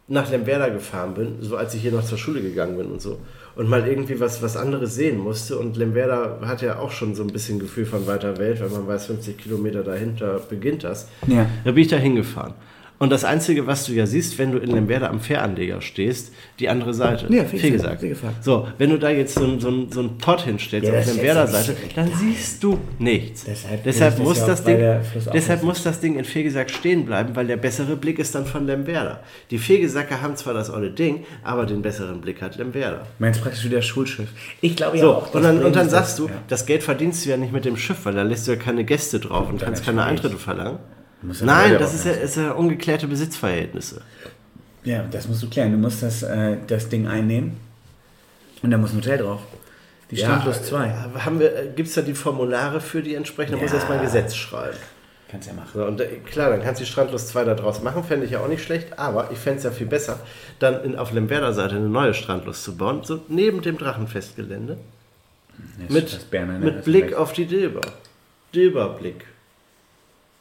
nach 0.07 0.31
Lemwerder 0.31 0.71
gefahren 0.71 1.15
bin, 1.15 1.37
so 1.41 1.57
als 1.57 1.75
ich 1.75 1.83
hier 1.83 1.93
noch 1.93 2.05
zur 2.05 2.19
Schule 2.19 2.43
gegangen 2.43 2.77
bin 2.77 2.87
und 2.87 3.01
so, 3.01 3.21
und 3.57 3.69
mal 3.69 3.87
irgendwie 3.87 4.21
was, 4.21 4.43
was 4.43 4.57
anderes 4.57 4.95
sehen 4.95 5.19
musste, 5.19 5.59
und 5.59 5.77
Lemwerder 5.77 6.41
hat 6.43 6.61
ja 6.61 6.79
auch 6.79 6.91
schon 6.91 7.15
so 7.15 7.23
ein 7.23 7.33
bisschen 7.33 7.59
Gefühl 7.59 7.87
von 7.87 8.07
weiter 8.07 8.37
Welt, 8.39 8.61
weil 8.61 8.69
man 8.69 8.87
weiß, 8.87 9.07
50 9.07 9.39
Kilometer 9.39 9.83
dahinter 9.83 10.41
beginnt 10.49 10.85
das. 10.85 11.09
Ja. 11.27 11.47
Da 11.65 11.73
bin 11.73 11.83
ich 11.83 11.89
da 11.89 11.97
hingefahren. 11.97 12.55
Und 12.99 13.11
das 13.11 13.25
Einzige, 13.25 13.67
was 13.67 13.87
du 13.87 13.93
ja 13.93 14.07
siehst, 14.07 14.39
wenn 14.39 14.53
du 14.53 14.59
in 14.59 14.71
Lemwerder 14.71 15.11
am 15.11 15.19
Fähranleger 15.21 15.81
stehst, 15.81 16.33
die 16.61 16.69
andere 16.69 16.95
Seite. 16.95 17.27
Ja, 17.29 17.45
Fegesack, 17.45 17.61
Fegesack. 17.61 18.01
Fegesack. 18.01 18.31
So, 18.41 18.69
wenn 18.79 18.91
du 18.91 18.99
da 18.99 19.11
jetzt 19.11 19.35
so, 19.35 19.59
so, 19.59 19.87
so 19.91 20.01
einen 20.01 20.19
Pott 20.19 20.43
hinstellst 20.43 20.89
Ja, 20.89 20.99
auf 20.99 21.05
das 21.05 21.17
Lemwerder 21.17 21.45
ist 21.45 21.53
jetzt 21.55 21.67
Seite, 21.67 21.81
nicht 21.83 21.97
dann 21.97 22.11
siehst 22.15 22.63
du 22.63 22.79
nichts. 23.01 23.45
Deshalb 23.45 23.83
deshalb 23.83 24.17
das 24.17 24.25
muss 24.25 24.45
das 24.47 24.63
Ding, 24.65 24.79
der 24.79 25.03
deshalb 25.33 25.63
muss 25.65 25.83
das 25.83 26.01
Ding 26.01 26.17
in 26.17 26.25
Fegesack 26.25 26.71
stehen 26.71 27.05
bleiben, 27.05 27.35
weil 27.35 27.49
der 27.49 27.57
bessere 27.57 27.97
Blick 27.97 28.21
ist 28.21 28.35
dann 28.37 28.47
von 28.47 28.65
Lemwerder. 28.67 29.21
Die 29.51 29.59
Fegesacker 29.59 30.23
haben 30.23 30.37
zwar 30.37 30.55
das 30.55 30.71
olle 30.71 30.91
Ding, 30.91 31.25
aber 31.43 31.67
den 31.67 31.83
besseren 31.83 32.21
Blick 32.21 32.41
hat 32.43 32.57
Lemwerder. 32.57 33.07
Meinst 33.19 33.43
praktisch 33.43 33.65
wieder 33.65 33.83
Schulschiff. 33.83 34.29
Ich 34.61 34.77
glaube 34.77 34.97
ja 34.99 35.03
So, 35.03 35.15
auch. 35.15 35.35
und 35.35 35.43
dann, 35.43 35.65
und 35.65 35.75
dann 35.75 35.91
sagst 35.91 36.21
du, 36.21 36.29
ja. 36.29 36.35
das 36.49 36.65
Geld 36.65 36.85
verdienst 36.85 37.27
du 37.27 37.31
ja 37.31 37.37
nicht 37.37 37.53
mit 37.53 37.65
dem 37.65 37.77
Schiff, 37.77 38.05
weil 38.05 38.15
da 38.15 38.23
lässt 38.23 38.47
du 38.47 38.53
ja 38.53 38.57
keine 38.57 38.85
Gäste 38.85 39.19
drauf 39.19 39.49
und 39.51 39.61
kannst 39.61 39.85
keine. 39.85 40.05
Eintritte 40.05 40.37
verlangen. 40.37 40.79
Ja 41.33 41.47
Nein, 41.47 41.79
das 41.79 41.95
ist 41.95 42.05
ja, 42.07 42.13
ist 42.13 42.37
ja 42.37 42.53
ungeklärte 42.53 43.07
Besitzverhältnisse. 43.07 44.03
Ja, 44.85 45.05
das 45.11 45.27
musst 45.29 45.43
du 45.43 45.49
klären. 45.49 45.73
Du 45.73 45.79
musst 45.79 46.03
das, 46.03 46.23
äh, 46.23 46.57
das 46.67 46.89
Ding 46.89 47.07
einnehmen 47.09 47.57
und 48.63 48.71
da 48.71 48.77
muss 48.79 48.93
ein 48.93 48.99
Hotel 48.99 49.19
drauf. 49.19 49.41
Die 50.11 50.17
Strandlust 50.19 50.67
2. 50.67 50.87
äh, 50.87 51.19
Haben 51.21 51.41
wir, 51.41 51.73
Gibt 51.75 51.89
es 51.89 51.95
da 51.95 52.03
die 52.03 52.15
Formulare 52.15 52.81
für 52.81 53.03
die 53.03 53.15
entsprechend? 53.15 53.55
Da 53.55 53.59
muss 53.63 53.71
Ja. 53.71 53.77
erstmal 53.79 53.99
ein 53.99 54.05
Gesetz 54.05 54.35
schreiben. 54.37 54.77
Kannst 55.31 55.49
ja 55.49 55.55
machen. 55.55 55.71
So, 55.73 55.85
und 55.87 56.01
äh, 56.01 56.07
klar, 56.31 56.51
dann 56.51 56.63
kannst 56.63 56.81
du 56.81 56.85
die 56.85 56.91
Strandlust 56.91 57.29
2 57.29 57.45
da 57.45 57.55
draus 57.55 57.83
machen, 57.83 58.05
fände 58.05 58.27
ich 58.27 58.33
ja 58.33 58.41
auch 58.41 58.47
nicht 58.47 58.63
schlecht, 58.63 58.99
aber 58.99 59.31
ich 59.33 59.39
fände 59.39 59.59
es 59.59 59.65
ja 59.65 59.71
viel 59.71 59.87
besser, 59.87 60.21
dann 60.59 60.85
in, 60.85 60.97
auf 60.97 61.11
Lemwerder 61.13 61.53
Seite 61.55 61.77
eine 61.77 61.89
neue 61.89 62.13
Strandlust 62.15 62.63
zu 62.63 62.77
bauen, 62.77 63.01
so 63.03 63.21
neben 63.29 63.63
dem 63.63 63.79
Drachenfestgelände, 63.79 64.77
mit, 65.89 66.13
Das 66.13 66.25
Berne, 66.25 66.59
ne? 66.59 66.65
mit 66.67 66.85
Blick 66.85 67.07
weg. 67.07 67.15
auf 67.17 67.33
die 67.33 67.47
Dilber. 67.47 67.81
Dilberblick. 68.55 69.25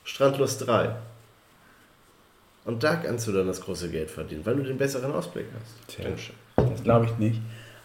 Strandlust 0.03 0.67
3. 0.67 0.89
Und 2.65 2.83
da 2.83 2.95
kannst 2.95 3.27
du 3.27 3.31
dann 3.31 3.47
das 3.47 3.61
große 3.61 3.89
Geld 3.89 4.09
verdienen, 4.09 4.45
weil 4.45 4.55
du 4.55 4.63
den 4.63 4.77
besseren 4.77 5.11
Ausblick 5.13 5.45
hast. 5.59 5.95
Tja. 5.95 6.09
Das 6.55 6.83
glaube 6.83 7.05
ich 7.05 7.17
nicht. 7.17 7.41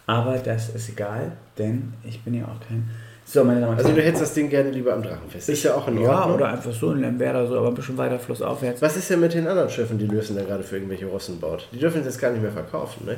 Aber 0.07 0.39
das 0.39 0.71
ist 0.71 0.89
egal, 0.89 1.33
denn 1.59 1.93
ich 2.05 2.23
bin 2.23 2.35
ja 2.35 2.45
auch 2.45 2.67
kein. 2.67 2.89
So, 3.27 3.45
meine 3.45 3.61
Damen 3.61 3.73
und 3.73 3.79
Also 3.79 3.91
du 3.91 3.97
Herren. 3.97 4.07
hättest 4.07 4.23
das 4.23 4.35
Ding 4.35 4.49
gerne 4.49 4.71
lieber 4.71 4.95
am 4.95 5.03
Drachenfest. 5.03 5.51
Ist 5.51 5.65
ja 5.65 5.75
auch 5.75 5.87
in 5.89 6.01
ja, 6.01 6.21
Ordnung. 6.21 6.37
oder 6.37 6.49
einfach 6.49 6.73
so 6.73 6.93
in 6.93 7.01
Lemberder, 7.03 7.47
so, 7.47 7.59
aber 7.59 7.69
ein 7.69 7.75
bisschen 7.75 7.99
weiter 7.99 8.19
flussaufwärts. 8.19 8.81
Was 8.81 8.97
ist 8.97 9.11
denn 9.11 9.21
mit 9.21 9.35
den 9.35 9.47
anderen 9.47 9.69
Schiffen, 9.69 9.99
die 9.99 10.07
Lösen 10.07 10.35
da 10.35 10.45
gerade 10.45 10.63
für 10.63 10.77
irgendwelche 10.77 11.05
Russen 11.07 11.39
baut? 11.39 11.69
Die 11.73 11.79
dürfen 11.79 12.01
es 12.01 12.07
jetzt 12.07 12.19
gar 12.21 12.31
nicht 12.31 12.41
mehr 12.41 12.53
verkaufen, 12.53 13.05
ne? 13.05 13.17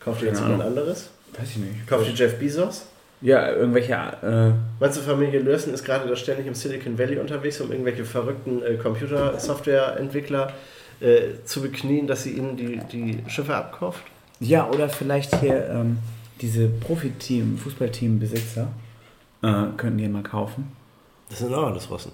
Kauft 0.00 0.22
ihr 0.22 0.28
jetzt 0.28 0.40
jemand 0.40 0.62
anderes? 0.62 1.10
Weiß 1.38 1.50
ich 1.50 1.58
nicht. 1.58 1.86
Kauft 1.86 2.08
ihr 2.08 2.14
Jeff 2.14 2.36
Bezos? 2.38 2.86
Ja, 3.20 3.50
irgendwelche. 3.52 3.94
Äh, 3.94 4.52
Meinst 4.80 4.98
du, 4.98 5.02
Familie 5.02 5.40
Lösen 5.40 5.74
ist 5.74 5.84
gerade 5.84 6.08
da 6.08 6.14
ständig 6.14 6.46
im 6.46 6.54
Silicon 6.54 6.98
Valley 6.98 7.18
unterwegs, 7.18 7.60
um 7.60 7.70
irgendwelche 7.70 8.04
verrückten 8.04 8.62
äh, 8.62 8.74
Computersoftwareentwickler 8.74 10.52
äh, 11.00 11.44
zu 11.44 11.62
beknien, 11.62 12.06
dass 12.06 12.22
sie 12.22 12.32
ihnen 12.32 12.56
die, 12.56 12.80
die 12.92 13.22
Schiffe 13.28 13.54
abkauft? 13.54 14.02
Ja, 14.40 14.68
oder 14.68 14.88
vielleicht 14.88 15.34
hier 15.40 15.68
ähm, 15.68 15.98
diese 16.40 16.68
Profiteam, 16.68 17.58
Fußballteam-Besitzer 17.58 18.68
äh, 19.42 19.64
könnten 19.76 19.98
die 19.98 20.08
mal 20.08 20.22
kaufen. 20.22 20.72
Das 21.28 21.40
sind 21.40 21.52
auch 21.52 21.66
alles 21.66 21.90
Russen. 21.90 22.12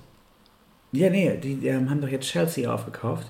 Ja, 0.93 1.11
nee, 1.11 1.37
die, 1.37 1.57
die 1.57 1.73
haben 1.73 2.01
doch 2.01 2.09
jetzt 2.09 2.27
Chelsea 2.27 2.73
aufgekauft. 2.73 3.27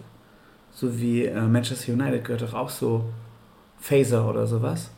So 0.72 1.00
wie 1.00 1.24
äh, 1.24 1.40
Manchester 1.40 1.92
United 1.92 2.24
gehört 2.24 2.42
doch 2.42 2.54
auch 2.54 2.70
so 2.70 3.04
Phaser 3.80 4.28
oder 4.28 4.46
sowas. 4.46 4.90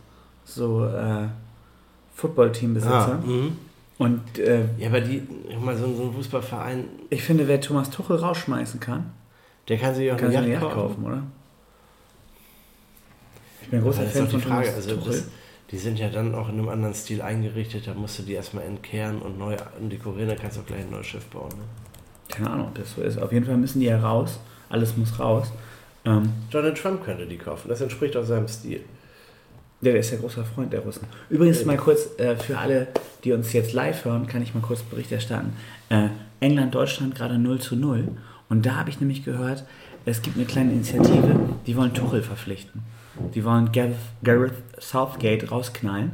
So 0.44 0.84
äh, 0.86 1.28
Football-Team-Besitzer. 2.16 3.20
Ah, 3.22 3.26
mhm. 3.26 3.56
Und 3.98 4.38
äh, 4.38 4.64
Ja, 4.78 4.88
aber 4.88 5.00
die, 5.00 5.22
mal, 5.62 5.76
so, 5.76 5.86
ein- 5.86 5.96
so 5.96 6.02
ein 6.02 6.12
Fußballverein, 6.12 6.84
ich 7.10 7.22
finde, 7.22 7.46
wer 7.48 7.60
Thomas 7.60 7.88
Tuchel 7.90 8.16
rausschmeißen 8.16 8.80
kann, 8.80 9.12
der 9.68 9.78
kann 9.78 9.94
sich 9.94 10.10
auch 10.10 10.16
kann 10.16 10.26
eine 10.26 10.32
sich 10.32 10.38
eine 10.44 10.52
Yacht 10.52 10.62
Yacht 10.64 10.74
kaufen. 10.74 10.88
kaufen, 11.02 11.04
oder? 11.06 11.22
Ich 13.62 13.68
bin 13.68 13.78
ein 13.78 13.82
Aber 13.82 13.90
großer 13.92 14.02
das 14.04 14.10
ist 14.12 14.16
Fan 14.18 14.24
doch 14.26 14.32
die 14.32 14.40
von 14.40 14.52
Frage. 14.52 14.66
Thomas 14.68 14.76
Also 14.86 14.96
Tuchel. 14.96 15.12
das, 15.12 15.24
die 15.70 15.78
sind 15.78 15.98
ja 15.98 16.08
dann 16.08 16.34
auch 16.34 16.48
in 16.48 16.54
einem 16.58 16.68
anderen 16.68 16.94
Stil 16.94 17.22
eingerichtet. 17.22 17.86
Da 17.86 17.94
musst 17.94 18.18
du 18.18 18.22
die 18.22 18.32
erstmal 18.34 18.64
entkehren 18.64 19.18
und 19.20 19.38
neu 19.38 19.56
dekorieren. 19.80 20.28
Dann 20.28 20.38
kannst 20.38 20.56
du 20.56 20.60
auch 20.60 20.66
gleich 20.66 20.80
ein 20.82 20.90
neues 20.90 21.06
Schiff 21.06 21.24
bauen. 21.26 21.48
Ne? 21.50 21.64
Keine 22.28 22.50
Ahnung, 22.50 22.68
ob 22.68 22.74
das 22.76 22.94
so 22.94 23.02
ist. 23.02 23.18
Auf 23.18 23.32
jeden 23.32 23.46
Fall 23.46 23.56
müssen 23.56 23.80
die 23.80 23.86
ja 23.86 23.98
raus. 23.98 24.38
Alles 24.68 24.96
muss 24.96 25.18
raus. 25.18 25.52
Ähm, 26.04 26.32
Donald 26.50 26.78
Trump 26.78 27.04
könnte 27.04 27.26
die 27.26 27.36
kaufen. 27.38 27.68
Das 27.68 27.80
entspricht 27.80 28.16
auch 28.16 28.24
seinem 28.24 28.46
Stil. 28.46 28.82
Ja, 29.82 29.92
der 29.92 30.00
ist 30.00 30.10
ja 30.10 30.18
großer 30.18 30.44
Freund 30.44 30.72
der 30.72 30.80
Russen. 30.80 31.06
Übrigens 31.28 31.64
mal 31.64 31.76
kurz 31.76 32.08
äh, 32.18 32.36
für 32.36 32.58
alle, 32.58 32.88
die 33.24 33.32
uns 33.32 33.52
jetzt 33.52 33.72
live 33.72 34.04
hören, 34.04 34.26
kann 34.26 34.42
ich 34.42 34.54
mal 34.54 34.60
kurz 34.60 34.82
Bericht 34.82 35.12
erstatten. 35.12 35.52
Äh, 35.90 36.08
England, 36.40 36.74
Deutschland 36.74 37.14
gerade 37.14 37.38
0 37.38 37.60
zu 37.60 37.76
0. 37.76 38.08
Und 38.48 38.64
da 38.64 38.76
habe 38.76 38.90
ich 38.90 39.00
nämlich 39.00 39.24
gehört, 39.24 39.64
es 40.04 40.22
gibt 40.22 40.36
eine 40.36 40.46
kleine 40.46 40.72
Initiative, 40.72 41.40
die 41.66 41.76
wollen 41.76 41.92
Tuchel 41.92 42.22
verpflichten. 42.22 42.82
Die 43.34 43.44
wollen 43.44 43.72
Gareth, 43.72 43.96
Gareth 44.22 44.54
Southgate 44.80 45.50
rausknallen. 45.50 46.12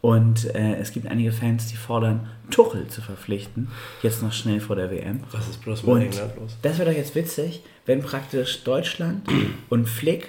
Und 0.00 0.54
äh, 0.54 0.76
es 0.76 0.92
gibt 0.92 1.06
einige 1.08 1.32
Fans, 1.32 1.66
die 1.66 1.76
fordern, 1.76 2.28
Tuchel 2.50 2.86
zu 2.86 3.00
verpflichten. 3.00 3.68
Jetzt 4.02 4.22
noch 4.22 4.32
schnell 4.32 4.60
vor 4.60 4.76
der 4.76 4.90
WM. 4.90 5.20
Was 5.32 5.48
ist 5.48 5.60
bloß 5.62 5.82
mit 5.82 5.92
Und 5.92 6.02
England 6.02 6.36
los? 6.36 6.56
das 6.62 6.78
wäre 6.78 6.90
doch 6.90 6.96
jetzt 6.96 7.14
witzig, 7.14 7.62
wenn 7.84 8.00
praktisch 8.02 8.62
Deutschland 8.64 9.28
und 9.68 9.88
Flick 9.88 10.28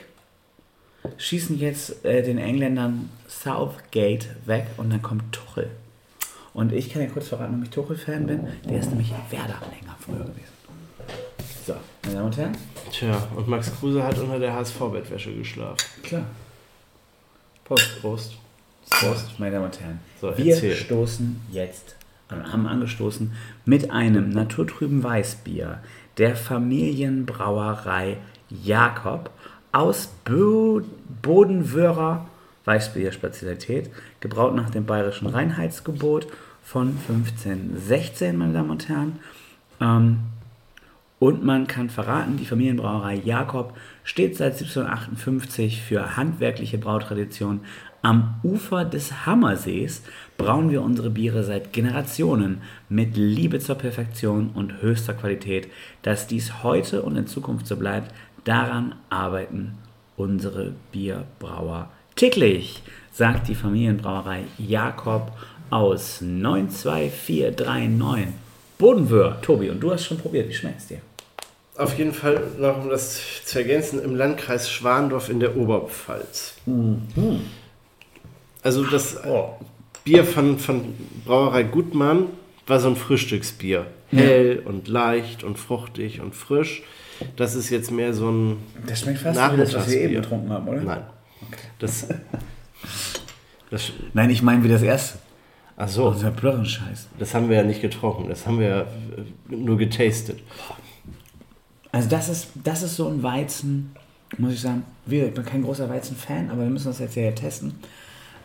schießen 1.17 1.57
jetzt 1.59 2.05
äh, 2.05 2.21
den 2.23 2.38
Engländern 2.38 3.09
Southgate 3.27 4.27
weg 4.45 4.67
und 4.77 4.89
dann 4.91 5.01
kommt 5.01 5.31
Tuchel. 5.33 5.69
Und 6.53 6.73
ich 6.73 6.89
kann 6.91 7.01
ja 7.01 7.07
kurz 7.09 7.27
verraten, 7.29 7.51
warum 7.51 7.63
ich 7.63 7.69
Tuchel-Fan 7.69 8.25
bin. 8.25 8.47
Der 8.67 8.79
ist 8.79 8.89
nämlich 8.89 9.12
Werder-Anhänger 9.29 9.95
früher 9.99 10.19
gewesen. 10.25 10.59
So, 11.65 11.75
meine 12.03 12.15
Damen 12.15 12.25
und 12.25 12.38
Herren. 12.38 12.57
Tja, 12.91 13.27
und 13.35 13.47
Max 13.47 13.71
Kruse 13.79 14.03
hat 14.03 14.17
unter 14.17 14.39
der 14.39 14.53
HSV-Bettwäsche 14.53 15.33
geschlafen. 15.33 15.77
Klar. 16.03 16.25
Prost. 17.63 18.01
Prost. 18.01 18.33
Prost, 18.89 19.39
meine 19.39 19.51
Damen 19.53 19.65
und 19.65 19.79
Herren. 19.79 19.99
So, 20.19 20.35
Wir 20.35 20.53
erzähl. 20.55 20.75
stoßen 20.75 21.39
jetzt, 21.51 21.95
haben 22.29 22.65
angestoßen 22.65 23.31
mit 23.65 23.91
einem 23.91 24.31
naturtrüben 24.31 25.03
Weißbier 25.03 25.79
der 26.17 26.35
Familienbrauerei 26.35 28.17
Jakob 28.49 29.29
aus 29.71 30.10
Bo 30.25 30.82
Bodenwörer 31.21 32.25
Weißbier-Spezialität, 32.65 33.89
gebraut 34.19 34.55
nach 34.55 34.69
dem 34.69 34.86
bayerischen 34.86 35.27
Reinheitsgebot 35.27 36.27
von 36.63 36.97
1516, 37.08 38.38
meine 38.38 38.53
Damen 38.53 38.69
und 38.69 38.88
Herren. 38.88 39.19
Ähm, 39.82 40.19
und 41.17 41.43
man 41.43 41.67
kann 41.67 41.89
verraten, 41.89 42.38
die 42.38 42.45
Familienbrauerei 42.45 43.15
Jakob 43.15 43.75
steht 44.03 44.38
seit 44.38 44.53
1758 44.53 45.82
für 45.82 46.15
handwerkliche 46.15 46.77
Brautradition. 46.77 47.62
Am 48.01 48.36
Ufer 48.43 48.86
des 48.86 49.25
Hammersees 49.25 50.03
brauen 50.38 50.69
wir 50.69 50.82
unsere 50.82 51.10
Biere 51.10 51.43
seit 51.43 51.73
Generationen 51.73 52.62
mit 52.88 53.17
Liebe 53.17 53.60
zur 53.60 53.75
Perfektion 53.75 54.51
und 54.53 54.82
höchster 54.82 55.13
Qualität. 55.13 55.67
Dass 56.03 56.25
dies 56.25 56.63
heute 56.63 57.01
und 57.01 57.17
in 57.17 57.27
Zukunft 57.27 57.67
so 57.67 57.75
bleibt, 57.75 58.13
daran 58.43 58.95
arbeiten 59.10 59.78
unsere 60.17 60.73
Bierbrauer 60.91 61.89
täglich, 62.15 62.82
sagt 63.12 63.47
die 63.47 63.56
Familienbrauerei 63.56 64.43
Jakob 64.58 65.32
aus 65.69 66.21
92439 66.21 68.28
Bodenwöhr. 68.78 69.39
Tobi, 69.41 69.69
und 69.69 69.80
du 69.80 69.91
hast 69.91 70.06
schon 70.06 70.17
probiert, 70.17 70.49
wie 70.49 70.54
schmeckt's 70.54 70.88
dir? 70.88 70.99
Auf 71.78 71.97
jeden 71.97 72.13
Fall 72.13 72.41
noch, 72.58 72.82
um 72.82 72.89
das 72.89 73.21
zu 73.45 73.60
ergänzen, 73.60 74.04
im 74.04 74.15
Landkreis 74.15 74.69
Schwandorf 74.69 75.30
in 75.30 75.39
der 75.39 75.56
Oberpfalz. 75.56 76.56
Also 78.62 78.84
das 78.84 79.17
Bier 80.04 80.25
von, 80.25 80.60
von 80.60 80.93
Brauerei 81.25 81.63
Gutmann 81.63 82.25
war 82.67 82.82
so 82.82 82.89
ein 82.89 82.97
Frühstücksbier. 82.97 83.88
Hell 84.12 84.62
und 84.65 84.88
leicht 84.88 85.43
und 85.43 85.58
fruchtig 85.58 86.19
und 86.19 86.36
frisch. 86.36 86.84
Das 87.36 87.55
ist 87.55 87.69
jetzt 87.69 87.91
mehr 87.91 88.13
so 88.13 88.29
ein 88.29 88.58
Das 88.88 88.99
schmeckt 89.01 89.19
fast 89.19 89.38
wie 89.53 89.58
das, 89.58 89.73
was 89.73 89.89
wir 89.89 90.01
eben 90.01 90.13
getrunken 90.15 90.49
haben, 90.51 90.67
oder? 90.67 90.82
Nein. 90.82 91.01
Das, 91.79 92.08
das, 93.69 93.91
Nein, 94.13 94.29
ich 94.29 94.41
meine 94.41 94.63
wie 94.63 94.67
das 94.67 94.82
erste. 94.82 95.19
ach 95.77 95.88
so, 95.88 96.08
Unser 96.10 96.32
Blören-Scheiß. 96.32 97.08
das 97.17 97.34
haben 97.34 97.49
wir 97.49 97.58
ja 97.58 97.63
nicht 97.63 97.82
getrunken. 97.82 98.27
Das 98.29 98.45
haben 98.45 98.60
wir 98.60 98.67
ja 98.67 98.82
äh, 98.82 99.55
nur 99.55 99.77
getastet. 99.77 100.39
Also 101.91 102.10
das 102.10 102.29
ist, 102.29 102.47
das 102.63 102.84
ist 102.84 102.95
so 102.95 103.08
ein 103.08 103.23
Weizen, 103.23 103.91
muss 104.38 104.53
ich 104.53 104.62
sagen, 104.62 104.84
wir- 105.05 105.27
ich 105.27 105.34
bin 105.34 105.43
kein 105.45 105.63
großer 105.63 105.89
Weizen-Fan, 105.89 106.49
aber 106.51 106.62
wir 106.63 106.69
müssen 106.69 106.88
das 106.88 106.99
jetzt 106.99 107.15
ja 107.15 107.32
testen. 107.32 107.73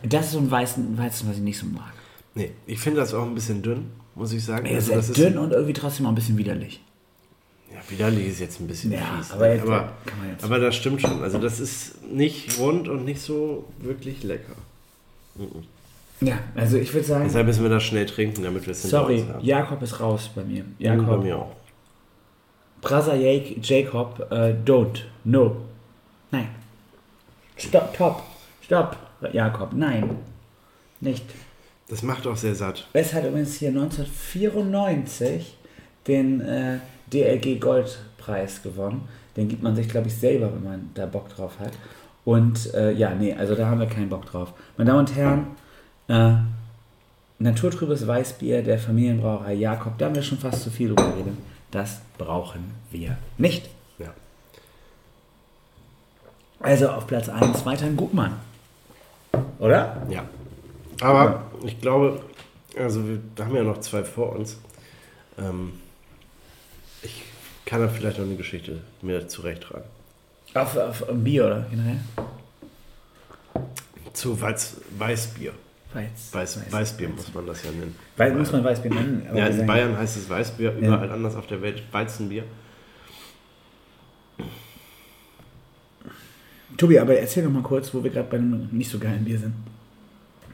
Das 0.03 0.25
ist 0.27 0.31
so 0.33 0.39
ein 0.39 0.49
Weizen, 0.51 0.97
Weizen 0.97 1.29
was 1.29 1.37
ich 1.37 1.43
nicht 1.43 1.57
so 1.59 1.65
mag. 1.67 1.93
Nee, 2.33 2.51
ich 2.67 2.79
finde 2.79 2.99
das 2.99 3.13
auch 3.13 3.23
ein 3.23 3.35
bisschen 3.35 3.61
dünn, 3.61 3.91
muss 4.15 4.33
ich 4.33 4.43
sagen. 4.43 4.65
Er 4.65 4.77
ist 4.77 4.91
Also 4.91 5.13
sehr 5.13 5.29
dünn 5.29 5.37
und 5.37 5.51
irgendwie 5.53 5.73
trotzdem 5.73 6.05
auch 6.05 6.09
ein 6.09 6.15
bisschen 6.15 6.37
widerlich. 6.37 6.81
Ja, 7.75 7.81
widerlich 7.89 8.27
ist 8.27 8.39
jetzt 8.39 8.59
ein 8.59 8.67
bisschen 8.67 8.91
Ja, 8.91 9.17
fies. 9.17 9.31
aber 9.31 9.47
ne? 9.55 9.61
aber, 9.61 9.89
aber 10.41 10.59
das 10.59 10.75
stimmt 10.75 11.01
schon. 11.01 11.21
Also 11.21 11.37
das 11.37 11.59
ist 11.59 12.03
nicht 12.03 12.57
rund 12.59 12.87
und 12.87 13.05
nicht 13.05 13.21
so 13.21 13.65
wirklich 13.79 14.23
lecker. 14.23 14.53
Ja, 16.21 16.39
also 16.55 16.77
ich 16.77 16.93
würde 16.93 17.05
sagen, 17.05 17.25
Deshalb 17.25 17.45
müssen 17.47 17.63
wir 17.63 17.69
das 17.69 17.83
schnell 17.83 18.05
trinken, 18.05 18.43
damit 18.43 18.65
wir 18.65 18.71
es 18.71 18.83
sorry. 18.83 19.25
Jakob 19.41 19.81
ist 19.81 19.99
raus 19.99 20.29
bei 20.33 20.43
mir. 20.43 20.63
Bei 20.63 20.85
Jakob, 20.85 21.23
mir 21.23 21.37
auch. 21.37 21.55
Brother 22.81 23.15
Jacob, 23.15 24.27
äh, 24.31 24.53
don't, 24.65 25.01
no. 25.23 25.57
Nein. 26.31 26.49
Stopp, 27.57 27.93
top, 27.95 28.23
stopp, 28.61 28.95
Jakob, 29.33 29.73
nein. 29.73 30.09
Nicht. 31.01 31.25
Das 31.89 32.01
macht 32.01 32.25
auch 32.27 32.35
sehr 32.37 32.55
satt. 32.55 32.87
Es 32.93 33.13
hat 33.13 33.25
übrigens 33.25 33.55
hier 33.55 33.69
1994 33.69 35.57
den 36.07 36.41
äh, 36.41 36.79
DLG 37.11 37.59
Goldpreis 37.59 38.61
gewonnen. 38.63 39.07
Den 39.35 39.47
gibt 39.47 39.63
man 39.63 39.75
sich, 39.75 39.89
glaube 39.89 40.07
ich, 40.07 40.15
selber, 40.15 40.51
wenn 40.53 40.63
man 40.63 40.89
da 40.93 41.05
Bock 41.05 41.29
drauf 41.29 41.59
hat. 41.59 41.73
Und 42.23 42.73
äh, 42.73 42.91
ja, 42.91 43.13
nee, 43.13 43.33
also 43.33 43.55
da 43.55 43.67
haben 43.67 43.79
wir 43.79 43.87
keinen 43.87 44.09
Bock 44.09 44.25
drauf. 44.25 44.53
Meine 44.77 44.89
Damen 44.89 44.99
und 45.01 45.15
Herren, 45.15 45.47
äh, 46.07 46.33
naturtrübes 47.39 48.07
Weißbier 48.07 48.63
der 48.63 48.79
Familienbrauerei 48.79 49.53
Jakob, 49.53 49.97
da 49.97 50.05
haben 50.05 50.15
wir 50.15 50.23
schon 50.23 50.39
fast 50.39 50.63
zu 50.63 50.71
viel 50.71 50.87
drüber 50.87 51.11
geredet. 51.11 51.35
Das 51.71 52.01
brauchen 52.17 52.71
wir 52.91 53.17
nicht. 53.37 53.69
Ja. 53.99 54.13
Also 56.59 56.89
auf 56.89 57.05
Platz 57.05 57.29
1 57.29 57.65
weiterhin 57.65 57.97
Gutmann. 57.97 58.33
Oder? 59.59 60.01
ja. 60.09 60.23
Aber 61.01 61.43
ich 61.63 61.79
glaube, 61.81 62.21
also 62.77 63.03
wir 63.05 63.19
haben 63.45 63.55
ja 63.55 63.63
noch 63.63 63.79
zwei 63.81 64.03
vor 64.03 64.33
uns. 64.33 64.57
Ähm, 65.37 65.73
kann 67.65 67.81
da 67.81 67.87
vielleicht 67.87 68.17
noch 68.19 68.25
eine 68.25 68.35
Geschichte 68.35 68.81
mir 69.01 69.27
zurechttragen. 69.27 69.85
Auf, 70.53 70.77
auf 70.77 71.03
Bier, 71.11 71.45
oder? 71.45 71.65
Generell? 71.69 71.99
Zu 74.13 74.39
Weiz, 74.39 74.77
Weißbier. 74.97 75.51
Weiß, 75.93 76.33
Weiß, 76.33 76.71
Weißbier 76.71 77.09
muss 77.09 77.33
man 77.33 77.45
das 77.47 77.63
ja 77.63 77.71
nennen. 77.71 77.95
Weiß, 78.17 78.33
muss 78.33 78.51
man 78.51 78.63
Weißbier 78.63 78.93
nennen. 78.93 79.27
Ja, 79.33 79.47
in 79.47 79.65
Bayern 79.65 79.97
heißt 79.97 80.17
es 80.17 80.29
Weißbier, 80.29 80.73
überall 80.73 81.09
anders 81.09 81.35
auf 81.35 81.47
der 81.47 81.61
Welt 81.61 81.83
Weizenbier. 81.91 82.43
Tobi, 86.77 86.99
aber 86.99 87.17
erzähl 87.17 87.43
doch 87.43 87.51
mal 87.51 87.63
kurz, 87.63 87.93
wo 87.93 88.03
wir 88.03 88.11
gerade 88.11 88.29
bei 88.29 88.37
einem 88.37 88.67
nicht 88.71 88.89
so 88.89 88.99
geilen 88.99 89.23
Bier 89.23 89.39
sind. 89.39 89.53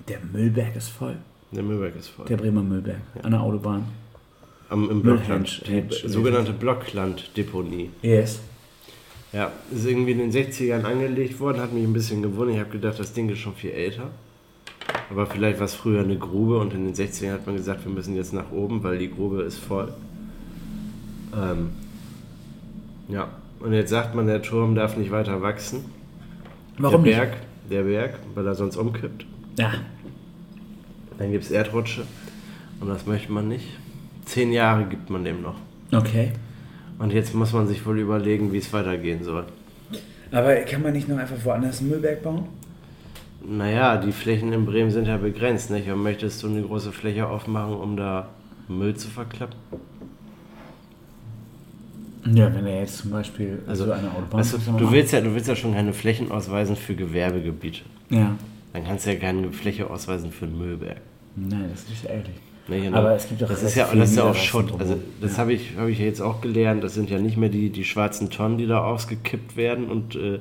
Der 0.07 0.19
Müllberg 0.19 0.75
ist 0.75 0.89
voll. 0.89 1.17
Der 1.51 1.63
Müllberg 1.63 1.95
ist 1.95 2.09
voll. 2.09 2.25
Der 2.25 2.37
Bremer 2.37 2.61
Müllberg. 2.61 3.01
An 3.23 3.31
der 3.31 3.41
Autobahn. 3.41 3.85
Am, 4.71 4.89
Im 4.89 5.01
Blockland. 5.01 5.63
Die 5.67 6.07
sogenannte 6.07 6.53
Blocklanddeponie. 6.53 7.89
Yes. 8.01 8.39
Ja, 9.33 9.51
ist 9.73 9.85
irgendwie 9.85 10.11
in 10.11 10.17
den 10.19 10.31
60ern 10.31 10.83
angelegt 10.83 11.39
worden, 11.39 11.61
hat 11.61 11.73
mich 11.73 11.83
ein 11.83 11.93
bisschen 11.93 12.21
gewundert. 12.21 12.55
Ich 12.55 12.61
habe 12.61 12.71
gedacht, 12.71 12.97
das 12.97 13.11
Ding 13.13 13.27
ist 13.29 13.39
schon 13.39 13.53
viel 13.53 13.71
älter. 13.71 14.09
Aber 15.09 15.25
vielleicht 15.25 15.59
war 15.59 15.65
es 15.65 15.73
früher 15.73 16.01
eine 16.01 16.17
Grube 16.17 16.57
und 16.57 16.73
in 16.73 16.85
den 16.85 16.93
60ern 16.95 17.33
hat 17.33 17.45
man 17.45 17.57
gesagt, 17.57 17.83
wir 17.85 17.91
müssen 17.91 18.15
jetzt 18.15 18.33
nach 18.33 18.49
oben, 18.51 18.81
weil 18.81 18.97
die 18.97 19.11
Grube 19.11 19.41
ist 19.41 19.57
voll. 19.57 19.93
Ähm, 21.35 21.71
ja, 23.09 23.29
Und 23.59 23.73
jetzt 23.73 23.89
sagt 23.89 24.15
man, 24.15 24.27
der 24.27 24.41
Turm 24.41 24.73
darf 24.75 24.95
nicht 24.95 25.11
weiter 25.11 25.41
wachsen. 25.41 25.83
Warum 26.77 27.03
der 27.03 27.11
Berg, 27.11 27.37
der 27.69 27.83
Berg, 27.83 28.19
weil 28.35 28.47
er 28.47 28.55
sonst 28.55 28.77
umkippt. 28.77 29.25
nicht? 29.25 29.59
Ja. 29.59 29.73
Dann 31.17 31.31
gibt 31.31 31.43
es 31.43 31.51
Erdrutsche. 31.51 32.03
Und 32.79 32.87
das 32.87 33.05
möchte 33.05 33.31
man 33.31 33.47
nicht. 33.49 33.65
Zehn 34.31 34.53
Jahre 34.53 34.85
gibt 34.85 35.09
man 35.09 35.25
dem 35.25 35.41
noch. 35.41 35.57
Okay. 35.91 36.31
Und 36.99 37.11
jetzt 37.11 37.35
muss 37.35 37.51
man 37.51 37.67
sich 37.67 37.85
wohl 37.85 37.99
überlegen, 37.99 38.53
wie 38.53 38.59
es 38.59 38.71
weitergehen 38.71 39.25
soll. 39.25 39.43
Aber 40.31 40.55
kann 40.61 40.81
man 40.81 40.93
nicht 40.93 41.09
noch 41.09 41.17
einfach 41.17 41.35
woanders 41.43 41.81
einen 41.81 41.89
Müllberg 41.89 42.23
bauen? 42.23 42.45
Naja, 43.45 43.97
die 43.97 44.13
Flächen 44.13 44.53
in 44.53 44.65
Bremen 44.65 44.89
sind 44.89 45.05
ja 45.05 45.17
begrenzt, 45.17 45.69
nicht? 45.69 45.89
Und 45.89 46.01
möchtest 46.01 46.41
du 46.43 46.47
eine 46.47 46.61
große 46.61 46.93
Fläche 46.93 47.27
aufmachen, 47.27 47.73
um 47.73 47.97
da 47.97 48.29
Müll 48.69 48.95
zu 48.95 49.09
verklappen? 49.09 49.57
Ja, 52.33 52.55
wenn 52.55 52.65
er 52.65 52.79
jetzt 52.79 52.99
zum 52.99 53.11
Beispiel 53.11 53.59
Also, 53.67 53.83
so 53.83 53.91
eine 53.91 54.09
Autobahn 54.11 54.39
weißt 54.39 54.53
du, 54.53 54.57
du, 54.77 54.91
willst 54.93 55.11
ja, 55.11 55.19
du 55.19 55.35
willst 55.35 55.49
ja 55.49 55.57
schon 55.57 55.73
keine 55.73 55.91
Flächen 55.91 56.31
ausweisen 56.31 56.77
für 56.77 56.95
Gewerbegebiete. 56.95 57.81
Ja. 58.09 58.37
Dann 58.71 58.85
kannst 58.85 59.05
du 59.05 59.11
ja 59.11 59.19
keine 59.19 59.51
Fläche 59.51 59.89
ausweisen 59.89 60.31
für 60.31 60.45
einen 60.45 60.57
Müllberg. 60.57 61.01
Nein, 61.35 61.65
das 61.69 61.81
ist 61.81 61.89
nicht 61.89 62.05
ehrlich. 62.05 62.39
Nee, 62.67 62.81
genau. 62.81 62.97
Aber 62.97 63.15
es 63.15 63.27
gibt 63.27 63.41
doch 63.41 63.49
das 63.49 63.63
ist 63.63 63.75
ja, 63.75 63.87
das 63.93 64.11
ist 64.11 64.17
ja 64.17 64.23
auch 64.23 64.35
Schott. 64.35 64.71
Also 64.79 64.97
das 65.19 65.33
Ja. 65.33 65.37
habe 65.39 65.53
ich, 65.53 65.75
habe 65.77 65.91
ich 65.91 65.99
jetzt 65.99 66.21
auch 66.21 66.41
gelernt. 66.41 66.83
Das 66.83 66.93
sind 66.93 67.09
ja 67.09 67.19
nicht 67.19 67.35
mehr 67.37 67.49
die, 67.49 67.69
die 67.69 67.83
schwarzen 67.83 68.29
Tonnen, 68.29 68.57
die 68.57 68.67
da 68.67 68.83
ausgekippt 68.83 69.57
werden 69.57 69.89
und 69.89 70.15
äh, 70.15 70.39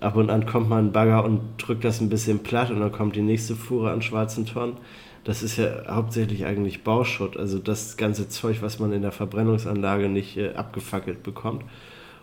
ab 0.00 0.16
und 0.16 0.28
an 0.28 0.44
kommt 0.44 0.68
mal 0.68 0.78
ein 0.82 0.92
Bagger 0.92 1.24
und 1.24 1.40
drückt 1.58 1.84
das 1.84 2.00
ein 2.00 2.08
bisschen 2.08 2.40
platt 2.40 2.70
und 2.70 2.80
dann 2.80 2.92
kommt 2.92 3.16
die 3.16 3.22
nächste 3.22 3.54
Fuhre 3.54 3.90
an 3.92 4.02
schwarzen 4.02 4.44
Tonnen. 4.44 4.76
Das 5.24 5.42
ist 5.42 5.56
ja 5.56 5.68
hauptsächlich 5.88 6.44
eigentlich 6.46 6.84
Bauschutt. 6.84 7.36
Also 7.36 7.58
das 7.58 7.96
ganze 7.96 8.28
Zeug, 8.28 8.58
was 8.60 8.78
man 8.78 8.92
in 8.92 9.02
der 9.02 9.12
Verbrennungsanlage 9.12 10.08
nicht 10.08 10.36
äh, 10.36 10.54
abgefackelt 10.54 11.22
bekommt 11.22 11.64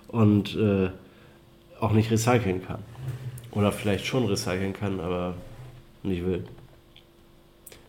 und 0.07 0.55
äh, 0.55 0.89
auch 1.79 1.91
nicht 1.91 2.11
recyceln 2.11 2.63
kann. 2.65 2.79
Oder 3.51 3.71
vielleicht 3.71 4.05
schon 4.05 4.25
recyceln 4.25 4.73
kann, 4.73 4.99
aber 4.99 5.33
nicht 6.03 6.25
will. 6.25 6.43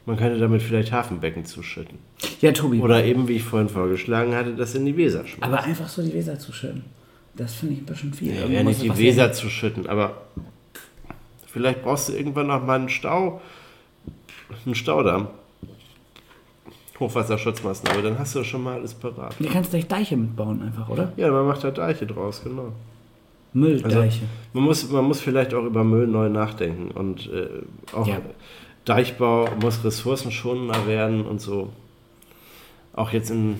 Man 0.06 0.16
könnte 0.16 0.38
damit 0.38 0.62
vielleicht 0.62 0.92
Hafenbecken 0.92 1.44
zuschütten. 1.46 1.98
Ja, 2.40 2.52
Tobi. 2.52 2.80
Oder 2.80 3.04
eben, 3.04 3.26
wie 3.26 3.36
ich 3.36 3.42
vorhin 3.42 3.68
vorgeschlagen 3.70 4.34
hatte, 4.34 4.54
das 4.54 4.74
in 4.74 4.84
die 4.84 4.96
Weser 4.96 5.20
schmeißen. 5.26 5.42
aber 5.42 5.62
einfach 5.62 5.88
so 5.88 6.02
die 6.02 6.12
Weser 6.12 6.38
zuschütten. 6.38 6.84
Das 7.36 7.54
finde 7.54 7.74
ich 7.74 7.80
ein 7.80 7.86
bisschen 7.86 8.12
viel. 8.14 8.34
Ja, 8.34 8.62
nicht 8.62 8.82
die 8.82 8.96
Weser 8.96 9.32
zuschütten, 9.32 9.86
aber 9.86 10.22
vielleicht 11.46 11.82
brauchst 11.82 12.08
du 12.08 12.12
irgendwann 12.12 12.48
noch 12.48 12.64
mal 12.64 12.78
einen 12.78 12.88
Stau, 12.88 13.40
einen 14.66 14.74
Staudamm. 14.74 15.28
Hochwasserschutzmaßnahme, 17.00 18.02
dann 18.02 18.18
hast 18.18 18.36
du 18.36 18.44
schon 18.44 18.62
mal 18.62 18.74
alles 18.74 18.94
parat. 18.94 19.34
Du 19.38 19.48
kannst 19.48 19.70
gleich 19.70 19.88
Deiche 19.88 20.16
mitbauen 20.16 20.62
einfach, 20.62 20.88
oder? 20.88 21.12
Ja, 21.16 21.30
man 21.30 21.46
macht 21.46 21.64
da 21.64 21.70
Deiche 21.72 22.06
draus, 22.06 22.42
genau. 22.44 22.72
Mülldeiche. 23.52 23.98
Also, 23.98 24.18
man, 24.52 24.64
muss, 24.64 24.90
man 24.90 25.04
muss 25.04 25.20
vielleicht 25.20 25.54
auch 25.54 25.64
über 25.64 25.82
Müll 25.82 26.06
neu 26.06 26.28
nachdenken 26.28 26.90
und 26.92 27.28
äh, 27.32 27.48
auch 27.92 28.06
Ja. 28.06 28.18
Deichbau 28.84 29.48
muss 29.60 29.82
ressourcenschonender 29.84 30.86
werden 30.86 31.24
und 31.24 31.40
so. 31.40 31.72
Auch 32.92 33.10
jetzt 33.10 33.30
in, 33.30 33.56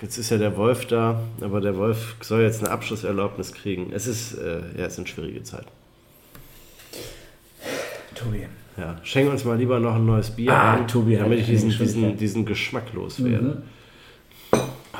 jetzt 0.00 0.16
ist 0.16 0.30
ja 0.30 0.38
der 0.38 0.56
Wolf 0.56 0.86
da, 0.86 1.20
aber 1.40 1.60
der 1.60 1.76
Wolf 1.76 2.16
soll 2.20 2.42
jetzt 2.42 2.62
eine 2.62 2.72
Abschlusserlaubnis 2.72 3.52
kriegen. 3.52 3.92
Es 3.92 4.06
ist, 4.06 4.34
äh, 4.34 4.60
ja, 4.78 4.86
es 4.86 4.96
sind 4.96 5.08
schwierige 5.08 5.42
Zeiten. 5.42 5.68
Tobi. 8.14 8.46
Ja, 8.76 8.98
schenk 9.02 9.30
uns 9.30 9.44
mal 9.44 9.58
lieber 9.58 9.80
noch 9.80 9.96
ein 9.96 10.06
neues 10.06 10.30
Bier 10.30 10.52
Ah, 10.52 10.74
ein, 10.74 10.88
Tobi 10.88 11.16
damit 11.16 11.40
ich 11.40 11.46
diesen, 11.46 11.70
diesen, 11.70 12.16
diesen 12.16 12.46
Geschmack 12.46 12.92
loswerde. 12.94 13.62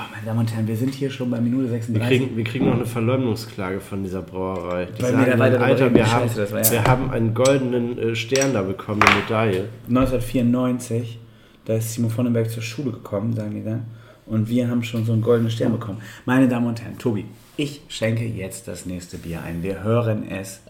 Oh, 0.01 0.13
meine 0.15 0.25
Damen 0.25 0.39
und 0.41 0.55
Herren, 0.55 0.67
wir 0.67 0.77
sind 0.77 0.95
hier 0.95 1.11
schon 1.11 1.31
bei 1.31 1.41
Minute 1.41 1.65
Wir 1.65 1.71
36. 1.73 2.09
kriegen, 2.19 2.37
wir 2.37 2.45
kriegen 2.45 2.67
noch 2.67 2.75
eine 2.75 2.87
Verleumdungsklage 2.87 3.81
von 3.81 4.03
dieser 4.03 4.23
Brauerei. 4.23 4.87
Die 4.87 5.03
Weil 5.03 5.13
wir 5.19 5.25
sagen 5.27 5.43
Alter, 5.43 5.59
darüber 5.59 5.95
wir 5.95 6.11
haben, 6.13 6.29
scheiße, 6.31 6.57
ja- 6.57 6.71
wir 6.73 6.85
haben 6.85 7.11
einen 7.11 7.35
goldenen 7.35 7.99
äh, 7.99 8.15
Stern 8.17 8.55
da 8.55 8.63
bekommen, 8.63 9.03
eine 9.03 9.21
Medaille. 9.21 9.69
1994, 9.89 11.19
da 11.67 11.75
ist 11.75 11.93
Simon 11.93 12.11
Vonnenberg 12.11 12.51
zur 12.51 12.63
Schule 12.63 12.93
gekommen, 12.93 13.35
sagen 13.35 13.51
die 13.55 13.63
dann. 13.65 13.85
Und 14.27 14.49
wir 14.49 14.69
haben 14.71 14.83
schon 14.83 15.05
so 15.05 15.13
einen 15.13 15.23
goldenen 15.23 15.51
Stern 15.51 15.73
bekommen. 15.73 16.01
Meine 16.25 16.49
Damen 16.49 16.67
und 16.69 16.81
Herren, 16.81 16.97
Tobi, 16.97 17.27
ich 17.57 17.83
schenke 17.89 18.25
jetzt 18.25 18.69
das 18.69 18.87
nächste 18.87 19.19
Bier 19.19 19.43
ein. 19.43 19.63
Wir 19.63 19.83
hören 19.83 20.27
es. 20.31 20.61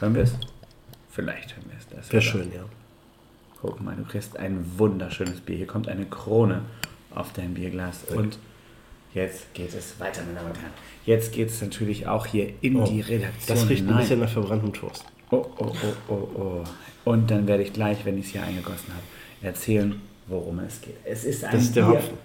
Hören 0.00 0.14
wir 0.14 0.22
es? 0.24 0.34
Vielleicht 1.10 1.56
hören 1.56 1.66
wir 1.70 1.78
es. 1.78 1.86
Das 1.88 2.12
Wäre 2.12 2.22
schön, 2.22 2.50
ja. 2.54 2.64
Guck 3.62 3.80
mal, 3.82 3.94
du 3.96 4.02
kriegst 4.04 4.36
ein 4.36 4.62
wunderschönes 4.76 5.40
Bier. 5.40 5.56
Hier 5.56 5.66
kommt 5.66 5.88
eine 5.88 6.04
Krone 6.04 6.62
auf 7.14 7.32
dein 7.32 7.54
Bierglas. 7.54 8.04
Und 8.14 8.38
jetzt 9.14 9.54
geht 9.54 9.74
es 9.74 9.98
weiter, 9.98 10.22
meine 10.22 10.36
Damen 10.36 10.50
und 10.50 10.58
Herren. 10.58 10.72
Jetzt 11.06 11.32
geht 11.32 11.48
es 11.48 11.60
natürlich 11.60 12.06
auch 12.06 12.26
hier 12.26 12.52
in 12.60 12.76
Oh, 12.76 12.84
die 12.84 13.00
Redaktion. 13.00 13.56
Das 13.56 13.68
riecht 13.68 13.88
ein 13.88 13.96
bisschen 13.96 14.20
nach 14.20 14.28
verbranntem 14.28 14.72
Toast. 14.72 15.04
Oh, 15.30 15.46
oh, 15.58 15.72
oh, 16.08 16.12
oh, 16.12 16.28
oh. 16.34 16.64
Und 17.04 17.30
dann 17.30 17.46
werde 17.46 17.62
ich 17.62 17.72
gleich, 17.72 18.04
wenn 18.04 18.18
ich 18.18 18.26
es 18.26 18.32
hier 18.32 18.42
eingegossen 18.42 18.88
habe, 18.88 19.02
erzählen, 19.42 20.00
worum 20.26 20.58
es 20.60 20.80
geht. 20.80 20.96
Es 21.04 21.24
ist 21.24 21.44
ein 21.44 21.52
Das 21.52 21.62
ist 21.62 21.76
der 21.76 21.82
Bier. 21.82 21.94
Hopfen. 21.94 22.18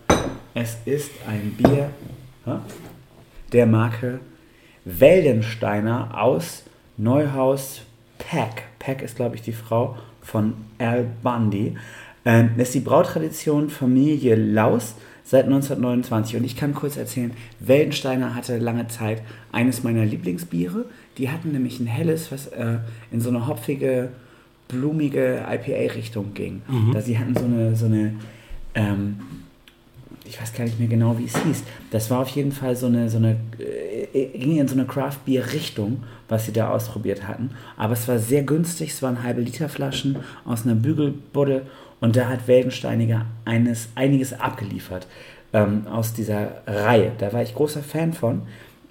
Es 0.53 0.77
ist 0.85 1.11
ein 1.27 1.51
Bier 1.57 1.89
hä, 2.45 2.51
der 3.51 3.65
Marke 3.65 4.19
Weldensteiner 4.85 6.17
aus 6.17 6.63
Neuhaus 6.97 7.81
Pack. 8.17 8.63
Pack 8.79 9.01
ist, 9.01 9.15
glaube 9.15 9.35
ich, 9.35 9.41
die 9.41 9.53
Frau 9.53 9.97
von 10.21 10.53
Al 10.77 11.05
Bundy. 11.21 11.77
Ähm, 12.25 12.51
das 12.57 12.69
ist 12.69 12.75
die 12.75 12.79
Brautradition 12.81 13.69
Familie 13.69 14.35
Laus 14.35 14.95
seit 15.29 15.45
1929. 15.45 16.37
Und 16.37 16.43
ich 16.43 16.55
kann 16.55 16.73
kurz 16.73 16.97
erzählen, 16.97 17.31
Weldensteiner 17.59 18.33
hatte 18.33 18.57
lange 18.57 18.87
Zeit 18.87 19.21
eines 19.51 19.83
meiner 19.83 20.03
Lieblingsbiere. 20.03 20.85
Die 21.19 21.29
hatten 21.29 21.51
nämlich 21.51 21.79
ein 21.79 21.85
helles, 21.85 22.31
was 22.31 22.47
äh, 22.47 22.79
in 23.11 23.21
so 23.21 23.29
eine 23.29 23.45
hopfige, 23.45 24.09
blumige 24.67 25.45
IPA-Richtung 25.47 26.33
ging. 26.33 26.61
Da 26.93 27.01
sie 27.01 27.19
hatten 27.19 27.35
so 27.35 27.45
eine, 27.45 27.75
so 27.75 27.85
eine 27.85 28.15
ähm, 28.73 29.19
ich 30.25 30.39
weiß 30.39 30.53
gar 30.53 30.63
nicht 30.63 30.79
mehr 30.79 30.87
genau, 30.87 31.17
wie 31.17 31.25
es 31.25 31.35
hieß. 31.43 31.63
Das 31.91 32.09
war 32.11 32.19
auf 32.19 32.29
jeden 32.29 32.51
Fall 32.51 32.75
so 32.75 32.85
eine, 32.85 33.09
so 33.09 33.17
eine, 33.17 33.37
äh, 33.57 34.25
ging 34.37 34.57
in 34.57 34.67
so 34.67 34.75
eine 34.75 34.85
Craft-Bier-Richtung, 34.85 36.03
was 36.27 36.45
sie 36.45 36.53
da 36.53 36.69
ausprobiert 36.69 37.27
hatten. 37.27 37.51
Aber 37.77 37.93
es 37.93 38.07
war 38.07 38.19
sehr 38.19 38.43
günstig, 38.43 38.91
es 38.91 39.01
waren 39.01 39.23
halbe 39.23 39.41
Liter 39.41 39.69
Flaschen 39.69 40.17
aus 40.45 40.65
einer 40.65 40.75
Bügelbuddel 40.75 41.63
und 42.01 42.15
da 42.15 42.27
hat 42.29 42.47
Weldensteiniger 42.47 43.25
eines, 43.45 43.89
einiges 43.95 44.33
abgeliefert 44.39 45.07
ähm, 45.53 45.87
aus 45.87 46.13
dieser 46.13 46.49
Reihe. 46.67 47.11
Da 47.17 47.33
war 47.33 47.41
ich 47.41 47.53
großer 47.55 47.81
Fan 47.83 48.13
von. 48.13 48.43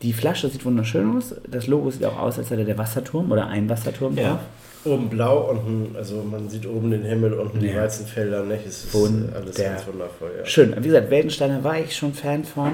Die 0.02 0.12
Flasche 0.12 0.48
sieht 0.48 0.64
wunderschön 0.64 1.16
aus. 1.16 1.34
Das 1.50 1.66
Logo 1.66 1.90
sieht 1.90 2.04
auch 2.04 2.18
aus, 2.18 2.38
als 2.38 2.50
hätte 2.50 2.64
der 2.64 2.78
Wasserturm 2.78 3.32
oder 3.32 3.46
ein 3.48 3.68
Wasserturm 3.68 4.14
drauf. 4.14 4.38
Oben 4.84 5.08
blau, 5.08 5.50
unten, 5.50 5.96
also 5.96 6.22
man 6.22 6.48
sieht 6.48 6.64
oben 6.66 6.90
den 6.92 7.02
Himmel, 7.02 7.32
unten 7.32 7.58
die 7.58 7.66
Ja. 7.66 7.82
Weizenfelder, 7.82 8.44
nicht? 8.44 8.64
Es 8.64 8.84
ist 8.84 8.94
äh, 8.94 9.34
alles 9.34 9.56
der- 9.56 9.70
ganz 9.70 9.86
wundervoll, 9.88 10.30
ja. 10.38 10.46
Schön. 10.46 10.74
Wie 10.78 10.86
gesagt, 10.88 11.10
Weldensteiner 11.10 11.64
war 11.64 11.78
ich 11.80 11.96
schon 11.96 12.14
Fan 12.14 12.44
von, 12.44 12.72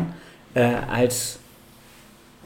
äh, 0.55 0.61
als 0.91 1.39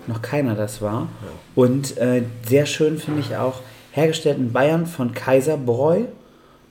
noch 0.07 0.23
keiner 0.23 0.55
das 0.55 0.81
war. 0.81 1.09
Und 1.57 1.97
äh, 1.99 2.23
sehr 2.47 2.67
schön 2.67 2.99
finde 2.99 3.21
ich 3.21 3.37
auch, 3.37 3.61
hergestellt 3.93 4.39
in 4.39 4.53
Bayern 4.53 4.87
von 4.87 5.13
Kaiserbräu. 5.13 6.03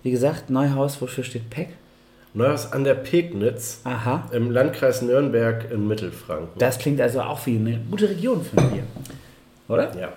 Wie 0.03 0.11
gesagt, 0.11 0.49
Neuhaus, 0.49 1.01
wofür 1.01 1.23
steht 1.23 1.49
Peck? 1.49 1.69
Neuhaus 2.33 2.71
an 2.71 2.83
der 2.83 2.93
Pegnitz 2.93 3.81
Aha. 3.83 4.29
im 4.31 4.51
Landkreis 4.51 5.01
Nürnberg 5.01 5.71
in 5.71 5.87
Mittelfranken. 5.87 6.49
Das 6.59 6.77
klingt 6.77 7.01
also 7.01 7.21
auch 7.21 7.45
wie 7.45 7.55
eine 7.55 7.79
gute 7.89 8.09
Region 8.09 8.43
für 8.43 8.57
ein 8.57 8.69
Bier. 8.69 8.83
Oder? 9.67 9.95
ja. 9.97 10.13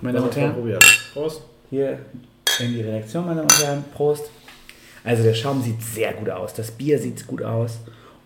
Meine 0.00 0.18
Damen 0.18 0.28
und 0.28 0.36
Herren, 0.36 0.54
probieren. 0.54 0.82
Prost. 1.12 1.42
hier 1.70 1.98
in 2.60 2.74
die 2.74 2.82
Redaktion, 2.82 3.24
meine 3.24 3.40
Damen 3.40 3.50
und 3.50 3.64
Herren. 3.64 3.84
Prost. 3.94 4.30
Also 5.02 5.22
der 5.22 5.34
Schaum 5.34 5.62
sieht 5.62 5.82
sehr 5.82 6.12
gut 6.12 6.30
aus, 6.30 6.54
das 6.54 6.70
Bier 6.70 6.98
sieht 6.98 7.26
gut 7.26 7.42
aus. 7.42 7.78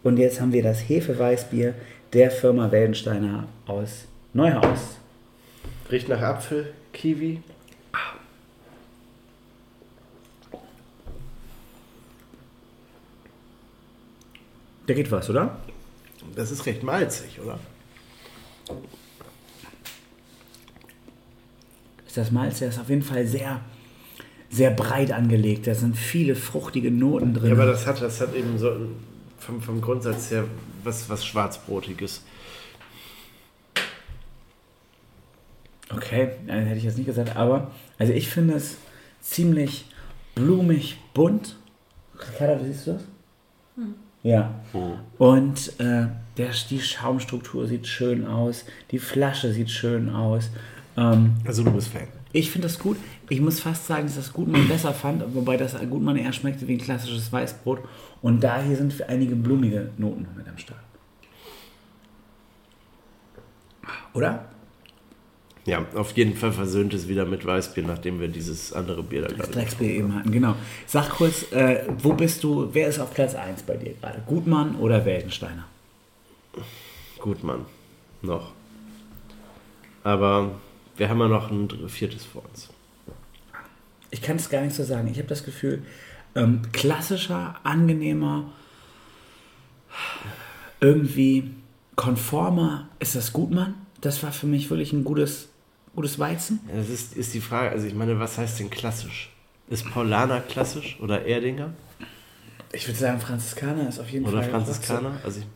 Und 0.03 0.17
jetzt 0.17 0.41
haben 0.41 0.53
wir 0.53 0.63
das 0.63 0.89
Hefeweißbier 0.89 1.75
der 2.13 2.31
Firma 2.31 2.71
Weldensteiner 2.71 3.47
aus 3.67 4.07
Neuhaus. 4.33 4.99
Riecht 5.91 6.09
nach 6.09 6.21
Apfel, 6.21 6.73
Kiwi. 6.93 7.41
Da 14.89 14.95
geht 14.95 15.13
was, 15.13 15.29
oder? 15.29 15.59
Das 16.35 16.51
ist 16.51 16.65
recht 16.65 16.83
malzig, 16.83 17.39
oder? 17.45 17.59
Ist 22.07 22.17
das 22.17 22.31
Malz, 22.31 22.61
der 22.61 22.71
ist 22.71 22.81
auf 22.81 22.89
jeden 22.89 23.03
Fall 23.03 23.27
sehr, 23.27 23.61
sehr 24.49 24.71
breit 24.71 25.13
angelegt. 25.13 25.67
Da 25.67 25.75
sind 25.75 25.95
viele 25.95 26.35
fruchtige 26.35 26.91
Noten 26.91 27.35
drin. 27.35 27.49
Ja, 27.49 27.55
aber 27.55 27.67
das 27.67 27.87
hat, 27.87 28.01
das 28.01 28.19
hat 28.23 28.35
eben 28.35 28.59
so 28.59 28.75
vom, 29.39 29.61
vom 29.61 29.83
Grundsatz 29.83 30.31
her 30.31 30.45
was, 30.85 31.07
was 31.11 31.27
Schwarzbrotiges. 31.27 32.23
Okay, 35.91 36.31
äh, 36.47 36.53
hätte 36.53 36.79
ich 36.79 36.85
jetzt 36.85 36.97
nicht 36.97 37.07
gesagt, 37.07 37.37
aber 37.37 37.73
also 37.99 38.15
ich 38.15 38.31
finde 38.31 38.55
es 38.55 38.79
ziemlich 39.21 39.85
blumig 40.35 40.97
bunt. 41.13 41.57
Ricarda, 42.19 42.59
wie 42.65 42.73
siehst 42.73 42.87
du 42.87 42.93
das? 42.93 43.03
Ja. 44.23 44.55
Und 45.19 45.73
äh, 45.81 46.07
der, 46.37 46.51
die 46.71 46.81
Schaumstruktur 46.81 47.67
sieht 47.67 47.87
schön 47.87 48.27
aus, 48.27 48.65
die 48.91 48.99
Flasche 48.99 49.53
sieht 49.53 49.71
schön 49.71 50.11
aus. 50.11 50.51
Ähm, 50.97 51.35
Also 51.45 51.63
du 51.65 51.71
bist 51.71 51.89
Fan. 51.89 52.09
ich 52.33 52.51
finde 52.51 52.69
das 52.69 52.79
gut. 52.79 52.97
Ich 53.29 53.41
muss 53.41 53.61
fast 53.61 53.87
sagen, 53.87 54.05
dass 54.07 54.17
das 54.17 54.33
Gutmann 54.33 54.69
besser 54.69 54.93
fand, 54.93 55.23
wobei 55.35 55.57
das 55.57 55.79
Gutmann 55.89 56.17
eher 56.17 56.33
schmeckte 56.33 56.67
wie 56.67 56.75
ein 56.75 56.79
klassisches 56.81 57.33
Weißbrot. 57.33 57.81
Und 58.23 58.43
da 58.43 58.61
hier 58.61 58.77
sind 58.77 59.09
einige 59.09 59.37
blumige 59.37 59.91
Noten 59.99 60.27
mit 60.37 60.49
am 60.49 60.59
Start. 60.59 60.81
Oder? 64.15 64.47
Ja, 65.69 65.85
auf 65.95 66.17
jeden 66.17 66.35
Fall 66.35 66.53
versöhnt 66.53 66.95
es 66.95 67.09
wieder 67.09 67.27
mit 67.27 67.45
Weißbier, 67.45 67.85
nachdem 67.85 68.21
wir 68.21 68.29
dieses 68.29 68.73
andere 68.73 69.03
Bier 69.03 69.23
da 69.23 69.29
gerade. 69.29 69.51
Drecksbier 69.51 69.91
eben 69.91 70.15
hatten, 70.15 70.33
genau. 70.33 70.55
Sag 70.87 71.11
kurz, 71.11 71.53
äh, 71.53 71.85
wo 71.99 72.15
bist 72.15 72.43
du, 72.43 72.71
wer 72.73 72.89
ist 72.89 72.99
auf 72.99 73.13
Platz 73.13 73.35
1 73.35 73.65
bei 73.65 73.77
dir 73.77 73.93
gerade? 74.01 74.23
Gutmann 74.27 74.77
oder 74.77 75.05
Weltensteiner? 75.05 75.65
Gut, 77.19 77.45
Mann. 77.45 77.67
Noch. 78.23 78.53
Aber 80.05 80.53
wir 80.97 81.09
haben 81.11 81.21
ja 81.21 81.29
noch 81.29 81.51
ein 81.51 81.69
viertes 81.89 82.25
vor 82.25 82.45
uns. 82.49 82.71
Ich 84.11 84.23
kann 84.23 84.37
es 84.37 84.49
gar 84.49 84.63
nicht 84.63 84.75
so 84.75 84.85
sagen. 84.85 85.07
Ich 85.09 85.19
habe 85.19 85.29
das 85.29 85.45
Gefühl, 85.45 85.83
ähm, 86.35 86.63
klassischer, 86.73 87.57
angenehmer, 87.63 88.53
irgendwie 90.81 91.51
konformer 91.95 92.89
ist 93.01 93.17
das 93.17 93.35
Gutmann. 93.35 93.75
Das 94.01 94.23
war 94.23 94.33
für 94.33 94.47
mich 94.47 94.71
wirklich 94.71 94.95
ein 94.95 95.05
gutes, 95.05 95.51
gutes 95.99 96.17
Weizen. 96.21 96.61
Ja, 96.69 96.77
Das 96.77 96.89
ist, 96.89 97.17
ist 97.17 97.35
die 97.35 97.41
Frage, 97.41 97.71
also 97.71 97.85
ich 97.89 97.95
meine, 97.95 98.21
was 98.21 98.39
heißt 98.39 98.61
denn 98.61 98.71
klassisch? 98.71 99.33
Ist 99.69 99.85
Paulaner 99.91 100.41
klassisch 100.41 100.97
oder 101.01 101.27
Erdinger 101.27 101.75
Ich 102.71 102.87
würde 102.87 102.99
sagen, 103.01 103.19
Franziskaner 103.21 103.89
ist 103.89 103.99
auf 103.99 104.09
jeden 104.09 104.25
oder 104.25 104.43
Fall. 104.43 104.51
Franziskaner? 104.51 105.19
Also 105.25 105.41
ich, 105.41 105.47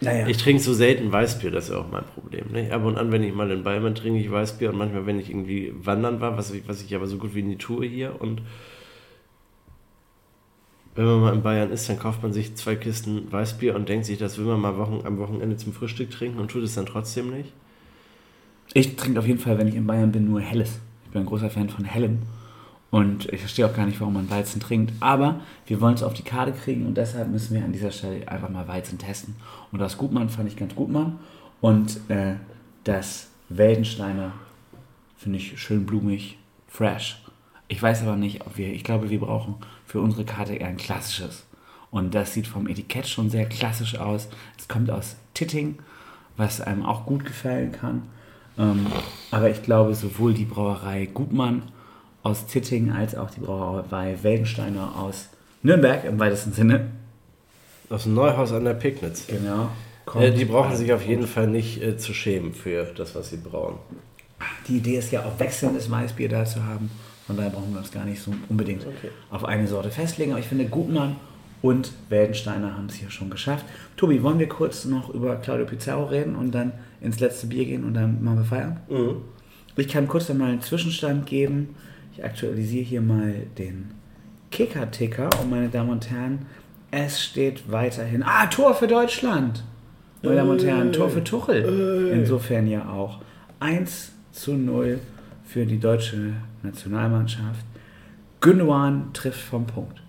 Naja, 0.00 0.26
ich 0.26 0.38
trinke 0.38 0.62
so 0.62 0.72
selten 0.72 1.12
Weißbier, 1.12 1.50
das 1.50 1.64
ist 1.64 1.70
ja 1.72 1.76
auch 1.76 1.90
mein 1.90 2.04
Problem. 2.04 2.50
Ne? 2.50 2.72
Ab 2.72 2.84
und 2.86 2.96
an, 2.96 3.12
wenn 3.12 3.22
ich 3.22 3.34
mal 3.34 3.50
in 3.50 3.62
Bayern 3.62 3.94
trinke 3.94 4.18
ich 4.18 4.30
Weißbier 4.30 4.70
und 4.70 4.78
manchmal, 4.78 5.04
wenn 5.04 5.20
ich 5.20 5.28
irgendwie 5.28 5.74
wandern 5.76 6.22
war, 6.22 6.38
was 6.38 6.50
ich, 6.52 6.66
was 6.66 6.82
ich 6.82 6.94
aber 6.94 7.06
so 7.06 7.18
gut 7.18 7.34
wie 7.34 7.42
nie 7.42 7.56
tue 7.56 7.86
hier 7.86 8.18
und 8.18 8.40
wenn 10.94 11.06
man 11.06 11.20
mal 11.20 11.34
in 11.34 11.42
Bayern 11.42 11.70
ist, 11.70 11.88
dann 11.88 11.98
kauft 11.98 12.22
man 12.22 12.32
sich 12.32 12.54
zwei 12.54 12.76
Kisten 12.76 13.30
Weißbier 13.32 13.74
und 13.74 13.88
denkt 13.88 14.06
sich, 14.06 14.18
das 14.18 14.38
will 14.38 14.44
man 14.44 14.60
mal 14.60 14.76
Wochen, 14.76 15.00
am 15.04 15.18
Wochenende 15.18 15.56
zum 15.56 15.72
Frühstück 15.72 16.10
trinken 16.10 16.38
und 16.38 16.50
tut 16.50 16.62
es 16.62 16.74
dann 16.74 16.86
trotzdem 16.86 17.30
nicht. 17.30 17.52
ich 18.74 18.96
trinke 18.96 19.18
auf 19.18 19.26
jeden 19.26 19.38
Fall, 19.38 19.58
wenn 19.58 19.68
ich 19.68 19.74
in 19.74 19.86
Bayern 19.86 20.12
bin, 20.12 20.26
nur 20.26 20.40
Helles. 20.40 20.78
Ich 21.04 21.10
bin 21.10 21.22
ein 21.22 21.26
großer 21.26 21.50
Fan 21.50 21.70
von 21.70 21.84
Hellem. 21.84 22.18
Und 22.90 23.32
ich 23.32 23.40
verstehe 23.40 23.64
auch 23.66 23.74
gar 23.74 23.86
nicht, 23.86 24.00
warum 24.00 24.12
man 24.12 24.28
Weizen 24.28 24.60
trinkt. 24.60 24.92
Aber 25.00 25.40
wir 25.66 25.80
wollen 25.80 25.94
es 25.94 26.02
auf 26.02 26.12
die 26.12 26.24
Karte 26.24 26.52
kriegen 26.52 26.84
und 26.84 26.94
deshalb 26.94 27.30
müssen 27.30 27.54
wir 27.54 27.64
an 27.64 27.72
dieser 27.72 27.90
Stelle 27.90 28.28
einfach 28.28 28.50
mal 28.50 28.68
Weizen 28.68 28.98
testen. 28.98 29.34
Und 29.72 29.78
das 29.78 29.96
Gutmann 29.96 30.28
fand 30.28 30.48
ich 30.48 30.56
ganz 30.56 30.74
Gutmann. 30.74 31.18
Und 31.62 32.00
äh, 32.10 32.34
das 32.84 33.30
Weldensteiner 33.48 34.32
finde 35.16 35.38
ich 35.38 35.58
schön 35.58 35.86
blumig, 35.86 36.36
fresh. 36.68 37.22
Ich 37.68 37.82
weiß 37.82 38.02
aber 38.02 38.16
nicht, 38.16 38.42
ob 38.42 38.58
wir, 38.58 38.70
ich 38.74 38.84
glaube, 38.84 39.08
wir 39.08 39.20
brauchen 39.20 39.54
für 39.92 40.00
unsere 40.00 40.24
Karte 40.24 40.54
eher 40.54 40.68
ein 40.68 40.78
klassisches. 40.78 41.44
Und 41.90 42.14
das 42.14 42.32
sieht 42.32 42.46
vom 42.46 42.66
Etikett 42.66 43.06
schon 43.06 43.28
sehr 43.28 43.44
klassisch 43.44 43.98
aus. 43.98 44.28
Es 44.58 44.66
kommt 44.66 44.90
aus 44.90 45.16
Titting, 45.34 45.80
was 46.38 46.62
einem 46.62 46.86
auch 46.86 47.04
gut 47.04 47.26
gefallen 47.26 47.72
kann. 47.72 48.04
Ähm, 48.58 48.86
aber 49.30 49.50
ich 49.50 49.62
glaube, 49.62 49.94
sowohl 49.94 50.32
die 50.32 50.46
Brauerei 50.46 51.04
Gutmann 51.12 51.64
aus 52.22 52.46
Titting 52.46 52.90
als 52.90 53.14
auch 53.14 53.30
die 53.30 53.40
Brauerei 53.40 54.16
Weldensteiner 54.22 54.96
aus 54.96 55.28
Nürnberg 55.62 56.06
im 56.06 56.18
weitesten 56.18 56.54
Sinne. 56.54 56.86
Aus 57.90 58.04
dem 58.04 58.14
Neuhaus 58.14 58.50
an 58.52 58.64
der 58.64 58.72
Pignitz. 58.72 59.26
Genau. 59.26 59.68
Äh, 60.18 60.32
die 60.32 60.46
brauchen 60.46 60.74
sich 60.74 60.90
auf 60.94 61.04
jeden 61.06 61.26
Fall 61.26 61.48
nicht 61.48 61.82
äh, 61.82 61.98
zu 61.98 62.14
schämen 62.14 62.54
für 62.54 62.84
das, 62.96 63.14
was 63.14 63.28
sie 63.28 63.36
brauen. 63.36 63.76
Die 64.68 64.78
Idee 64.78 64.96
ist 64.96 65.12
ja 65.12 65.26
auch 65.26 65.38
wechselndes 65.38 65.90
Weißbier 65.90 66.30
da 66.30 66.46
zu 66.46 66.64
haben. 66.64 66.90
Von 67.26 67.36
daher 67.36 67.50
brauchen 67.50 67.72
wir 67.72 67.78
uns 67.78 67.90
gar 67.90 68.04
nicht 68.04 68.20
so 68.20 68.32
unbedingt 68.48 68.84
Okay. 68.86 69.10
auf 69.30 69.44
eine 69.44 69.66
Sorte 69.66 69.90
festlegen. 69.90 70.32
Aber 70.32 70.40
ich 70.40 70.46
finde, 70.46 70.64
Gutmann 70.66 71.16
und 71.62 71.92
Weldensteiner 72.08 72.76
haben 72.76 72.86
es 72.86 72.94
hier 72.96 73.10
schon 73.10 73.30
geschafft. 73.30 73.64
Tobi, 73.96 74.22
wollen 74.22 74.38
wir 74.40 74.48
kurz 74.48 74.84
noch 74.84 75.08
über 75.14 75.36
Claudio 75.36 75.64
Pizarro 75.66 76.04
reden 76.06 76.34
und 76.34 76.52
dann 76.52 76.72
ins 77.00 77.20
letzte 77.20 77.46
Bier 77.46 77.64
gehen 77.64 77.84
und 77.84 77.94
dann 77.94 78.22
machen 78.24 78.38
wir 78.38 78.44
feiern? 78.44 78.80
Ich 79.76 79.88
kann 79.88 80.08
kurz 80.08 80.26
dann 80.26 80.38
mal 80.38 80.50
einen 80.50 80.60
Zwischenstand 80.60 81.26
geben. 81.26 81.76
Ich 82.14 82.24
aktualisiere 82.24 82.84
hier 82.84 83.00
mal 83.00 83.34
den 83.56 83.90
Kicker-Ticker 84.50 85.30
und 85.40 85.50
meine 85.50 85.68
Damen 85.68 85.90
und 85.90 86.10
Herren, 86.10 86.40
es 86.90 87.22
steht 87.22 87.70
weiterhin. 87.70 88.22
Ah, 88.22 88.46
Tor 88.46 88.74
für 88.74 88.86
Deutschland! 88.86 89.64
Meine 90.22 90.36
Damen 90.36 90.50
und 90.50 90.64
Herren, 90.64 90.92
Tor 90.92 91.08
für 91.08 91.24
Tuchel. 91.24 92.10
Insofern 92.12 92.66
ja 92.68 92.88
auch. 92.88 93.20
1 93.60 94.12
zu 94.32 94.52
0 94.54 94.98
für 95.52 95.66
die 95.66 95.78
deutsche 95.78 96.32
Nationalmannschaft. 96.62 97.64
Gündogan 98.40 99.12
trifft 99.12 99.40
vom 99.40 99.66
Punkt. 99.66 100.02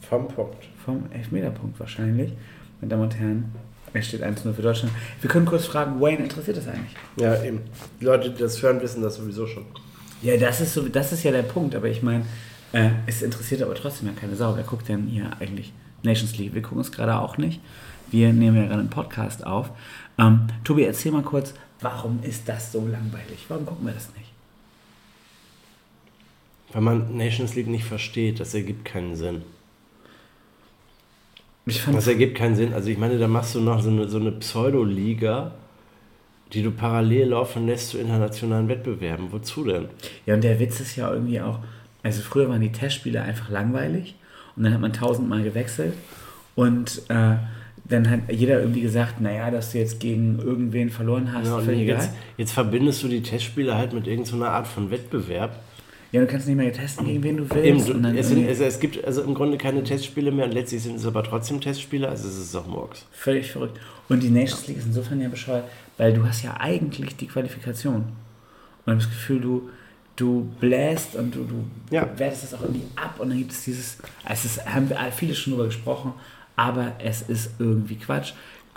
Vom 0.00 0.26
Punkt. 0.26 0.66
Vom 0.84 1.04
Elfmeterpunkt 1.12 1.78
wahrscheinlich. 1.78 2.32
Meine 2.80 2.90
Damen 2.90 3.04
und 3.04 3.16
Herren, 3.16 3.54
es 3.92 4.08
steht 4.08 4.22
1-0 4.22 4.52
für 4.52 4.62
Deutschland. 4.62 4.92
Wir 5.20 5.30
können 5.30 5.46
kurz 5.46 5.66
fragen, 5.66 6.00
Wayne, 6.00 6.24
interessiert 6.24 6.56
das 6.56 6.66
eigentlich? 6.66 6.94
Ja, 7.16 7.40
eben. 7.42 7.60
Die 8.00 8.04
Leute, 8.04 8.30
die 8.30 8.38
das 8.38 8.60
hören, 8.60 8.80
wissen 8.82 9.00
das 9.00 9.16
sowieso 9.16 9.46
schon. 9.46 9.64
Ja, 10.22 10.36
das 10.36 10.60
ist, 10.60 10.74
so, 10.74 10.82
das 10.88 11.12
ist 11.12 11.22
ja 11.22 11.30
der 11.30 11.42
Punkt, 11.42 11.74
aber 11.76 11.86
ich 11.86 12.02
meine, 12.02 12.24
äh, 12.72 12.90
es 13.06 13.22
interessiert 13.22 13.62
aber 13.62 13.74
trotzdem 13.74 14.08
ja 14.08 14.14
keine 14.14 14.34
Sau. 14.34 14.56
Wer 14.56 14.64
guckt 14.64 14.88
denn 14.88 15.06
hier 15.06 15.30
eigentlich 15.38 15.72
Nations 16.02 16.36
League? 16.36 16.54
Wir 16.54 16.62
gucken 16.62 16.80
es 16.80 16.90
gerade 16.90 17.16
auch 17.16 17.38
nicht. 17.38 17.60
Wir 18.10 18.32
nehmen 18.32 18.56
ja 18.56 18.64
gerade 18.64 18.80
einen 18.80 18.90
Podcast 18.90 19.46
auf. 19.46 19.70
Ähm, 20.18 20.48
Tobi, 20.64 20.82
erzähl 20.82 21.12
mal 21.12 21.22
kurz, 21.22 21.54
warum 21.80 22.18
ist 22.22 22.48
das 22.48 22.72
so 22.72 22.80
langweilig? 22.80 23.46
Warum 23.48 23.64
gucken 23.64 23.86
wir 23.86 23.94
das 23.94 24.08
nicht? 24.16 24.29
Weil 26.72 26.82
man 26.82 27.16
Nations 27.16 27.54
League 27.54 27.66
nicht 27.66 27.84
versteht, 27.84 28.40
das 28.40 28.54
ergibt 28.54 28.84
keinen 28.84 29.16
Sinn. 29.16 29.42
Ich 31.66 31.82
fand, 31.82 31.96
Das 31.96 32.06
ergibt 32.06 32.36
keinen 32.36 32.56
Sinn. 32.56 32.72
Also 32.72 32.88
ich 32.88 32.98
meine, 32.98 33.18
da 33.18 33.28
machst 33.28 33.54
du 33.54 33.60
noch 33.60 33.80
so 33.80 33.90
eine, 33.90 34.08
so 34.08 34.18
eine 34.18 34.32
Pseudo-Liga, 34.32 35.52
die 36.52 36.62
du 36.62 36.70
parallel 36.70 37.28
laufen 37.28 37.66
lässt 37.66 37.90
zu 37.90 37.98
internationalen 37.98 38.68
Wettbewerben. 38.68 39.30
Wozu 39.30 39.64
denn? 39.64 39.86
ja, 40.26 40.34
und 40.34 40.44
der 40.44 40.58
Witz 40.58 40.80
ist 40.80 40.96
ja 40.96 41.12
irgendwie 41.12 41.40
auch, 41.40 41.60
also 42.02 42.22
früher 42.22 42.48
waren 42.48 42.60
die 42.60 42.72
Testspiele 42.72 43.22
einfach 43.22 43.50
langweilig 43.50 44.14
und 44.56 44.64
dann 44.64 44.72
hat 44.72 44.80
man 44.80 44.92
tausendmal 44.92 45.42
gewechselt 45.42 45.94
und 46.54 47.02
äh, 47.08 47.36
dann 47.84 48.08
hat 48.08 48.20
jeder 48.30 48.60
irgendwie 48.60 48.82
gesagt, 48.82 49.20
naja, 49.20 49.50
dass 49.50 49.72
du 49.72 49.78
jetzt 49.78 50.00
gegen 50.00 50.38
irgendwen 50.38 50.90
verloren 50.90 51.32
hast, 51.32 51.48
Ja, 51.48 51.60
jetzt, 51.72 52.10
jetzt 52.36 52.52
verbindest 52.52 53.02
du 53.02 53.08
die 53.08 53.22
Testspiele 53.22 53.76
halt 53.76 53.92
mit 53.92 54.06
irgendeiner 54.06 54.50
Art 54.50 54.66
von 54.66 54.90
Wettbewerb. 54.90 55.60
Ja, 56.12 56.20
du 56.20 56.26
kannst 56.26 56.48
nicht 56.48 56.56
mehr 56.56 56.72
testen, 56.72 57.06
gegen 57.06 57.22
wen 57.22 57.36
du 57.36 57.48
willst. 57.50 57.88
Eben, 57.88 58.02
dann 58.02 58.16
es, 58.16 58.28
sind, 58.28 58.38
irgendwie- 58.38 58.64
es, 58.64 58.80
gibt 58.80 59.04
also 59.04 59.22
im 59.22 59.34
Grunde 59.34 59.56
keine 59.58 59.84
Testspiele 59.84 60.32
mehr 60.32 60.46
und 60.46 60.52
letztlich 60.52 60.82
sind 60.82 60.96
es 60.96 61.06
aber 61.06 61.22
trotzdem 61.22 61.60
Testspiele, 61.60 62.08
also 62.08 62.26
es 62.28 62.36
ist 62.36 62.54
doch 62.54 62.66
Murks. 62.66 63.06
Völlig 63.12 63.52
verrückt. 63.52 63.78
Und 64.08 64.22
die 64.22 64.30
Nations 64.30 64.66
League 64.66 64.78
ist 64.78 64.86
insofern 64.86 65.20
ja 65.20 65.28
bescheuert, 65.28 65.64
weil 65.98 66.12
du 66.12 66.26
hast 66.26 66.42
ja 66.42 66.56
eigentlich 66.58 67.16
die 67.16 67.28
Qualifikation. 67.28 68.06
Und 68.86 68.96
das 68.96 69.08
Gefühl, 69.08 69.40
du, 69.40 69.70
du 70.16 70.48
bläst 70.58 71.14
und 71.14 71.32
du, 71.32 71.44
du 71.44 71.64
Ja. 71.94 72.08
wertest 72.18 72.42
das 72.44 72.54
auch 72.54 72.62
irgendwie 72.62 72.82
ab 72.96 73.14
und 73.20 73.28
dann 73.28 73.38
gibt 73.38 73.52
es 73.52 73.62
dieses, 73.64 73.98
es 74.28 74.44
ist, 74.44 74.66
haben 74.66 74.88
wir 74.90 74.96
viele 75.14 75.34
schon 75.36 75.52
drüber 75.52 75.66
gesprochen, 75.66 76.12
aber 76.56 76.94
es 76.98 77.22
ist 77.22 77.50
irgendwie 77.60 77.94
Quatsch. 77.96 78.32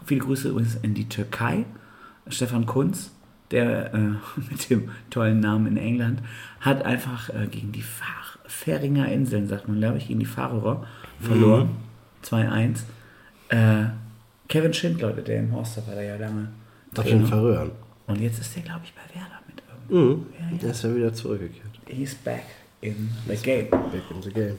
Viele 0.05 0.21
Grüße 0.21 0.49
übrigens 0.49 0.77
in 0.83 0.93
die 0.93 1.09
Türkei. 1.09 1.65
Stefan 2.27 2.65
Kunz, 2.67 3.09
der 3.51 3.93
äh, 3.93 3.97
mit 4.49 4.69
dem 4.69 4.89
tollen 5.09 5.39
Namen 5.39 5.67
in 5.67 5.77
England, 5.77 6.21
hat 6.59 6.83
einfach 6.83 7.29
äh, 7.29 7.47
gegen 7.47 7.71
die 7.71 7.81
Fach 7.81 8.37
Färinger 8.45 9.11
Inseln, 9.11 9.47
sagt 9.47 9.67
man, 9.67 9.79
glaube 9.79 9.97
ich, 9.97 10.07
gegen 10.07 10.19
die 10.19 10.25
Fahrer 10.25 10.85
verloren. 11.19 11.69
2-1. 12.23 12.83
Äh, 13.49 13.85
Kevin 14.47 14.73
Schind, 14.73 15.01
Leute, 15.01 15.21
der 15.21 15.39
im 15.39 15.51
Horster 15.53 15.85
war, 15.87 15.95
der 15.95 16.03
ja 16.03 16.15
lange. 16.15 16.49
Auf 16.95 17.05
jeden. 17.05 17.25
Fall 17.25 17.39
rühren. 17.39 17.71
Und 18.07 18.21
jetzt 18.21 18.39
ist 18.39 18.55
der, 18.55 18.63
glaube 18.63 18.81
ich, 18.83 18.93
bei 18.93 19.19
Werder 19.19 19.39
mit 19.47 19.63
irgendwie. 19.67 20.53
Mhm. 20.53 20.59
Der 20.59 20.71
ist 20.71 20.83
ja 20.83 20.95
wieder 20.95 21.13
zurückgekehrt. 21.13 21.69
He's 21.87 22.15
back 22.15 22.43
in 22.81 23.09
the 23.27 23.35
game. 23.35 23.69
Back 23.69 24.03
in 24.11 24.21
the 24.21 24.31
game. 24.31 24.57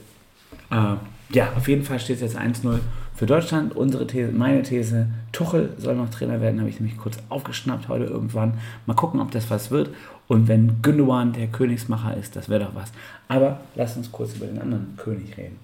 Äh, 0.71 0.95
ja, 1.29 1.53
auf 1.55 1.67
jeden 1.67 1.83
Fall 1.83 1.99
steht 1.99 2.17
es 2.17 2.21
jetzt 2.21 2.37
1-0 2.37 2.79
für 3.15 3.25
Deutschland. 3.25 3.75
Unsere 3.75 4.05
These, 4.07 4.31
meine 4.31 4.63
These, 4.63 5.07
Tuchel 5.31 5.73
soll 5.77 5.95
noch 5.95 6.09
Trainer 6.09 6.41
werden, 6.41 6.59
habe 6.59 6.69
ich 6.69 6.79
nämlich 6.79 6.97
kurz 6.97 7.17
aufgeschnappt 7.29 7.87
heute 7.87 8.05
irgendwann. 8.05 8.59
Mal 8.85 8.95
gucken, 8.95 9.19
ob 9.19 9.31
das 9.31 9.49
was 9.49 9.71
wird. 9.71 9.89
Und 10.27 10.47
wenn 10.47 10.81
Gündogan 10.81 11.33
der 11.33 11.47
Königsmacher 11.47 12.17
ist, 12.17 12.35
das 12.35 12.49
wäre 12.49 12.65
doch 12.65 12.75
was. 12.75 12.91
Aber 13.27 13.59
lass 13.75 13.95
uns 13.95 14.11
kurz 14.11 14.35
über 14.35 14.47
den 14.47 14.59
anderen 14.61 14.95
König 14.97 15.37
reden. 15.37 15.59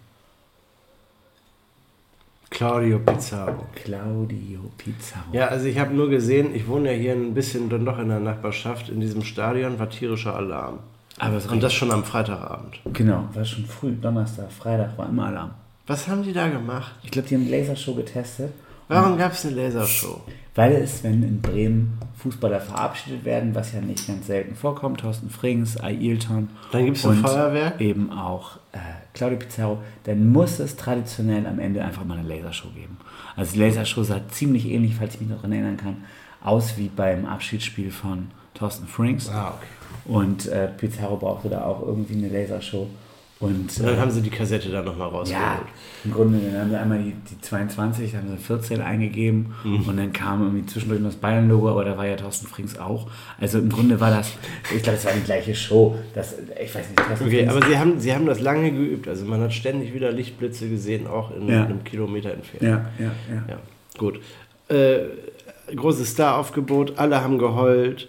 Claudio 2.52 3.00
Pizarro. 3.00 3.66
Claudio 3.76 4.60
Pizarro. 4.78 5.26
Ja, 5.32 5.48
also 5.48 5.66
ich 5.68 5.80
habe 5.80 5.94
nur 5.94 6.10
gesehen, 6.10 6.54
ich 6.54 6.68
wohne 6.68 6.92
ja 6.92 6.98
hier 6.98 7.14
ein 7.14 7.34
bisschen 7.34 7.70
dann 7.70 7.86
doch 7.86 7.98
in 7.98 8.10
der 8.10 8.20
Nachbarschaft, 8.20 8.90
in 8.90 9.00
diesem 9.00 9.24
Stadion 9.24 9.80
war 9.80 9.90
tierischer 9.90 10.36
Alarm. 10.36 10.80
Aber 11.22 11.38
es 11.38 11.46
Und 11.46 11.62
das 11.62 11.74
schon 11.74 11.92
am 11.92 12.04
Freitagabend. 12.04 12.80
Genau, 12.94 13.26
war 13.34 13.46
schon 13.46 13.66
früh, 13.66 13.92
Donnerstag, 13.94 14.52
Freitag 14.52 14.98
war 14.98 15.08
immer 15.08 15.28
Alarm. 15.28 15.52
Was 15.86 16.08
haben 16.08 16.24
die 16.24 16.34
da 16.34 16.50
gemacht? 16.50 16.94
Ich 17.04 17.12
glaube, 17.12 17.28
die 17.28 17.36
haben 17.36 17.44
eine 17.44 17.52
Lasershow 17.52 17.94
getestet. 17.94 18.52
Warum 18.88 19.18
gab 19.18 19.32
es 19.34 19.46
eine 19.46 19.56
Lasershow? 19.56 20.22
Weil 20.56 20.74
es, 20.74 21.04
wenn 21.04 21.24
in 21.24 21.40
Bremen 21.40 21.98
Fußballer 22.18 22.60
verabschiedet 22.60 23.24
werden, 23.24 23.54
was 23.56 23.72
ja 23.72 23.82
nicht 23.82 24.06
ganz 24.08 24.28
selten 24.28 24.56
vorkommt, 24.56 25.00
Thorsten 25.02 25.30
Frings, 25.30 25.78
Ailton 25.78 26.50
Dann 26.72 26.86
gibt's 26.86 27.06
ein 27.06 27.12
und 27.12 27.18
Feuerwerk? 27.18 27.80
eben 27.80 28.12
auch 28.12 28.58
äh, 28.74 28.80
Claudio 29.14 29.38
Pizarro, 29.38 29.78
dann 30.04 30.30
muss 30.32 30.60
es 30.60 30.76
traditionell 30.76 31.46
am 31.46 31.60
Ende 31.60 31.84
einfach 31.86 32.04
mal 32.04 32.18
eine 32.18 32.28
Lasershow 32.28 32.70
geben. 32.70 32.98
Also 33.36 33.54
die 33.54 33.60
Lasershow 33.60 34.04
sah 34.04 34.28
ziemlich 34.30 34.66
ähnlich, 34.66 34.96
falls 34.96 35.14
ich 35.16 35.22
mich 35.22 35.30
noch 35.30 35.38
daran 35.38 35.54
erinnern 35.54 35.78
kann, 35.78 35.98
aus 36.44 36.78
wie 36.78 36.90
beim 36.90 37.26
Abschiedsspiel 37.26 37.92
von 37.92 38.32
Thorsten 38.62 38.88
Frings. 38.88 39.28
Ah, 39.30 39.56
okay. 39.58 39.68
Und 40.18 40.48
äh, 40.48 40.68
Pizarro 40.78 41.18
brauchte 41.18 41.50
da 41.50 41.64
auch 41.66 41.82
irgendwie 41.86 42.14
eine 42.14 42.30
Lasershow. 42.30 42.88
Und 43.40 43.50
Und 43.50 43.80
dann 43.84 43.96
äh, 43.96 44.00
haben 44.00 44.12
sie 44.12 44.22
die 44.22 44.30
Kassette 44.30 44.70
dann 44.70 44.86
nochmal 44.86 45.08
ja, 45.10 45.18
rausgeholt. 45.18 45.68
im 46.06 46.12
Grunde 46.14 46.40
dann 46.52 46.62
haben 46.62 46.70
sie 46.70 46.76
einmal 46.78 47.00
die, 47.00 47.14
die 47.30 47.42
22, 47.42 48.12
dann 48.12 48.22
haben 48.22 48.38
sie 48.38 48.44
14 48.44 48.82
eingegeben 48.82 49.56
Mhm. 49.64 49.88
und 49.90 49.98
dann 49.98 50.14
kam 50.14 50.44
irgendwie 50.44 50.64
zwischendurch 50.68 51.02
das 51.04 51.16
Bayern-Logo, 51.16 51.68
aber 51.72 51.84
da 51.84 51.98
war 51.98 52.06
ja 52.06 52.16
Thorsten 52.18 52.46
Frings 52.46 52.78
auch. 52.78 53.08
Also 53.40 53.58
im 53.58 53.70
Grunde 53.70 54.00
war 54.00 54.12
das, 54.12 54.34
ich 54.76 54.84
glaube, 54.84 55.00
es 55.00 55.06
war 55.06 55.14
die 55.14 55.22
gleiche 55.24 55.56
Show. 55.56 55.96
Das, 56.14 56.36
ich 56.64 56.76
weiß 56.76 56.88
nicht, 56.90 56.98
Thorsten 56.98 57.26
Okay, 57.26 57.38
Frings- 57.48 57.52
aber 57.56 57.66
sie 57.68 57.78
haben, 57.80 58.00
sie 58.00 58.14
haben 58.14 58.26
das 58.28 58.40
lange 58.42 58.72
geübt. 58.72 59.08
Also 59.08 59.26
man 59.26 59.42
hat 59.42 59.54
ständig 59.54 59.92
wieder 59.96 60.12
Lichtblitze 60.12 60.70
gesehen, 60.70 61.08
auch 61.08 61.36
in 61.36 61.48
Ja. 61.48 61.66
einem 61.66 61.84
Kilometer 61.84 62.32
Entfernung. 62.32 62.68
ja, 63.00 63.06
ja, 63.06 63.12
ja. 63.34 63.44
Ja, 63.50 63.58
gut. 63.98 64.20
Äh, 64.68 65.00
großes 65.76 66.12
Staraufgebot, 66.12 67.00
alle 67.00 67.24
haben 67.24 67.40
geheult. 67.40 68.08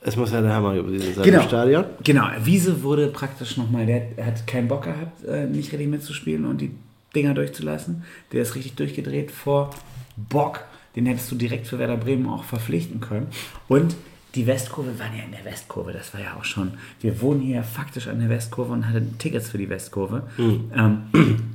Es 0.00 0.16
muss 0.16 0.30
ja 0.32 0.40
der 0.40 0.54
Hammer 0.54 0.74
gewesen 0.74 1.14
sein 1.14 1.24
Genau. 1.24 1.40
im 1.42 1.48
Stadion. 1.48 1.84
Genau, 2.04 2.26
Wiese 2.44 2.82
wurde 2.82 3.08
praktisch 3.08 3.56
nochmal, 3.56 3.84
der 3.86 4.02
hat 4.24 4.46
keinen 4.46 4.68
Bock 4.68 4.84
gehabt, 4.84 5.24
äh, 5.24 5.46
nicht 5.46 5.72
richtig 5.72 5.88
mitzuspielen 5.88 6.44
und 6.44 6.60
die 6.60 6.70
Dinger 7.16 7.34
durchzulassen. 7.34 8.04
Der 8.32 8.42
ist 8.42 8.54
richtig 8.54 8.74
durchgedreht 8.76 9.30
vor 9.30 9.70
Bock. 10.16 10.60
Den 10.94 11.06
hättest 11.06 11.30
du 11.30 11.36
direkt 11.36 11.66
für 11.66 11.78
Werder 11.78 11.96
Bremen 11.96 12.28
auch 12.28 12.44
verpflichten 12.44 13.00
können. 13.00 13.26
Und 13.66 13.96
die 14.34 14.46
Westkurve 14.46 14.98
waren 14.98 15.16
ja 15.16 15.24
in 15.24 15.32
der 15.32 15.44
Westkurve, 15.44 15.92
das 15.92 16.12
war 16.14 16.20
ja 16.20 16.36
auch 16.38 16.44
schon. 16.44 16.72
Wir 17.00 17.20
wohnen 17.20 17.40
hier 17.40 17.62
faktisch 17.62 18.08
an 18.08 18.20
der 18.20 18.28
Westkurve 18.28 18.72
und 18.72 18.86
hatten 18.88 19.16
Tickets 19.18 19.48
für 19.50 19.58
die 19.58 19.68
Westkurve. 19.68 20.24
Ähm, 20.38 21.02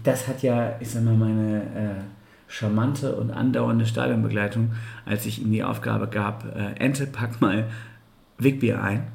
das 0.03 0.27
hat 0.27 0.41
ja, 0.43 0.75
ich 0.79 0.89
sag 0.89 1.03
mal, 1.03 1.13
meine 1.13 1.61
äh, 1.61 2.01
charmante 2.47 3.15
und 3.15 3.31
andauernde 3.31 3.85
Stadionbegleitung, 3.85 4.71
als 5.05 5.25
ich 5.25 5.41
ihm 5.41 5.51
die 5.51 5.63
Aufgabe 5.63 6.07
gab, 6.07 6.45
äh, 6.55 6.73
Ente, 6.79 7.05
pack 7.05 7.39
mal 7.41 7.65
Wegbier 8.43 8.81
ein. 8.81 9.07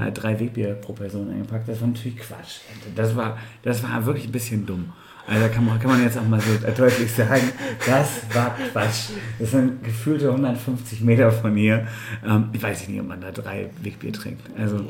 Hat 0.00 0.22
drei 0.22 0.38
Wegbier 0.38 0.74
pro 0.74 0.92
Person 0.92 1.30
eingepackt. 1.30 1.68
Das 1.68 1.80
war 1.80 1.88
natürlich 1.88 2.18
Quatsch. 2.18 2.60
Das 2.94 3.16
war, 3.16 3.38
das 3.62 3.82
war 3.82 4.04
wirklich 4.06 4.26
ein 4.26 4.32
bisschen 4.32 4.66
dumm. 4.66 4.92
Also 5.26 5.40
da 5.40 5.48
kann 5.48 5.64
man, 5.64 5.78
kann 5.78 5.90
man 5.90 6.02
jetzt 6.02 6.18
auch 6.18 6.26
mal 6.28 6.40
so 6.40 6.52
deutlich 6.76 7.10
sagen, 7.10 7.50
das 7.86 8.08
war 8.34 8.54
Quatsch. 8.72 9.10
Das 9.38 9.50
sind 9.52 9.82
gefühlte 9.82 10.28
150 10.30 11.00
Meter 11.00 11.32
von 11.32 11.56
hier. 11.56 11.86
Ähm, 12.26 12.50
ich 12.52 12.62
weiß 12.62 12.88
nicht, 12.88 13.00
ob 13.00 13.08
man 13.08 13.20
da 13.20 13.30
drei 13.32 13.70
Wegbier 13.82 14.12
trinkt. 14.12 14.42
Also 14.58 14.80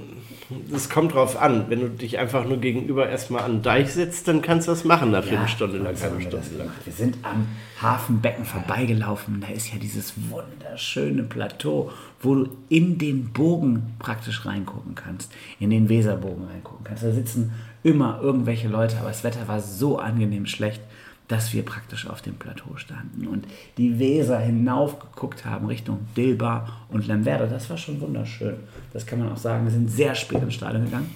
Es 0.75 0.91
kommt 0.91 1.15
drauf 1.15 1.41
an. 1.41 1.67
Wenn 1.69 1.81
du 1.81 1.89
dich 1.89 2.19
einfach 2.19 2.45
nur 2.47 2.59
gegenüber 2.59 3.09
erstmal 3.09 3.45
an 3.45 3.53
den 3.59 3.63
Deich 3.63 3.93
setzt, 3.93 4.27
dann 4.27 4.43
kannst 4.43 4.67
du 4.67 4.73
das 4.73 4.85
machen, 4.85 5.13
nach 5.13 5.25
Ja, 5.25 5.47
Stunde 5.47 5.79
lang, 5.79 5.95
halbe 6.01 6.21
Stunde 6.21 6.49
lang. 6.59 6.69
Wir 6.85 6.93
sind 6.93 7.17
am 7.23 7.47
Hafenbecken 7.81 8.45
vorbeigelaufen. 8.45 9.41
Da 9.41 9.49
ist 9.55 9.73
ja 9.73 9.79
dieses 9.79 10.15
wunderschöne 10.31 11.23
Plateau, 11.23 11.93
wo 12.21 12.35
du 12.35 12.49
in 12.69 12.99
den 12.99 13.33
Bogen 13.33 13.95
praktisch 14.01 14.45
reingucken 14.45 14.97
kannst, 14.97 15.33
in 15.61 15.71
den 15.71 15.89
Weserbogen 15.89 16.45
reingucken 16.45 16.85
kannst. 16.85 17.05
Da 17.05 17.13
sitzen 17.13 17.53
immer 17.85 18.19
irgendwelche 18.21 18.67
Leute, 18.67 18.97
aber 18.99 19.09
das 19.09 19.23
Wetter 19.23 19.47
war 19.47 19.61
so 19.61 19.99
angenehm 19.99 20.47
schlecht, 20.47 20.81
dass 21.29 21.53
wir 21.53 21.65
praktisch 21.65 22.07
auf 22.07 22.21
dem 22.21 22.35
Plateau 22.35 22.77
standen 22.77 23.27
und 23.27 23.47
die 23.79 23.99
Weser 23.99 24.39
hinaufgeguckt 24.39 25.47
haben 25.47 25.67
Richtung 25.67 26.01
Dilbar 26.17 26.87
und 26.91 27.07
Lemwerder. 27.07 27.47
Das 27.47 27.71
war 27.71 27.79
schon 27.79 28.01
wunderschön. 28.01 28.57
Das 28.93 29.07
kann 29.07 29.21
man 29.21 29.33
auch 29.33 29.39
sagen. 29.39 29.65
Wir 29.65 29.73
sind 29.73 29.91
sehr 29.91 30.15
spät 30.15 30.43
ins 30.43 30.55
Stadion 30.55 30.85
gegangen. 30.85 31.15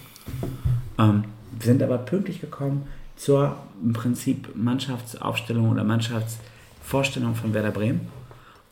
Ähm, 0.98 1.24
wir 1.58 1.66
sind 1.66 1.82
aber 1.82 1.98
pünktlich 1.98 2.40
gekommen 2.40 2.86
zur 3.16 3.56
im 3.82 3.92
Prinzip 3.92 4.54
Mannschaftsaufstellung 4.54 5.70
oder 5.70 5.84
Mannschaftsvorstellung 5.84 7.34
von 7.34 7.52
Werder 7.52 7.70
Bremen. 7.70 8.08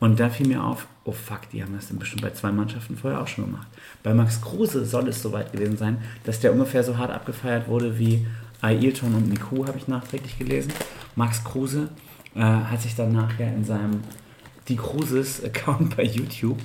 Und 0.00 0.20
da 0.20 0.30
fiel 0.30 0.46
mir 0.48 0.64
auf, 0.64 0.86
oh 1.06 1.12
fuck, 1.12 1.48
die 1.52 1.62
haben 1.62 1.74
das 1.74 1.88
dann 1.88 1.98
bestimmt 1.98 2.22
bei 2.22 2.30
zwei 2.30 2.50
Mannschaften 2.50 2.96
vorher 2.96 3.20
auch 3.20 3.28
schon 3.28 3.46
gemacht. 3.46 3.68
Bei 4.02 4.12
Max 4.12 4.40
Kruse 4.40 4.84
soll 4.84 5.08
es 5.08 5.22
soweit 5.22 5.52
gewesen 5.52 5.76
sein, 5.76 5.98
dass 6.24 6.40
der 6.40 6.52
ungefähr 6.52 6.82
so 6.82 6.98
hart 6.98 7.12
abgefeiert 7.12 7.68
wurde 7.68 7.98
wie 7.98 8.26
Ailton 8.60 9.14
und 9.14 9.28
Miku, 9.28 9.66
habe 9.66 9.78
ich 9.78 9.86
nachträglich 9.86 10.38
gelesen. 10.38 10.72
Max 11.14 11.44
Kruse 11.44 11.88
äh, 12.34 12.40
hat 12.40 12.82
sich 12.82 12.96
dann 12.96 13.12
nachher 13.12 13.54
in 13.54 13.64
seinem 13.64 14.02
Die 14.68 14.76
Cruises-Account 14.76 15.96
bei 15.96 16.02
YouTube 16.02 16.58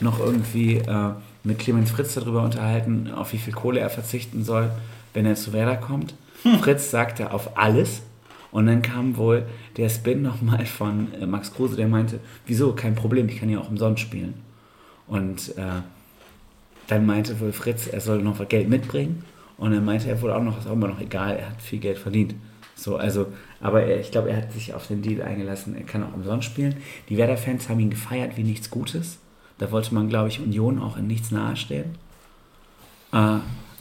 noch 0.00 0.20
irgendwie 0.20 0.76
äh, 0.76 1.10
mit 1.42 1.58
Clemens 1.58 1.90
Fritz 1.90 2.14
darüber 2.14 2.42
unterhalten, 2.42 3.10
auf 3.12 3.32
wie 3.32 3.38
viel 3.38 3.52
Kohle 3.52 3.80
er 3.80 3.90
verzichten 3.90 4.44
soll, 4.44 4.70
wenn 5.12 5.26
er 5.26 5.34
zu 5.34 5.52
Werder 5.52 5.76
kommt. 5.76 6.14
Fritz 6.60 6.92
sagte 6.92 7.32
auf 7.32 7.58
alles. 7.58 8.02
Und 8.50 8.66
dann 8.66 8.82
kam 8.82 9.16
wohl 9.16 9.46
der 9.76 9.88
Spin 9.88 10.22
nochmal 10.22 10.64
von 10.66 11.12
äh, 11.14 11.26
Max 11.26 11.52
Kruse, 11.52 11.76
der 11.76 11.88
meinte, 11.88 12.20
wieso, 12.46 12.72
kein 12.72 12.94
Problem, 12.94 13.28
ich 13.28 13.38
kann 13.40 13.50
ja 13.50 13.60
auch 13.60 13.68
umsonst 13.70 14.00
spielen. 14.00 14.34
Und 15.06 15.56
äh, 15.56 15.82
dann 16.86 17.06
meinte 17.06 17.38
wohl 17.40 17.52
Fritz, 17.52 17.86
er 17.86 18.00
soll 18.00 18.22
noch 18.22 18.46
Geld 18.48 18.68
mitbringen. 18.68 19.24
Und 19.58 19.72
dann 19.72 19.84
meinte 19.84 20.08
er 20.08 20.20
wohl 20.22 20.30
auch 20.30 20.42
noch, 20.42 20.58
ist 20.58 20.66
auch 20.66 20.72
immer 20.72 20.88
noch 20.88 21.00
egal, 21.00 21.36
er 21.36 21.50
hat 21.50 21.60
viel 21.60 21.80
Geld 21.80 21.98
verdient. 21.98 22.34
So, 22.74 22.96
also, 22.96 23.26
aber 23.60 23.82
er, 23.82 24.00
ich 24.00 24.12
glaube, 24.12 24.30
er 24.30 24.36
hat 24.36 24.52
sich 24.52 24.72
auf 24.72 24.86
den 24.86 25.02
Deal 25.02 25.20
eingelassen, 25.20 25.76
er 25.76 25.82
kann 25.82 26.04
auch 26.04 26.14
umsonst 26.14 26.46
spielen. 26.46 26.76
Die 27.08 27.16
Werder-Fans 27.16 27.68
haben 27.68 27.80
ihn 27.80 27.90
gefeiert 27.90 28.36
wie 28.36 28.44
nichts 28.44 28.70
Gutes. 28.70 29.18
Da 29.58 29.72
wollte 29.72 29.92
man, 29.92 30.08
glaube 30.08 30.28
ich, 30.28 30.40
Union 30.40 30.78
auch 30.78 30.96
in 30.96 31.08
nichts 31.08 31.32
nahestellen. 31.32 31.96
Äh, 33.12 33.38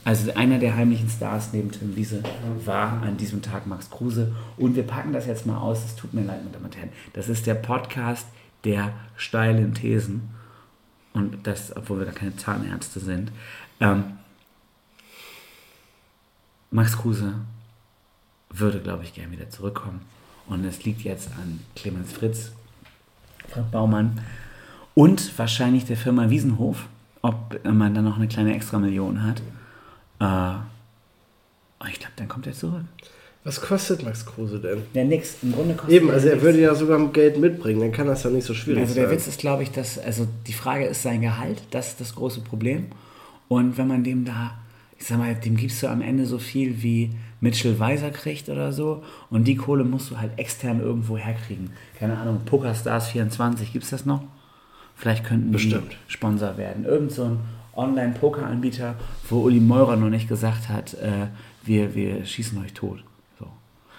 also 0.07 0.33
einer 0.35 0.57
der 0.57 0.77
heimlichen 0.77 1.09
Stars 1.09 1.51
neben 1.51 1.69
Tim 1.69 1.97
Wiese 1.97 2.23
war 2.63 3.01
an 3.01 3.17
diesem 3.17 3.41
Tag 3.41 3.67
Max 3.67 3.89
Kruse. 3.89 4.33
Und 4.55 4.77
wir 4.77 4.83
packen 4.83 5.11
das 5.11 5.25
jetzt 5.25 5.45
mal 5.45 5.57
aus. 5.57 5.83
Es 5.83 5.97
tut 5.97 6.13
mir 6.13 6.21
leid, 6.21 6.39
meine 6.39 6.51
Damen 6.51 6.63
und 6.63 6.77
Herren. 6.77 6.91
Das 7.11 7.27
ist 7.27 7.45
der 7.45 7.55
Podcast 7.55 8.25
der 8.63 8.93
steilen 9.17 9.73
Thesen. 9.73 10.29
Und 11.11 11.45
das, 11.45 11.75
obwohl 11.75 11.99
wir 11.99 12.05
da 12.05 12.13
keine 12.13 12.37
Zahnärzte 12.37 13.01
sind. 13.01 13.33
Ähm, 13.81 14.05
Max 16.71 16.97
Kruse 16.97 17.33
würde, 18.49 18.79
glaube 18.79 19.03
ich, 19.03 19.13
gerne 19.13 19.33
wieder 19.33 19.49
zurückkommen. 19.49 19.99
Und 20.47 20.63
es 20.63 20.85
liegt 20.85 21.01
jetzt 21.01 21.31
an 21.31 21.59
Clemens 21.75 22.13
Fritz, 22.13 22.53
Frank 23.49 23.71
Baumann 23.71 24.21
und 24.95 25.37
wahrscheinlich 25.37 25.83
der 25.83 25.97
Firma 25.97 26.29
Wiesenhof, 26.29 26.85
ob 27.21 27.59
man 27.65 27.93
da 27.93 28.01
noch 28.01 28.15
eine 28.15 28.29
kleine 28.29 28.55
Extramillion 28.55 29.21
hat. 29.23 29.41
Äh, 30.19 30.53
ich 31.89 31.99
glaube, 31.99 32.13
dann 32.15 32.27
kommt 32.27 32.47
er 32.47 32.53
zurück. 32.53 32.83
Was 33.43 33.61
kostet 33.61 34.03
Max 34.03 34.25
Kruse 34.25 34.59
denn? 34.59 34.83
Ja, 34.93 35.05
nix. 35.05 35.37
Im 35.41 35.53
Grunde 35.53 35.73
kostet 35.75 35.93
Eben, 35.95 36.09
also 36.11 36.27
er 36.27 36.33
nix. 36.33 36.43
würde 36.43 36.59
ja 36.59 36.75
sogar 36.75 36.99
Geld 37.13 37.37
mitbringen, 37.39 37.79
dann 37.79 37.91
kann 37.93 38.07
das 38.07 38.23
ja 38.23 38.29
nicht 38.29 38.45
so 38.45 38.53
schwierig 38.53 38.81
Also 38.81 38.95
der 38.95 39.07
sein. 39.07 39.15
Witz 39.15 39.27
ist, 39.27 39.39
glaube 39.39 39.63
ich, 39.63 39.71
dass, 39.71 39.97
also 39.97 40.27
die 40.47 40.53
Frage 40.53 40.85
ist 40.85 41.01
sein 41.03 41.21
Gehalt, 41.21 41.61
das 41.71 41.89
ist 41.89 42.01
das 42.01 42.15
große 42.15 42.41
Problem. 42.41 42.87
Und 43.47 43.77
wenn 43.77 43.87
man 43.87 44.03
dem 44.03 44.25
da, 44.25 44.57
ich 44.99 45.05
sag 45.05 45.17
mal, 45.19 45.33
dem 45.33 45.55
gibst 45.55 45.81
du 45.81 45.87
am 45.87 46.01
Ende 46.01 46.25
so 46.25 46.39
viel 46.39 46.81
wie 46.83 47.11
Mitchell 47.39 47.79
Weiser 47.79 48.09
kriegt 48.09 48.49
oder 48.49 48.73
so 48.73 49.03
und 49.29 49.45
die 49.47 49.55
Kohle 49.55 49.85
musst 49.85 50.11
du 50.11 50.17
halt 50.19 50.37
extern 50.37 50.81
irgendwo 50.81 51.15
herkriegen. 51.17 51.69
Keine 51.97 52.17
Ahnung, 52.17 52.41
PokerStars 52.45 53.07
24, 53.09 53.71
gibt's 53.71 53.91
das 53.91 54.05
noch? 54.05 54.23
Vielleicht 54.95 55.23
könnten 55.23 55.51
Bestimmt. 55.51 55.93
die 56.07 56.11
Sponsor 56.11 56.57
werden. 56.57 56.83
Irgend 56.83 57.11
so 57.13 57.23
ein 57.25 57.39
Online-Poker-Anbieter, 57.77 58.95
wo 59.29 59.41
Uli 59.41 59.59
Meurer 59.59 59.95
noch 59.95 60.09
nicht 60.09 60.27
gesagt 60.27 60.69
hat, 60.69 60.93
äh, 60.95 61.27
wir, 61.63 61.95
wir 61.95 62.25
schießen 62.25 62.61
euch 62.63 62.73
tot. 62.73 63.03
So. 63.39 63.47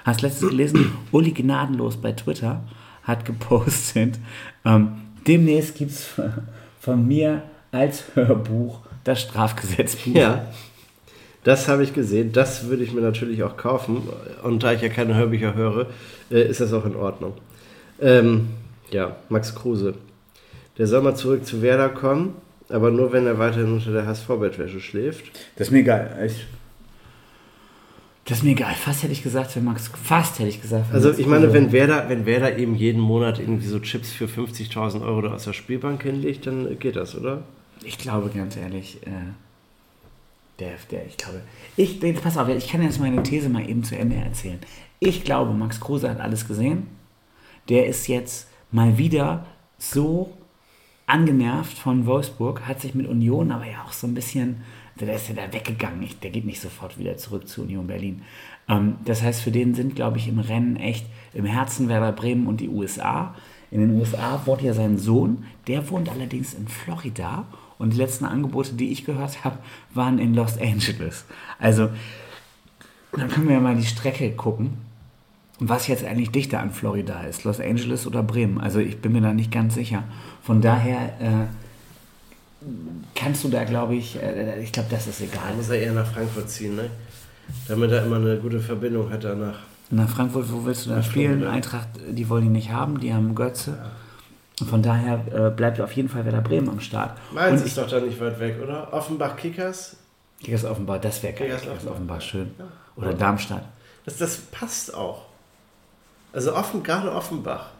Hast 0.04 0.22
letztens 0.22 0.50
gelesen, 0.50 0.92
Uli 1.12 1.32
Gnadenlos 1.32 1.96
bei 1.96 2.12
Twitter 2.12 2.64
hat 3.02 3.24
gepostet, 3.24 4.18
ähm, 4.64 4.92
demnächst 5.26 5.76
gibt 5.76 5.92
es 5.92 6.08
von 6.80 7.06
mir 7.06 7.42
als 7.72 8.04
Hörbuch 8.14 8.80
das 9.04 9.22
Strafgesetzbuch. 9.22 10.14
Ja, 10.14 10.46
das 11.44 11.68
habe 11.68 11.82
ich 11.82 11.94
gesehen. 11.94 12.32
Das 12.32 12.68
würde 12.68 12.82
ich 12.82 12.92
mir 12.92 13.00
natürlich 13.00 13.42
auch 13.42 13.56
kaufen. 13.56 14.02
Und 14.42 14.62
da 14.62 14.72
ich 14.72 14.82
ja 14.82 14.88
keine 14.88 15.14
Hörbücher 15.14 15.54
höre, 15.54 15.86
äh, 16.30 16.42
ist 16.42 16.60
das 16.60 16.72
auch 16.72 16.84
in 16.84 16.96
Ordnung. 16.96 17.34
Ähm, 18.00 18.48
ja, 18.90 19.16
Max 19.28 19.54
Kruse. 19.54 19.94
Der 20.76 20.86
soll 20.86 21.02
mal 21.02 21.14
zurück 21.14 21.46
zu 21.46 21.62
Werder 21.62 21.88
kommen, 21.88 22.34
aber 22.68 22.90
nur 22.90 23.12
wenn 23.12 23.26
er 23.26 23.38
weiterhin 23.38 23.72
unter 23.72 23.92
der 23.92 24.06
HSV-Bettwäsche 24.06 24.80
schläft. 24.80 25.24
Das 25.56 25.68
ist 25.68 25.72
mir 25.72 25.78
egal. 25.80 26.18
Ich, 26.26 26.46
das 28.24 28.38
ist 28.38 28.44
mir 28.44 28.50
egal. 28.50 28.74
Fast 28.74 29.02
hätte 29.02 29.12
ich 29.12 29.22
gesagt, 29.22 29.56
wenn 29.56 29.64
Max, 29.64 29.90
fast 30.02 30.38
hätte 30.38 30.50
ich 30.50 30.60
gesagt. 30.60 30.86
wenn 30.88 30.94
Also 30.94 31.12
ich 31.12 31.26
meine, 31.26 31.52
wenn 31.52 31.72
Werder, 31.72 32.08
wenn 32.08 32.26
Werder 32.26 32.58
eben 32.58 32.74
jeden 32.74 33.00
Monat 33.00 33.38
irgendwie 33.38 33.66
so 33.66 33.78
Chips 33.78 34.12
für 34.12 34.26
50.000 34.26 35.02
Euro 35.02 35.22
da 35.22 35.32
aus 35.34 35.44
der 35.44 35.54
Spielbank 35.54 36.02
hinlegt, 36.02 36.46
dann 36.46 36.78
geht 36.78 36.96
das, 36.96 37.16
oder? 37.16 37.42
Ich 37.82 37.96
glaube 37.96 38.28
ganz 38.28 38.56
ehrlich, 38.56 38.98
äh, 39.06 39.10
Der, 40.58 40.72
der, 40.90 41.06
ich 41.06 41.16
glaube, 41.16 41.40
ich, 41.76 42.02
nee, 42.02 42.12
pass 42.12 42.36
auf, 42.36 42.48
ich 42.48 42.68
kann 42.68 42.82
jetzt 42.82 43.00
meine 43.00 43.22
These 43.22 43.48
mal 43.48 43.68
eben 43.68 43.84
zu 43.84 43.96
Ende 43.96 44.16
erzählen. 44.16 44.58
Ich 44.98 45.22
glaube, 45.24 45.52
Max 45.54 45.80
Kruse 45.80 46.10
hat 46.10 46.20
alles 46.20 46.48
gesehen. 46.48 46.88
Der 47.68 47.86
ist 47.86 48.08
jetzt 48.08 48.48
mal 48.72 48.98
wieder 48.98 49.46
so 49.78 50.36
angenervt 51.08 51.78
von 51.78 52.06
Wolfsburg, 52.06 52.68
hat 52.68 52.80
sich 52.80 52.94
mit 52.94 53.08
Union 53.08 53.50
aber 53.50 53.66
ja 53.66 53.82
auch 53.84 53.92
so 53.92 54.06
ein 54.06 54.14
bisschen, 54.14 54.58
der 55.00 55.16
ist 55.16 55.28
ja 55.28 55.34
da 55.34 55.52
weggegangen, 55.52 56.06
der 56.22 56.30
geht 56.30 56.44
nicht 56.44 56.60
sofort 56.60 56.98
wieder 56.98 57.16
zurück 57.16 57.48
zu 57.48 57.62
Union 57.62 57.86
Berlin. 57.86 58.22
Ähm, 58.68 58.96
das 59.04 59.22
heißt, 59.22 59.40
für 59.40 59.50
den 59.50 59.74
sind, 59.74 59.96
glaube 59.96 60.18
ich, 60.18 60.28
im 60.28 60.38
Rennen 60.38 60.76
echt 60.76 61.06
im 61.32 61.46
Herzen 61.46 61.88
Werder 61.88 62.12
Bremen 62.12 62.46
und 62.46 62.60
die 62.60 62.68
USA. 62.68 63.34
In 63.70 63.80
den 63.80 63.98
USA 63.98 64.42
wohnt 64.44 64.62
ja 64.62 64.74
sein 64.74 64.98
Sohn, 64.98 65.44
der 65.66 65.88
wohnt 65.90 66.10
allerdings 66.10 66.54
in 66.54 66.68
Florida 66.68 67.46
und 67.78 67.94
die 67.94 67.98
letzten 67.98 68.26
Angebote, 68.26 68.74
die 68.74 68.90
ich 68.90 69.04
gehört 69.04 69.44
habe, 69.44 69.58
waren 69.94 70.18
in 70.18 70.34
Los 70.34 70.58
Angeles. 70.58 71.24
Also, 71.58 71.88
dann 73.12 73.28
können 73.28 73.48
wir 73.48 73.54
ja 73.54 73.60
mal 73.60 73.76
die 73.76 73.86
Strecke 73.86 74.30
gucken, 74.32 74.76
was 75.60 75.86
jetzt 75.88 76.04
eigentlich 76.04 76.30
dichter 76.30 76.60
an 76.60 76.70
Florida 76.70 77.22
ist, 77.22 77.44
Los 77.44 77.60
Angeles 77.60 78.06
oder 78.06 78.22
Bremen. 78.22 78.60
Also 78.60 78.78
ich 78.78 79.00
bin 79.00 79.12
mir 79.12 79.20
da 79.20 79.32
nicht 79.32 79.50
ganz 79.50 79.74
sicher. 79.74 80.04
Von 80.42 80.60
daher 80.60 81.14
äh, 81.20 82.66
kannst 83.14 83.44
du 83.44 83.48
da, 83.48 83.64
glaube 83.64 83.96
ich, 83.96 84.22
äh, 84.22 84.62
ich 84.62 84.72
glaube, 84.72 84.88
das 84.90 85.06
ist 85.06 85.20
egal. 85.20 85.42
Da 85.50 85.56
muss 85.56 85.68
er 85.68 85.80
eher 85.80 85.92
nach 85.92 86.06
Frankfurt 86.06 86.48
ziehen, 86.48 86.76
ne? 86.76 86.90
Damit 87.66 87.90
er 87.90 88.04
immer 88.04 88.16
eine 88.16 88.36
gute 88.36 88.60
Verbindung 88.60 89.10
hat 89.10 89.24
danach. 89.24 89.58
Nach 89.90 90.08
Frankfurt, 90.08 90.52
wo 90.52 90.64
willst 90.64 90.86
du 90.86 90.90
da 90.90 90.96
Nach 90.96 91.04
spielen? 91.04 91.38
Florida. 91.38 91.52
Eintracht, 91.52 91.88
die 92.08 92.28
wollen 92.28 92.46
ihn 92.46 92.52
nicht 92.52 92.70
haben, 92.70 93.00
die 93.00 93.12
haben 93.12 93.34
Götze. 93.34 93.78
Von 94.68 94.82
daher 94.82 95.24
äh, 95.32 95.50
bleibt 95.50 95.80
auf 95.80 95.92
jeden 95.92 96.08
Fall 96.08 96.24
Werder 96.24 96.40
Bremen 96.40 96.68
am 96.68 96.80
Start. 96.80 97.16
Mainz 97.32 97.62
ist 97.62 97.78
doch 97.78 97.88
da 97.88 98.00
nicht 98.00 98.20
weit 98.20 98.38
weg, 98.38 98.56
oder? 98.62 98.92
Offenbach 98.92 99.36
Kickers? 99.36 99.96
Kickers 100.42 100.64
Offenbach, 100.64 101.00
das 101.00 101.22
wäre 101.22 101.32
geil. 101.32 101.46
Kickers 101.46 101.62
Kickers 101.62 101.86
Offenbach. 101.86 102.16
Offenbach, 102.16 102.20
schön. 102.20 102.50
Ja. 102.58 102.64
Oder 102.96 103.14
Darmstadt. 103.14 103.64
Das, 104.04 104.16
das 104.18 104.36
passt 104.36 104.94
auch. 104.94 105.27
Also 106.32 106.54
offen, 106.54 106.82
gerade 106.82 107.12
Offenbach. 107.12 107.70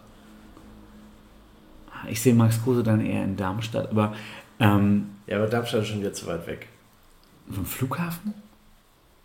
Ich 2.09 2.21
sehe 2.23 2.35
Max 2.35 2.63
Kruse 2.63 2.83
dann 2.83 3.05
eher 3.05 3.25
in 3.25 3.37
Darmstadt, 3.37 3.91
aber 3.91 4.15
ähm, 4.61 5.11
Ja, 5.27 5.37
aber 5.39 5.47
Darmstadt 5.49 5.83
ist 5.83 5.89
schon 5.89 6.01
wieder 6.01 6.13
zu 6.13 6.27
weit 6.27 6.47
weg. 6.47 6.69
vom 7.51 7.67
Flughafen? 7.67 8.35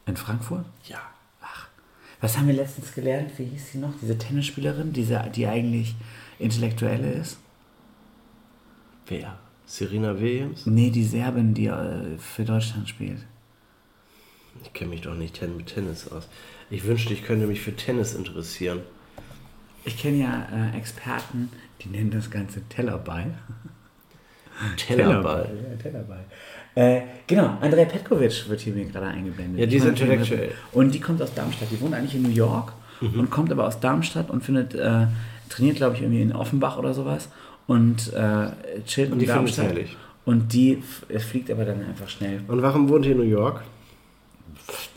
In 0.06 0.18
Frankfurt? 0.18 0.66
Ja. 0.86 1.00
Was 2.20 2.38
haben 2.38 2.48
wir 2.48 2.54
letztens 2.54 2.94
gelernt? 2.94 3.32
Wie 3.38 3.44
hieß 3.44 3.74
sie 3.74 3.78
noch? 3.80 3.92
Diese 4.02 4.18
Tennisspielerin, 4.18 4.94
diese, 4.94 5.30
die 5.36 5.46
eigentlich 5.46 5.94
Intellektuelle 6.40 7.12
ist? 7.12 7.38
Wer? 9.08 9.38
Serena 9.66 10.18
Williams? 10.18 10.66
Nee, 10.66 10.90
die 10.90 11.04
Serbin, 11.04 11.54
die 11.54 11.68
äh, 11.68 12.18
für 12.18 12.46
Deutschland 12.46 12.88
spielt. 12.88 13.20
Ich 14.64 14.72
kenne 14.72 14.92
mich 14.92 15.02
doch 15.02 15.16
nicht 15.16 15.42
mit 15.42 15.66
Tennis 15.68 16.08
aus. 16.08 16.30
Ich 16.70 16.86
wünschte, 16.86 17.12
ich 17.14 17.24
könnte 17.26 17.46
mich 17.46 17.60
für 17.60 17.76
Tennis 17.76 18.14
interessieren. 18.14 18.80
Ich 19.86 19.98
kenne 19.98 20.18
ja 20.18 20.48
äh, 20.74 20.78
Experten, 20.78 21.50
die 21.82 21.90
nennen 21.90 22.12
das 22.12 22.30
Ganze 22.32 22.62
Tellerball. 22.70 23.34
Tellerball. 24.78 25.50
Ja, 25.72 25.82
Tellerball. 25.82 26.24
Äh, 26.76 27.02
genau, 27.28 27.58
Andrea 27.62 27.86
Petkovic 27.86 28.48
wird 28.50 28.62
hier 28.62 28.74
mir 28.74 28.86
gerade 28.86 29.08
eingeblendet. 29.08 29.60
Ja, 29.60 29.66
die 29.66 29.76
ist 29.78 29.86
intellektuell. 29.86 30.52
Und 30.72 30.94
die 30.94 31.00
kommt 31.00 31.22
aus 31.22 31.34
Darmstadt. 31.34 31.70
Die 31.72 31.80
wohnt 31.82 31.94
eigentlich 31.94 32.16
in 32.16 32.24
New 32.24 32.30
York 32.30 32.74
Mhm. 33.02 33.20
und 33.20 33.30
kommt 33.30 33.52
aber 33.52 33.68
aus 33.68 33.80
Darmstadt 33.80 34.30
und 34.30 34.44
findet, 34.44 34.76
äh, 34.76 35.08
trainiert, 35.50 35.76
glaube 35.78 35.96
ich, 35.96 36.02
irgendwie 36.04 36.22
in 36.22 36.32
Offenbach 36.32 36.78
oder 36.78 36.94
sowas 36.94 37.28
und 37.68 38.14
äh, 38.14 38.48
chillt 38.86 39.12
Und 39.12 39.20
in 39.22 39.28
Darmstadt. 39.28 39.76
Und 40.26 40.54
die 40.54 40.82
fliegt 41.20 41.52
aber 41.52 41.66
dann 41.66 41.84
einfach 41.84 42.08
schnell, 42.08 42.40
Und 42.48 42.62
warum 42.62 42.88
wohnt 42.88 43.06
ihr 43.06 43.12
in 43.12 43.18
New 43.18 43.24
York? 43.24 43.62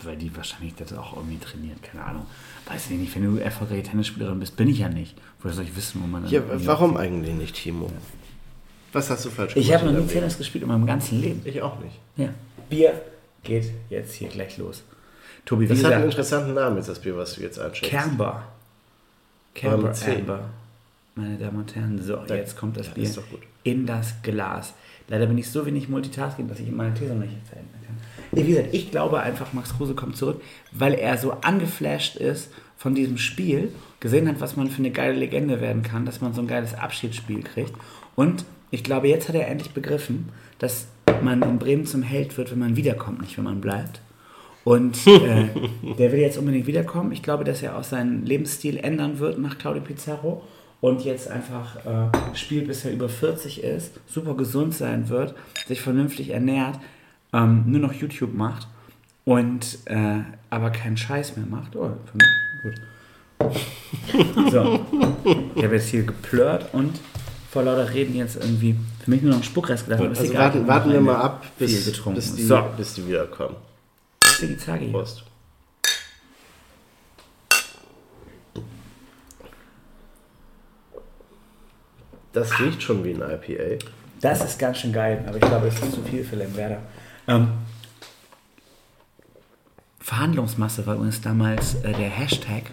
Weil 0.03 0.17
die 0.17 0.35
wahrscheinlich 0.37 0.75
das 0.77 0.93
auch 0.93 1.17
irgendwie 1.17 1.39
trainiert. 1.39 1.83
Keine 1.83 2.05
Ahnung. 2.05 2.27
Weiß 2.69 2.91
ich 2.91 2.99
nicht. 2.99 3.15
Wenn 3.15 3.37
du 3.37 3.41
erfolgreiche 3.43 3.83
Tennisspielerin 3.85 4.39
bist, 4.41 4.57
bin 4.57 4.69
ich 4.69 4.79
ja 4.79 4.89
nicht. 4.89 5.17
Woher 5.41 5.55
soll 5.55 5.65
ich 5.65 5.77
wissen, 5.77 6.03
wo 6.03 6.07
man 6.07 6.23
dann 6.23 6.33
Ja, 6.33 6.43
warum 6.47 6.97
eigentlich 6.97 7.35
nicht, 7.35 7.55
Timo? 7.57 7.91
Was 8.93 9.11
hast 9.11 9.25
du 9.25 9.31
falsch 9.31 9.55
Ich 9.57 9.73
habe 9.75 9.87
noch 9.87 9.93
nie? 10.01 10.07
Tennis 10.07 10.39
gespielt 10.39 10.63
in 10.63 10.69
meinem 10.69 10.87
ganzen 10.87 11.21
Leben. 11.21 11.43
Ich 11.45 11.61
auch 11.61 11.79
nicht. 11.81 11.97
Ja. 12.17 12.29
Bier 12.71 13.01
geht 13.43 13.71
jetzt 13.91 14.15
hier 14.15 14.29
gleich 14.29 14.57
los. 14.59 14.83
Tobi, 15.45 15.69
wie 15.69 15.75
Das 15.75 15.85
hat 15.85 15.93
einen 15.93 16.05
interessanten 16.05 16.55
Namen, 16.55 16.77
jetzt 16.77 16.89
das 16.89 16.99
Bier, 16.99 17.17
was 17.17 17.35
du 17.35 17.43
jetzt 17.43 17.59
einschenkst. 17.59 17.91
Camber. 17.91 18.43
Camber. 19.55 19.93
Amber. 20.07 20.41
Meine 21.15 21.37
Damen 21.39 21.59
und 21.59 21.75
Herren, 21.75 22.03
so, 22.03 22.19
Ja, 22.29 22.35
jetzt 22.37 22.57
kommt 22.57 22.77
das 22.77 22.89
ja, 22.89 22.93
Bier 22.95 23.05
ist 23.05 23.17
doch 23.17 23.29
gut. 23.31 23.41
in 23.63 23.87
das 23.87 24.15
Glas. 24.23 24.75
Leider 25.09 25.27
bin 25.27 25.39
ich 25.39 25.49
so 25.49 25.65
wenig 25.65 25.89
Multitasking, 25.89 26.49
dass 26.49 26.59
ich 26.59 26.71
meine 26.71 26.93
These 26.95 27.15
noch 27.15 27.21
nicht 27.25 27.33
kann. 27.51 27.61
Wie 28.33 28.45
gesagt, 28.45 28.69
ich 28.73 28.91
glaube 28.91 29.21
einfach, 29.21 29.53
Max 29.53 29.77
Kruse 29.77 29.95
kommt 29.95 30.17
zurück, 30.17 30.41
weil 30.73 30.95
er 30.95 31.19
so 31.19 31.33
angeflasht 31.43 32.17
ist 32.17 32.51
von 32.77 32.95
diesem 32.95 33.19
Spiel, 33.19 33.73
gesehen 34.01 34.29
hat, 34.29 34.41
was 34.41 34.57
man 34.57 34.69
für 34.69 34.79
eine 34.79 34.91
geile 34.91 35.15
Legende 35.15 35.61
werden 35.61 35.83
kann, 35.83 36.05
dass 36.05 36.21
man 36.21 36.35
so 36.35 36.43
ein 36.43 36.47
geiles 36.47 36.75
Abschiedsspiel 36.75 37.43
kriegt. 37.43 37.73
Und 38.15 38.45
ich 38.71 38.85
glaube, 38.85 39.09
jetzt 39.09 39.29
hat 39.29 39.35
er 39.35 39.49
endlich 39.49 39.73
begriffen, 39.73 40.29
dass 40.59 40.89
man 41.23 41.43
in 41.43 41.59
Bremen 41.59 41.87
zum 41.87 42.03
Held 42.03 42.37
wird, 42.37 42.51
wenn 42.51 42.59
man 42.59 42.77
wiederkommt, 42.77 43.21
nicht 43.21 43.37
wenn 43.37 43.45
man 43.45 43.61
bleibt. 43.61 44.01
Und 44.65 45.07
äh, 45.07 45.47
der 45.99 46.13
will 46.13 46.19
jetzt 46.19 46.39
unbedingt 46.39 46.67
wiederkommen. 46.67 47.13
Ich 47.13 47.23
glaube, 47.23 47.45
dass 47.45 47.63
er 47.63 47.79
auch 47.79 47.85
seinen 47.85 48.27
Lebensstil 48.27 48.79
ändern 48.79 49.19
wird 49.19 49.39
nach 49.39 49.59
Claudio 49.59 49.83
Pizarro 49.83 50.43
und 50.81 51.05
jetzt 51.05 51.31
einfach 51.31 51.77
äh, 51.87 52.37
spielt, 52.37 52.67
bis 52.67 52.85
er 52.85 52.93
über 52.93 53.09
40 53.09 53.63
ist, 53.63 53.99
super 54.07 54.35
gesund 54.35 54.75
sein 54.75 55.09
wird, 55.09 55.35
sich 55.67 55.81
vernünftig 55.81 56.31
ernährt, 56.31 56.79
ähm, 57.33 57.65
nur 57.67 57.81
noch 57.81 57.93
YouTube 57.93 58.35
macht 58.35 58.67
und 59.25 59.79
äh, 59.87 60.21
aber 60.51 60.71
keinen 60.71 60.97
Scheiß 60.97 61.37
mehr 61.37 61.47
macht. 61.47 61.77
Oh, 61.77 61.91
für 62.07 62.17
mich 62.17 62.27
gut. 62.63 62.81
So, 64.51 64.87
ich 65.55 65.65
habe 65.65 65.75
jetzt 65.75 65.89
hier 65.89 66.05
geplört 66.05 66.73
und 66.73 66.99
vor 67.51 67.65
lauter 67.65 67.93
Reden 67.93 68.15
jetzt 68.15 68.37
irgendwie 68.37 68.77
für 69.05 69.11
mich 69.11 69.23
nur 69.23 69.33
noch 69.33 69.39
ein 69.39 69.45
Spuckrest 69.45 69.87
gedacht. 69.87 70.03
Also 70.03 70.25
egal, 70.25 70.45
warten, 70.45 70.67
warten 70.67 70.93
wir 70.93 71.01
mal 71.01 71.17
ab, 71.17 71.45
bis, 71.59 71.85
getrunken. 71.85 72.17
bis, 72.17 72.35
die, 72.35 72.43
so, 72.43 72.63
bis 72.77 72.95
die 72.95 73.07
wiederkommen. 73.07 73.57
Ziggy. 74.21 74.91
Prost. 74.91 75.25
Das 82.33 82.59
riecht 82.59 82.83
schon 82.83 83.03
wie 83.05 83.15
ein 83.15 83.23
IPA. 83.23 83.79
Das 84.21 84.45
ist 84.45 84.59
ganz 84.59 84.79
schön 84.79 84.93
geil, 84.93 85.25
aber 85.27 85.37
ich 85.37 85.43
glaube, 85.43 85.69
es 85.69 85.81
ist 85.81 85.95
zu 85.95 86.03
viel 86.03 86.23
für 86.23 86.37
Lemberda. 86.37 86.79
Ähm, 87.29 87.49
Verhandlungsmasse 89.99 90.87
war 90.87 90.95
übrigens 90.95 91.21
damals 91.21 91.75
äh, 91.77 91.93
der 91.93 92.09
Hashtag 92.09 92.71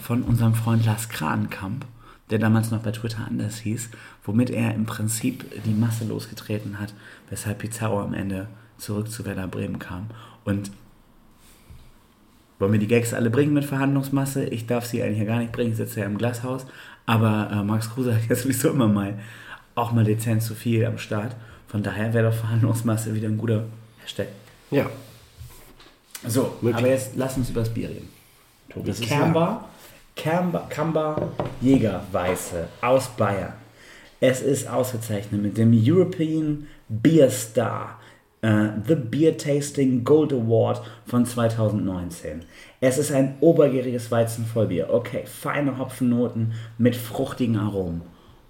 von 0.00 0.22
unserem 0.22 0.54
Freund 0.54 0.86
Lars 0.86 1.08
Kranenkamp, 1.08 1.84
der 2.30 2.38
damals 2.38 2.70
noch 2.70 2.80
bei 2.80 2.92
Twitter 2.92 3.26
anders 3.26 3.58
hieß, 3.58 3.90
womit 4.24 4.50
er 4.50 4.74
im 4.74 4.86
Prinzip 4.86 5.44
die 5.64 5.74
Masse 5.74 6.04
losgetreten 6.04 6.80
hat, 6.80 6.94
weshalb 7.28 7.58
Pizarro 7.58 8.00
am 8.00 8.14
Ende 8.14 8.48
zurück 8.78 9.10
zu 9.10 9.26
Werder 9.26 9.46
Bremen 9.46 9.78
kam. 9.78 10.06
Und 10.44 10.70
wollen 12.58 12.72
wir 12.72 12.80
die 12.80 12.88
Gags 12.88 13.12
alle 13.12 13.28
bringen 13.28 13.52
mit 13.52 13.64
Verhandlungsmasse? 13.64 14.44
Ich 14.46 14.66
darf 14.66 14.86
sie 14.86 15.02
eigentlich 15.02 15.18
ja 15.18 15.24
gar 15.24 15.38
nicht 15.38 15.52
bringen, 15.52 15.72
ich 15.72 15.76
sitze 15.76 16.00
ja 16.00 16.06
im 16.06 16.16
Glashaus. 16.16 16.64
Aber 17.04 17.50
äh, 17.52 17.62
Max 17.62 17.90
Kruse 17.90 18.14
hat 18.14 18.28
ja 18.28 18.36
sowieso 18.36 18.70
immer 18.70 18.88
mal 18.88 19.18
auch 19.74 19.92
mal 19.92 20.04
dezent 20.04 20.42
zu 20.42 20.54
viel 20.54 20.86
am 20.86 20.96
Start. 20.96 21.36
Von 21.66 21.82
daher 21.82 22.14
wäre 22.14 22.30
doch 22.30 22.36
Verhandlungsmasse 22.36 23.14
wieder 23.14 23.28
ein 23.28 23.38
guter 23.38 23.64
Hashtag. 24.02 24.28
Ja. 24.70 24.86
So, 26.26 26.56
Möglich. 26.60 26.76
aber 26.76 26.88
jetzt 26.88 27.12
lass 27.16 27.36
uns 27.36 27.50
über 27.50 27.60
das 27.60 27.70
Bier 27.70 27.88
reden. 27.88 28.08
Tobi, 28.68 28.86
Das 28.88 29.00
ist 29.00 29.08
Camber, 29.08 29.68
Camber, 30.14 30.66
Camber 30.68 31.32
Jägerweiße 31.60 32.68
aus 32.80 33.08
Bayern. 33.08 33.54
Es 34.20 34.40
ist 34.40 34.68
ausgezeichnet 34.68 35.42
mit 35.42 35.58
dem 35.58 35.72
European 35.74 36.68
Beer 36.88 37.28
Star, 37.30 37.98
äh, 38.40 38.68
The 38.86 38.94
Beer 38.94 39.36
Tasting 39.36 40.04
Gold 40.04 40.32
Award 40.32 40.82
von 41.06 41.26
2019. 41.26 42.44
Es 42.80 42.98
ist 42.98 43.10
ein 43.10 43.34
obergäriges 43.40 44.10
Weizenvollbier. 44.10 44.90
Okay, 44.92 45.24
feine 45.26 45.76
Hopfennoten 45.78 46.52
mit 46.78 46.94
fruchtigen 46.94 47.56
Aromen. 47.56 48.02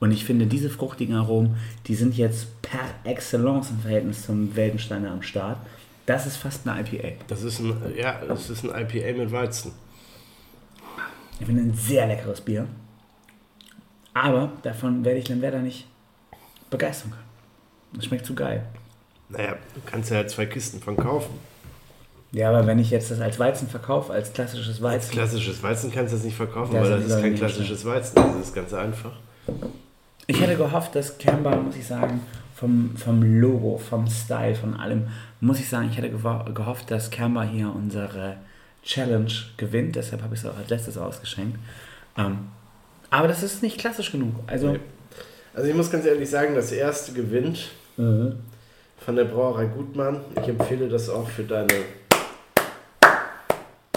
Und 0.02 0.10
ich 0.10 0.24
finde, 0.24 0.46
diese 0.46 0.68
fruchtigen 0.68 1.14
Aromen, 1.14 1.54
die 1.86 1.94
sind 1.94 2.16
jetzt 2.16 2.60
per 2.60 2.80
Excellence 3.04 3.70
im 3.70 3.78
Verhältnis 3.78 4.26
zum 4.26 4.56
Weltensteiner 4.56 5.12
am 5.12 5.22
Start. 5.22 5.58
Das 6.06 6.26
ist 6.26 6.38
fast 6.38 6.66
eine 6.66 6.80
IPA. 6.80 7.10
Das 7.28 7.44
ist 7.44 7.60
ein, 7.60 7.76
ja, 7.96 8.20
das 8.26 8.50
ist 8.50 8.64
ein 8.64 8.70
IPA 8.70 9.16
mit 9.16 9.30
Weizen. 9.30 9.70
Ich 11.38 11.46
finde 11.46 11.62
ein 11.62 11.74
sehr 11.74 12.08
leckeres 12.08 12.40
Bier. 12.40 12.66
Aber 14.12 14.50
davon 14.64 15.04
werde 15.04 15.20
ich 15.20 15.28
Lemberda 15.28 15.60
nicht 15.60 15.86
begeistern 16.68 17.12
können. 17.12 17.22
Das 17.92 18.06
schmeckt 18.06 18.26
zu 18.26 18.34
geil. 18.34 18.66
Naja, 19.28 19.54
du 19.72 19.80
kannst 19.86 20.10
ja 20.10 20.26
zwei 20.26 20.46
Kisten 20.46 20.80
von 20.80 20.96
kaufen. 20.96 21.30
Ja, 22.32 22.48
aber 22.48 22.66
wenn 22.66 22.80
ich 22.80 22.90
jetzt 22.90 23.12
das 23.12 23.20
als 23.20 23.38
Weizen 23.38 23.68
verkaufe, 23.68 24.12
als 24.12 24.32
klassisches 24.32 24.66
Als 24.68 24.82
Weizen. 24.82 25.12
klassisches 25.12 25.62
Weizen 25.62 25.92
kannst 25.92 26.12
du 26.12 26.16
das 26.16 26.24
nicht 26.24 26.36
verkaufen, 26.36 26.74
Das 26.74 26.90
weil 26.90 26.98
das 27.02 27.08
ist 27.08 27.20
kein 27.20 27.36
klassisches 27.36 27.84
Weizen. 27.84 28.16
Das 28.16 28.48
ist 28.48 28.52
ganz 28.52 28.74
einfach. 28.74 29.12
Ich 30.32 30.40
hätte 30.40 30.56
gehofft, 30.56 30.94
dass 30.94 31.18
Camber, 31.18 31.54
muss 31.56 31.76
ich 31.76 31.86
sagen, 31.86 32.22
vom, 32.56 32.96
vom 32.96 33.22
Logo, 33.22 33.76
vom 33.76 34.06
Style, 34.06 34.54
von 34.54 34.72
allem, 34.74 35.08
muss 35.40 35.60
ich 35.60 35.68
sagen, 35.68 35.88
ich 35.90 35.98
hätte 35.98 36.08
gehofft, 36.08 36.90
dass 36.90 37.10
Canva 37.10 37.42
hier 37.42 37.70
unsere 37.74 38.36
Challenge 38.82 39.30
gewinnt. 39.58 39.94
Deshalb 39.94 40.22
habe 40.22 40.34
ich 40.34 40.40
es 40.40 40.46
auch 40.46 40.56
als 40.56 40.70
letztes 40.70 40.96
ausgeschenkt. 40.96 41.58
Ähm, 42.16 42.38
aber 43.10 43.28
das 43.28 43.42
ist 43.42 43.62
nicht 43.62 43.76
klassisch 43.76 44.10
genug. 44.10 44.34
Also. 44.46 44.74
Also 45.54 45.68
ich 45.68 45.76
muss 45.76 45.90
ganz 45.90 46.06
ehrlich 46.06 46.30
sagen, 46.30 46.54
das 46.54 46.72
erste 46.72 47.12
gewinnt 47.12 47.68
Mhm. 47.98 48.36
von 49.04 49.16
der 49.16 49.24
Brauerei 49.24 49.66
Gutmann. 49.66 50.22
Ich 50.40 50.48
empfehle 50.48 50.88
das 50.88 51.10
auch 51.10 51.28
für 51.28 51.42
deine 51.42 51.68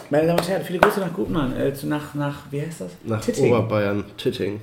meine 0.09 0.27
Damen 0.27 0.39
und 0.39 0.49
Herren, 0.49 0.63
viele 0.63 0.79
Grüße 0.79 0.99
nach 0.99 1.13
Gutmann. 1.13 1.55
Äh, 1.55 1.71
nach, 1.83 2.13
nach, 2.13 2.39
wie 2.51 2.61
heißt 2.61 2.81
das? 2.81 2.91
nach 3.05 3.21
Titting. 3.21 3.53
Oberbayern 3.53 4.03
Titting. 4.17 4.59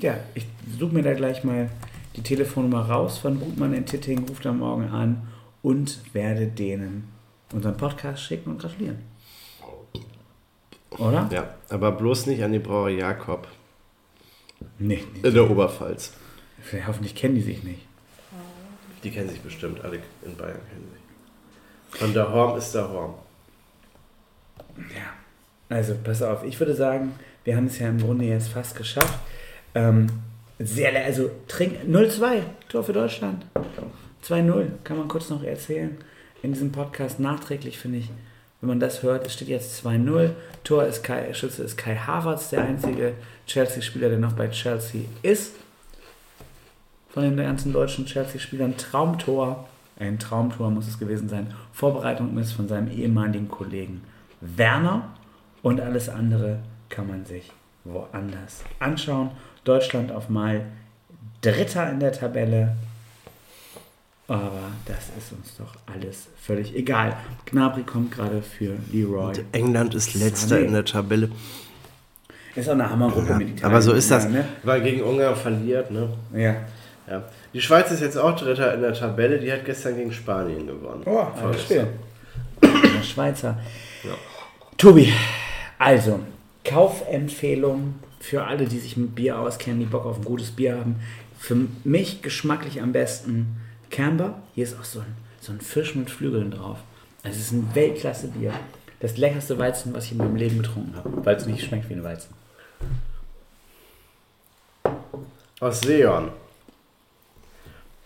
Ja, 0.00 0.16
ich 0.34 0.46
suche 0.78 0.94
mir 0.94 1.02
da 1.02 1.14
gleich 1.14 1.44
mal 1.44 1.70
die 2.16 2.22
Telefonnummer 2.22 2.88
raus 2.88 3.18
von 3.18 3.38
Gutmann 3.40 3.74
in 3.74 3.86
Titting, 3.86 4.26
ruft 4.28 4.46
am 4.46 4.58
Morgen 4.58 4.84
an 4.88 5.28
und 5.62 6.00
werde 6.12 6.46
denen 6.46 7.08
unseren 7.52 7.76
Podcast 7.76 8.22
schicken 8.22 8.50
und 8.50 8.58
gratulieren. 8.60 8.98
Oder? 10.90 11.28
Ja, 11.32 11.54
aber 11.68 11.92
bloß 11.92 12.26
nicht 12.26 12.42
an 12.42 12.52
die 12.52 12.58
Brauerei 12.58 12.92
Jakob 12.92 13.46
Nee, 14.78 15.04
in 15.22 15.34
der 15.34 15.48
Oberpfalz. 15.50 16.12
hoffentlich 16.86 17.14
kennen 17.14 17.36
die 17.36 17.40
sich 17.42 17.62
nicht. 17.62 17.86
Die 19.04 19.10
kennen 19.10 19.28
sich 19.28 19.40
bestimmt, 19.40 19.80
alle 19.84 19.98
in 20.24 20.36
Bayern 20.36 20.58
kennen 20.68 20.88
sich. 20.92 22.00
Von 22.00 22.12
der 22.12 22.32
Horm 22.32 22.58
ist 22.58 22.72
der 22.74 22.88
Horm. 22.88 23.14
Ja. 24.76 25.12
Also, 25.68 25.94
pass 26.02 26.22
auf, 26.22 26.44
ich 26.44 26.58
würde 26.58 26.74
sagen, 26.74 27.14
wir 27.44 27.56
haben 27.56 27.66
es 27.66 27.78
ja 27.78 27.88
im 27.88 27.98
Grunde 28.00 28.24
jetzt 28.24 28.48
fast 28.48 28.74
geschafft. 28.76 29.18
Ähm, 29.74 30.08
sehr, 30.58 31.04
also, 31.04 31.30
trink 31.46 31.84
0-2, 31.86 32.42
Tor 32.68 32.82
für 32.82 32.92
Deutschland. 32.92 33.44
2-0, 34.24 34.66
kann 34.84 34.98
man 34.98 35.08
kurz 35.08 35.30
noch 35.30 35.42
erzählen. 35.42 35.96
In 36.42 36.52
diesem 36.52 36.72
Podcast 36.72 37.20
nachträglich 37.20 37.78
finde 37.78 37.98
ich, 37.98 38.10
wenn 38.60 38.68
man 38.68 38.80
das 38.80 39.02
hört, 39.02 39.26
es 39.26 39.34
steht 39.34 39.48
jetzt 39.48 39.84
2-0. 39.84 40.30
Tor 40.64 40.84
ist 40.84 41.04
Kai, 41.04 41.32
Schütze 41.32 41.62
ist 41.62 41.76
Kai 41.76 41.94
Havertz, 41.94 42.50
der 42.50 42.64
einzige 42.64 43.14
Chelsea-Spieler, 43.46 44.08
der 44.08 44.18
noch 44.18 44.32
bei 44.32 44.48
Chelsea 44.48 45.02
ist. 45.22 45.54
Von 47.10 47.22
den 47.22 47.36
ganzen 47.36 47.72
deutschen 47.72 48.06
Chelsea-Spielern. 48.06 48.76
Traumtor, 48.76 49.68
ein 49.98 50.18
Traumtor 50.18 50.70
muss 50.70 50.88
es 50.88 50.98
gewesen 50.98 51.28
sein. 51.28 51.54
Vorbereitung 51.72 52.36
ist 52.38 52.52
von 52.52 52.68
seinem 52.68 52.90
ehemaligen 52.90 53.48
Kollegen 53.48 54.02
Werner 54.40 55.08
und 55.62 55.80
alles 55.80 56.08
andere 56.08 56.60
kann 56.88 57.06
man 57.06 57.24
sich 57.24 57.52
woanders 57.84 58.64
anschauen. 58.78 59.30
Deutschland 59.68 60.10
auf 60.12 60.28
mal 60.28 60.62
Dritter 61.42 61.90
in 61.90 62.00
der 62.00 62.12
Tabelle. 62.12 62.74
Aber 64.26 64.70
das 64.86 65.10
ist 65.16 65.32
uns 65.32 65.56
doch 65.56 65.74
alles 65.92 66.28
völlig 66.40 66.74
egal. 66.74 67.16
Gnabry 67.46 67.82
kommt 67.82 68.12
gerade 68.12 68.42
für 68.42 68.76
Leroy. 68.92 69.32
England 69.52 69.94
ist 69.94 70.14
letzter 70.14 70.56
Sané. 70.56 70.64
in 70.64 70.72
der 70.72 70.84
Tabelle. 70.84 71.30
Ist 72.54 72.68
auch 72.68 72.72
eine 72.72 72.90
Hammergruppe 72.90 73.34
mit 73.36 73.48
Italien. 73.50 73.64
Aber 73.64 73.80
so 73.80 73.92
ist 73.92 74.10
das, 74.10 74.24
Ja, 74.24 74.30
ne? 74.30 74.44
weil 74.64 74.82
gegen 74.82 75.02
Ungarn 75.02 75.36
verliert. 75.36 75.90
Ne? 75.90 76.08
ja. 76.34 76.56
Ja. 77.10 77.22
Die 77.54 77.60
Schweiz 77.62 77.90
ist 77.90 78.00
jetzt 78.02 78.18
auch 78.18 78.36
Dritter 78.36 78.74
in 78.74 78.82
der 78.82 78.92
Tabelle. 78.92 79.38
Die 79.38 79.50
hat 79.50 79.64
gestern 79.64 79.96
gegen 79.96 80.12
Spanien 80.12 80.66
gewonnen. 80.66 81.02
Oh, 81.06 81.20
ein 81.42 81.58
Spiel. 81.58 81.86
Der 82.62 83.02
Schweizer. 83.02 83.58
Tobi, 84.76 85.10
also, 85.78 86.20
Kaufempfehlung 86.66 87.94
für 88.20 88.44
alle, 88.44 88.66
die 88.66 88.78
sich 88.78 88.96
mit 88.96 89.14
Bier 89.14 89.38
auskennen, 89.38 89.80
die 89.80 89.86
Bock 89.86 90.04
auf 90.04 90.18
ein 90.18 90.24
gutes 90.24 90.50
Bier 90.50 90.78
haben. 90.78 90.96
Für 91.38 91.56
mich 91.84 92.22
geschmacklich 92.22 92.82
am 92.82 92.92
besten 92.92 93.56
Camber. 93.90 94.42
Hier 94.54 94.64
ist 94.64 94.78
auch 94.78 94.84
so 94.84 95.00
ein, 95.00 95.16
so 95.40 95.52
ein 95.52 95.60
Fisch 95.60 95.94
mit 95.94 96.10
Flügeln 96.10 96.50
drauf. 96.50 96.78
Also 97.22 97.38
es 97.38 97.46
ist 97.46 97.52
ein 97.52 97.74
Weltklasse-Bier. 97.74 98.52
Das 99.00 99.16
leckerste 99.16 99.58
Weizen, 99.58 99.94
was 99.94 100.06
ich 100.06 100.12
in 100.12 100.18
meinem 100.18 100.36
Leben 100.36 100.58
getrunken 100.58 100.96
habe, 100.96 101.24
weil 101.24 101.36
es 101.36 101.46
nicht 101.46 101.64
schmeckt 101.64 101.88
wie 101.88 101.94
ein 101.94 102.04
Weizen. 102.04 102.34
Aus 105.60 105.80
Seon. 105.80 106.30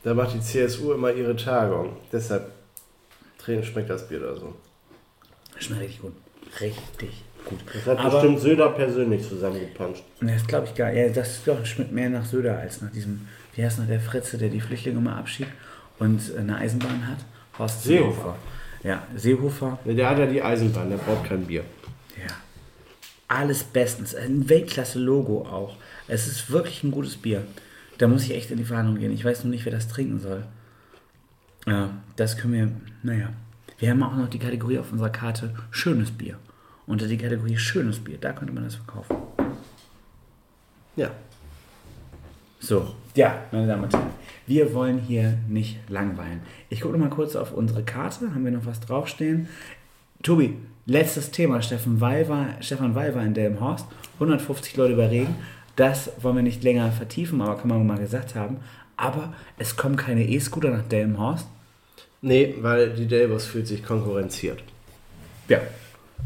Da 0.02 0.14
macht 0.14 0.34
die 0.34 0.40
CSU 0.40 0.92
immer 0.92 1.12
ihre 1.12 1.36
Tagung. 1.36 1.96
Deshalb 2.10 2.52
schmeckt 3.44 3.88
das 3.88 4.08
Bier 4.08 4.20
da 4.20 4.34
so. 4.34 4.54
Schmeckt 5.58 5.82
richtig 5.82 6.00
gut. 6.02 6.12
Richtig 6.60 7.24
gut. 7.56 7.74
Das 7.74 7.86
hat 7.86 7.98
Aber- 7.98 8.10
bestimmt 8.20 8.40
Söder 8.40 8.68
persönlich 8.70 9.28
zusammengepanscht. 9.28 10.02
Das 10.20 10.46
glaube 10.46 10.66
ich 10.66 10.74
gar 10.74 10.92
Ja, 10.92 11.08
das 11.08 11.42
doch, 11.44 11.64
schmeckt 11.64 11.92
mehr 11.92 12.10
nach 12.10 12.24
Söder 12.24 12.58
als 12.58 12.80
nach 12.82 12.90
diesem, 12.90 13.26
wie 13.54 13.64
heißt 13.64 13.78
noch 13.78 13.86
der 13.86 14.00
Fritze, 14.00 14.38
der 14.38 14.48
die 14.48 14.60
Flüchtlinge 14.60 15.00
mal 15.00 15.16
abschiebt 15.18 15.50
und 15.98 16.20
eine 16.36 16.56
Eisenbahn 16.56 17.06
hat? 17.08 17.18
Horst 17.58 17.82
Seehofer. 17.84 18.36
Ja, 18.82 19.02
Seehofer. 19.14 19.78
Ne, 19.84 19.94
Der 19.94 20.10
hat 20.10 20.18
ja 20.18 20.26
die 20.26 20.42
Eisenbahn, 20.42 20.90
der 20.90 20.96
braucht 20.96 21.24
kein 21.28 21.44
Bier. 21.44 21.62
Ja. 22.16 22.32
Alles 23.28 23.62
bestens. 23.62 24.14
Ein 24.14 24.48
Weltklasse-Logo 24.48 25.42
auch. 25.42 25.76
Es 26.08 26.26
ist 26.26 26.50
wirklich 26.50 26.82
ein 26.82 26.90
gutes 26.90 27.16
Bier. 27.16 27.44
Da 27.98 28.08
muss 28.08 28.24
ich 28.24 28.34
echt 28.34 28.50
in 28.50 28.58
die 28.58 28.64
Verhandlung 28.64 28.98
gehen. 28.98 29.12
Ich 29.12 29.24
weiß 29.24 29.44
nur 29.44 29.50
nicht, 29.52 29.64
wer 29.64 29.72
das 29.72 29.86
trinken 29.88 30.18
soll. 30.18 30.42
Ja, 31.66 31.90
das 32.16 32.36
können 32.36 32.52
wir, 32.54 32.68
naja. 33.02 33.28
Wir 33.78 33.90
haben 33.90 34.02
auch 34.02 34.16
noch 34.16 34.28
die 34.28 34.38
Kategorie 34.38 34.78
auf 34.78 34.90
unserer 34.92 35.10
Karte 35.10 35.54
Schönes 35.70 36.10
Bier. 36.10 36.36
Unter 36.86 37.06
die 37.06 37.16
Kategorie 37.16 37.56
Schönes 37.56 37.98
Bier, 37.98 38.18
da 38.20 38.32
könnte 38.32 38.52
man 38.52 38.64
das 38.64 38.74
verkaufen. 38.74 39.16
Ja. 40.96 41.10
So, 42.58 42.94
ja, 43.14 43.42
meine 43.50 43.66
Damen 43.66 43.84
und 43.84 43.92
Herren, 43.92 44.10
wir 44.46 44.74
wollen 44.74 44.98
hier 44.98 45.38
nicht 45.48 45.78
langweilen. 45.88 46.42
Ich 46.68 46.80
gucke 46.80 46.98
mal 46.98 47.08
kurz 47.10 47.36
auf 47.36 47.52
unsere 47.52 47.82
Karte, 47.82 48.34
haben 48.34 48.44
wir 48.44 48.52
noch 48.52 48.66
was 48.66 48.80
draufstehen? 48.80 49.48
Tobi, 50.22 50.56
letztes 50.86 51.30
Thema, 51.30 51.62
Stefan 51.62 52.00
Weil 52.00 52.28
war, 52.28 52.48
Stefan 52.60 52.94
Weil 52.94 53.14
war 53.14 53.24
in 53.24 53.34
Delmenhorst, 53.34 53.86
150 54.14 54.76
Leute 54.76 54.92
über 54.92 55.10
Regen. 55.10 55.34
Das 55.76 56.10
wollen 56.20 56.36
wir 56.36 56.42
nicht 56.42 56.62
länger 56.62 56.92
vertiefen, 56.92 57.40
aber 57.40 57.56
kann 57.56 57.68
man 57.68 57.86
mal 57.86 57.98
gesagt 57.98 58.34
haben. 58.34 58.58
Aber 58.96 59.32
es 59.58 59.76
kommen 59.76 59.96
keine 59.96 60.28
E-Scooter 60.28 60.70
nach 60.70 60.82
Delmenhorst. 60.82 61.46
Nee, 62.20 62.54
weil 62.60 62.90
die 62.90 63.06
Delbos 63.06 63.46
fühlt 63.46 63.66
sich 63.66 63.82
konkurrenziert. 63.82 64.62
Ja. 65.48 65.60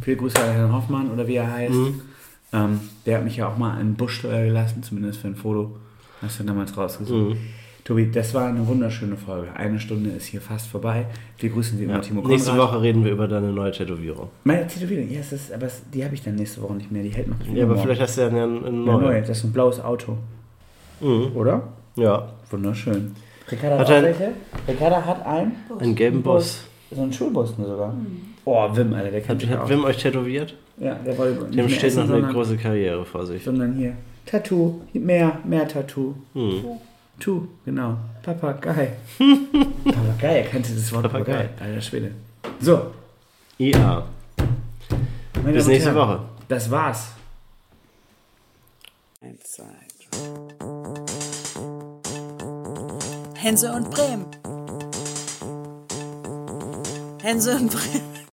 Viele 0.00 0.16
Grüße 0.16 0.38
an 0.42 0.52
Herrn 0.52 0.72
Hoffmann 0.72 1.10
oder 1.10 1.26
wie 1.26 1.34
er 1.36 1.50
heißt. 1.52 1.74
Ähm, 2.52 2.80
der 3.04 3.18
hat 3.18 3.24
mich 3.24 3.36
ja 3.36 3.48
auch 3.48 3.56
mal 3.56 3.80
in 3.80 3.94
Buschsteuer 3.94 4.44
gelassen, 4.44 4.82
zumindest 4.82 5.20
für 5.20 5.28
ein 5.28 5.34
Foto. 5.36 5.76
Hast 6.22 6.40
du 6.40 6.44
damals 6.44 6.76
rausgesucht. 6.76 7.36
Tobi, 7.84 8.10
das 8.10 8.34
war 8.34 8.48
eine 8.48 8.66
wunderschöne 8.66 9.16
Folge. 9.16 9.48
Eine 9.54 9.78
Stunde 9.78 10.10
ist 10.10 10.26
hier 10.26 10.40
fast 10.40 10.66
vorbei. 10.66 11.06
Wir 11.38 11.50
grüßen 11.50 11.78
Sie 11.78 11.84
immer, 11.84 11.94
Ja. 11.94 11.98
Timo 12.00 12.20
Konrad. 12.20 12.38
Nächste 12.38 12.56
Woche 12.58 12.82
reden 12.82 13.04
wir 13.04 13.12
über 13.12 13.28
deine 13.28 13.52
neue 13.52 13.70
Tätowierung. 13.70 14.28
Meine 14.44 14.66
Tätowierung, 14.66 15.08
ja, 15.08 15.20
es 15.20 15.32
ist, 15.32 15.52
aber 15.52 15.68
die 15.94 16.04
habe 16.04 16.14
ich 16.14 16.22
dann 16.22 16.34
nächste 16.34 16.62
Woche 16.62 16.74
nicht 16.74 16.90
mehr. 16.90 17.02
Die 17.04 17.10
hält 17.10 17.28
noch 17.28 17.36
Ja, 17.54 17.64
aber 17.64 17.76
vielleicht 17.76 18.00
hast 18.00 18.16
du 18.16 18.22
ja 18.22 18.28
eine, 18.28 18.42
eine 18.42 18.56
Eine 18.66 18.70
neue. 18.72 19.02
neue. 19.02 19.20
Das 19.22 19.38
ist 19.38 19.44
ein 19.44 19.52
blaues 19.52 19.78
Auto. 19.80 20.16
Mhm. 21.00 21.30
Oder? 21.36 21.62
Ja, 21.96 22.28
Wunderschön. 22.50 23.12
Ricarda 23.50 23.78
Hat 23.78 23.88
hat, 23.88 23.94
er- 23.96 24.02
welche? 24.02 24.32
Ricarda 24.66 25.04
hat 25.04 25.24
einen. 25.26 25.52
einen 25.78 25.94
gelben 25.94 26.22
Bus. 26.22 26.64
So 26.90 27.02
einen 27.02 27.12
Schulbus 27.12 27.54
sogar. 27.56 27.94
Oh, 28.48 28.68
Wim, 28.76 28.94
Alter, 28.94 29.10
der 29.10 29.20
kennt 29.20 29.30
Hat, 29.30 29.40
sich 29.40 29.50
hat 29.50 29.58
aus. 29.60 29.68
Wim 29.68 29.84
euch 29.84 29.96
tätowiert? 29.98 30.54
Ja, 30.78 30.94
der 30.94 31.18
wollte 31.18 31.42
nicht 31.42 31.50
Dem 31.54 31.66
mehr 31.66 31.68
steht 31.68 31.84
essen, 31.84 31.96
noch 31.98 32.04
eine 32.04 32.12
sondern- 32.14 32.32
große 32.32 32.56
Karriere 32.56 33.04
vor 33.04 33.26
sich. 33.26 33.42
sondern 33.44 33.74
hier 33.74 33.92
Tattoo, 34.24 34.80
mehr, 34.92 35.38
mehr 35.44 35.66
Tattoo. 35.68 36.14
Hm. 36.32 36.64
Tu, 37.20 37.46
genau. 37.64 37.96
Papagei. 38.22 38.92
Papagei, 39.84 40.38
er 40.40 40.44
kannte 40.44 40.72
das 40.74 40.92
Wort 40.92 41.02
Papagei. 41.04 41.32
Papagei. 41.44 41.64
Alter 41.64 41.80
Schwede. 41.80 42.10
So, 42.60 42.82
IA. 43.58 44.04
meine 45.42 45.52
Bis 45.52 45.66
nächste 45.66 45.92
Herren, 45.94 46.08
Woche. 46.08 46.20
Das 46.48 46.70
war's. 46.70 47.12
Eins, 49.22 49.42
zwei, 49.52 49.64
Hense 53.34 53.72
und 53.72 53.90
Bremen. 53.90 54.26
Hense 57.22 57.56
und 57.56 57.70
Bremen. 57.70 58.15